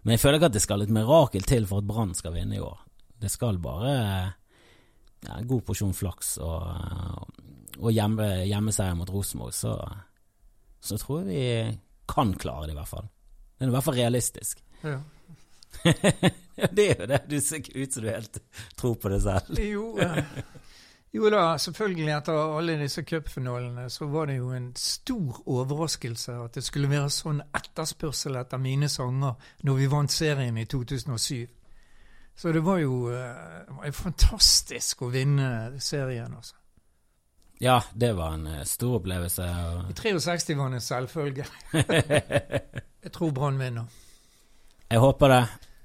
Men 0.02 0.16
jeg 0.16 0.24
føler 0.24 0.40
ikke 0.40 0.50
at 0.50 0.56
det 0.56 0.64
skal 0.64 0.82
et 0.82 0.94
mirakel 0.94 1.46
til 1.46 1.68
for 1.70 1.80
at 1.80 1.88
Brann 1.88 2.16
skal 2.18 2.34
vinne 2.34 2.58
i 2.58 2.64
år. 2.64 2.82
Det 3.22 3.30
skal 3.30 3.62
bare 3.62 3.94
ja, 5.24 5.38
god 5.46 5.62
porsjon 5.64 5.94
flaks 5.96 6.34
og, 6.44 6.66
og 7.78 7.94
hjemme, 7.94 8.26
hjemmeseier 8.44 8.98
mot 8.98 9.10
Rosenborg, 9.14 9.54
så, 9.56 9.78
så 10.84 10.98
tror 11.00 11.22
jeg 11.22 11.30
vi 11.30 11.78
kan 12.10 12.34
klare 12.36 12.68
det, 12.68 12.74
i 12.74 12.78
hvert 12.78 12.90
fall. 12.90 13.08
Det 13.54 13.64
er 13.64 13.70
i 13.70 13.76
hvert 13.76 13.86
fall 13.86 13.96
realistisk. 13.96 14.60
Ja. 14.82 14.98
det 16.76 16.84
er 16.90 17.00
jo 17.00 17.08
det. 17.10 17.22
Du 17.30 17.40
ser 17.40 17.62
ikke 17.62 17.78
ut 17.78 17.96
som 17.96 18.04
du 18.04 18.10
helt 18.10 18.38
tror 18.76 18.94
på 19.00 19.12
det 19.12 19.20
selv. 19.24 19.58
jo, 19.74 19.86
jo 21.14 21.30
da, 21.32 21.42
selvfølgelig. 21.58 22.08
Etter 22.16 22.40
alle 22.58 22.78
disse 22.80 23.04
cupfinalene 23.06 23.88
så 23.92 24.08
var 24.12 24.30
det 24.30 24.38
jo 24.38 24.52
en 24.56 24.70
stor 24.78 25.42
overraskelse 25.44 26.38
at 26.46 26.58
det 26.58 26.64
skulle 26.66 26.90
være 26.92 27.12
sånn 27.12 27.42
etterspørsel 27.54 28.40
etter 28.40 28.62
mine 28.62 28.90
sanger 28.92 29.36
når 29.66 29.80
vi 29.82 29.92
vant 29.92 30.12
serien 30.12 30.58
i 30.58 30.66
2007. 30.70 31.46
Så 32.34 32.50
det 32.50 32.64
var 32.66 32.80
jo, 32.82 33.08
det 33.14 33.78
var 33.78 33.94
fantastisk 33.94 35.04
å 35.06 35.12
vinne 35.14 35.78
serien, 35.78 36.34
altså. 36.34 36.56
Ja, 37.62 37.82
det 37.94 38.12
var 38.12 38.32
en 38.34 38.46
uh, 38.46 38.62
stor 38.64 38.96
opplevelse. 38.98 39.42
I 39.90 39.94
63 39.94 40.56
var 40.58 40.68
det 40.68 40.74
en 40.74 40.80
selvfølge. 40.80 41.44
jeg 43.04 43.12
tror 43.12 43.30
Brann 43.30 43.58
vinner. 43.58 43.86
Jeg 44.94 45.02
håper 45.02 45.32
det. 45.32 45.44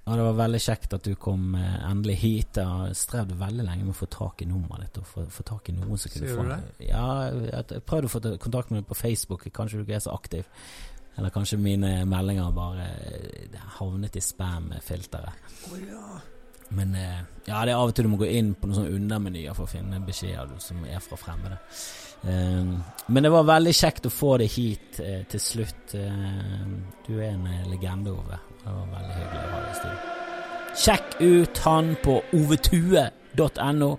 Og 0.10 0.18
det 0.18 0.26
var 0.26 0.38
veldig 0.39 0.60
kjekt 0.64 0.93
at 0.97 1.05
du 1.05 1.16
kom 1.22 1.53
uh, 1.53 1.89
endelig 1.89 2.16
hit. 2.24 2.57
Jeg 2.57 2.66
har 2.66 2.93
strevd 2.97 3.36
veldig 3.38 3.66
lenge 3.66 3.84
med 3.86 3.93
å 3.93 3.97
få 3.99 4.07
tak 4.10 4.41
i 4.41 4.47
nummeret 4.49 4.88
ditt. 4.88 5.01
Og 5.01 5.10
få, 5.10 5.26
få 5.34 5.45
tak 5.45 5.70
i 5.70 5.76
noen 5.78 6.01
som 6.01 6.14
kunne 6.14 6.38
få 6.38 6.45
det? 6.47 6.57
Ja, 6.88 7.03
jeg, 7.30 7.82
prøvde 7.89 8.10
å 8.10 8.14
få 8.16 8.22
kontakt 8.41 8.74
med 8.74 8.82
deg 8.82 8.89
på 8.89 8.97
Facebook. 8.97 9.45
Kanskje 9.53 9.82
du 9.82 9.86
ikke 9.86 9.99
er 9.99 10.05
så 10.05 10.16
aktiv. 10.16 10.49
Eller 11.20 11.34
kanskje 11.36 11.60
mine 11.62 11.93
meldinger 12.10 12.51
bare 12.55 12.89
eh, 13.05 13.62
havnet 13.78 14.18
i 14.18 14.24
spam-filteret. 14.24 15.49
Oh, 15.70 15.80
ja. 15.84 16.20
Men 16.78 16.93
eh, 16.95 17.22
ja, 17.49 17.64
det 17.66 17.74
er 17.74 17.78
av 17.78 17.89
og 17.89 17.95
til 17.97 18.05
du 18.05 18.14
må 18.14 18.22
gå 18.22 18.30
inn 18.30 18.53
på 18.55 18.70
noen 18.70 18.78
sånne 18.78 18.97
undermenyer 18.97 19.57
for 19.57 19.66
å 19.66 19.72
finne 19.72 20.01
beskjeder 20.05 20.62
som 20.64 20.86
er 20.86 21.01
fra 21.03 21.18
fremmede. 21.20 21.57
Eh, 22.30 22.72
men 23.10 23.26
det 23.26 23.34
var 23.34 23.49
veldig 23.49 23.74
kjekt 23.76 24.10
å 24.10 24.14
få 24.14 24.38
det 24.41 24.51
hit 24.53 25.01
eh, 25.03 25.26
til 25.30 25.43
slutt. 25.43 25.97
Eh, 25.97 26.64
du 27.07 27.18
er 27.18 27.34
en 27.34 27.49
eh, 27.49 27.68
legende, 27.70 28.16
Ove. 28.16 28.39
Det 28.70 28.76
var 28.76 28.89
veldig 28.99 29.13
hyggelig 29.17 29.45
å 29.45 29.51
ha 29.51 29.59
deg 29.63 29.70
i 29.70 29.78
studio. 29.80 30.17
Sjekk 30.80 31.15
ut 31.20 31.61
han 31.65 31.95
på 32.03 32.20
ovetue.no. 32.38 33.93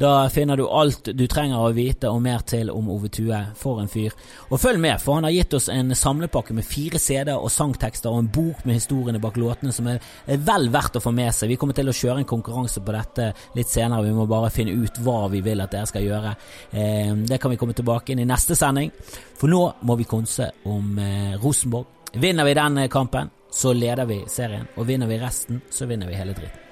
Da 0.00 0.10
finner 0.32 0.56
du 0.56 0.66
alt 0.68 1.08
du 1.16 1.26
trenger 1.28 1.60
å 1.60 1.72
vite 1.76 2.08
og 2.08 2.20
mer 2.24 2.44
til 2.48 2.70
om 2.72 2.88
Ove 2.92 3.08
Tue. 3.12 3.38
For 3.56 3.80
en 3.80 3.88
fyr. 3.88 4.12
Og 4.48 4.60
følg 4.60 4.80
med, 4.80 5.00
for 5.00 5.18
han 5.18 5.26
har 5.28 5.34
gitt 5.34 5.56
oss 5.56 5.68
en 5.72 5.94
samlepakke 5.96 6.56
med 6.56 6.64
fire 6.64 7.00
CD-er 7.00 7.40
og 7.40 7.52
sangtekster 7.52 8.12
og 8.12 8.22
en 8.22 8.30
bok 8.32 8.62
med 8.68 8.78
historiene 8.78 9.20
bak 9.20 9.40
låtene 9.40 9.72
som 9.76 9.88
er, 9.92 10.00
vel 10.26 10.68
verdt 10.72 11.00
å 11.00 11.04
få 11.04 11.12
med 11.16 11.32
seg. 11.36 11.52
Vi 11.52 11.58
kommer 11.60 11.76
til 11.76 11.88
å 11.88 11.96
kjøre 11.96 12.20
en 12.22 12.28
konkurranse 12.28 12.84
på 12.84 12.96
dette 12.96 13.30
litt 13.56 13.72
senere. 13.72 14.04
Vi 14.04 14.16
må 14.16 14.28
bare 14.28 14.52
finne 14.52 14.76
ut 14.76 15.00
hva 15.04 15.24
vi 15.32 15.42
vil 15.44 15.64
at 15.64 15.72
dere 15.72 15.88
skal 15.88 16.04
gjøre. 16.04 16.36
Eh, 16.72 17.12
det 17.28 17.40
kan 17.40 17.52
vi 17.52 17.60
komme 17.60 17.76
tilbake 17.76 18.12
inn 18.12 18.24
i 18.24 18.28
neste 18.28 18.56
sending. 18.56 18.92
For 19.40 19.52
nå 19.52 19.64
må 19.88 19.96
vi 20.00 20.08
konse 20.08 20.52
om 20.68 20.96
eh, 21.00 21.36
Rosenborg. 21.40 21.96
Vinner 22.20 22.44
vi 22.44 22.56
den 22.56 22.78
eh, 22.84 22.88
kampen, 22.92 23.28
så 23.50 23.72
leder 23.72 24.06
vi 24.06 24.24
serien. 24.28 24.68
Og 24.76 24.86
vinner 24.88 25.10
vi 25.10 25.20
resten, 25.20 25.60
så 25.70 25.86
vinner 25.90 26.10
vi 26.10 26.18
hele 26.18 26.34
dritten. 26.36 26.66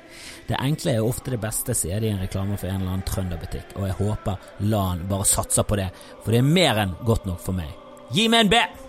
Det 0.48 0.56
enkle 0.64 0.94
er 0.96 1.04
ofte 1.04 1.34
det 1.34 1.42
beste, 1.42 1.74
sier 1.76 2.00
de 2.00 2.08
i 2.08 2.14
en 2.14 2.22
reklame 2.22 2.56
for 2.56 2.70
en 2.70 2.80
eller 2.80 2.94
annen 2.94 3.06
trønderbutikk, 3.06 3.74
og 3.76 3.84
jeg 3.84 3.98
håper 3.98 4.46
LAN 4.64 5.04
bare 5.10 5.26
satser 5.28 5.66
på 5.68 5.76
det, 5.76 5.90
for 6.24 6.32
det 6.32 6.40
er 6.40 6.48
mer 6.56 6.80
enn 6.84 6.94
godt 7.04 7.28
nok 7.28 7.42
for 7.44 7.56
meg. 7.58 7.68
Gi 8.16 8.30
meg 8.32 8.46
en 8.46 8.54
B! 8.54 8.87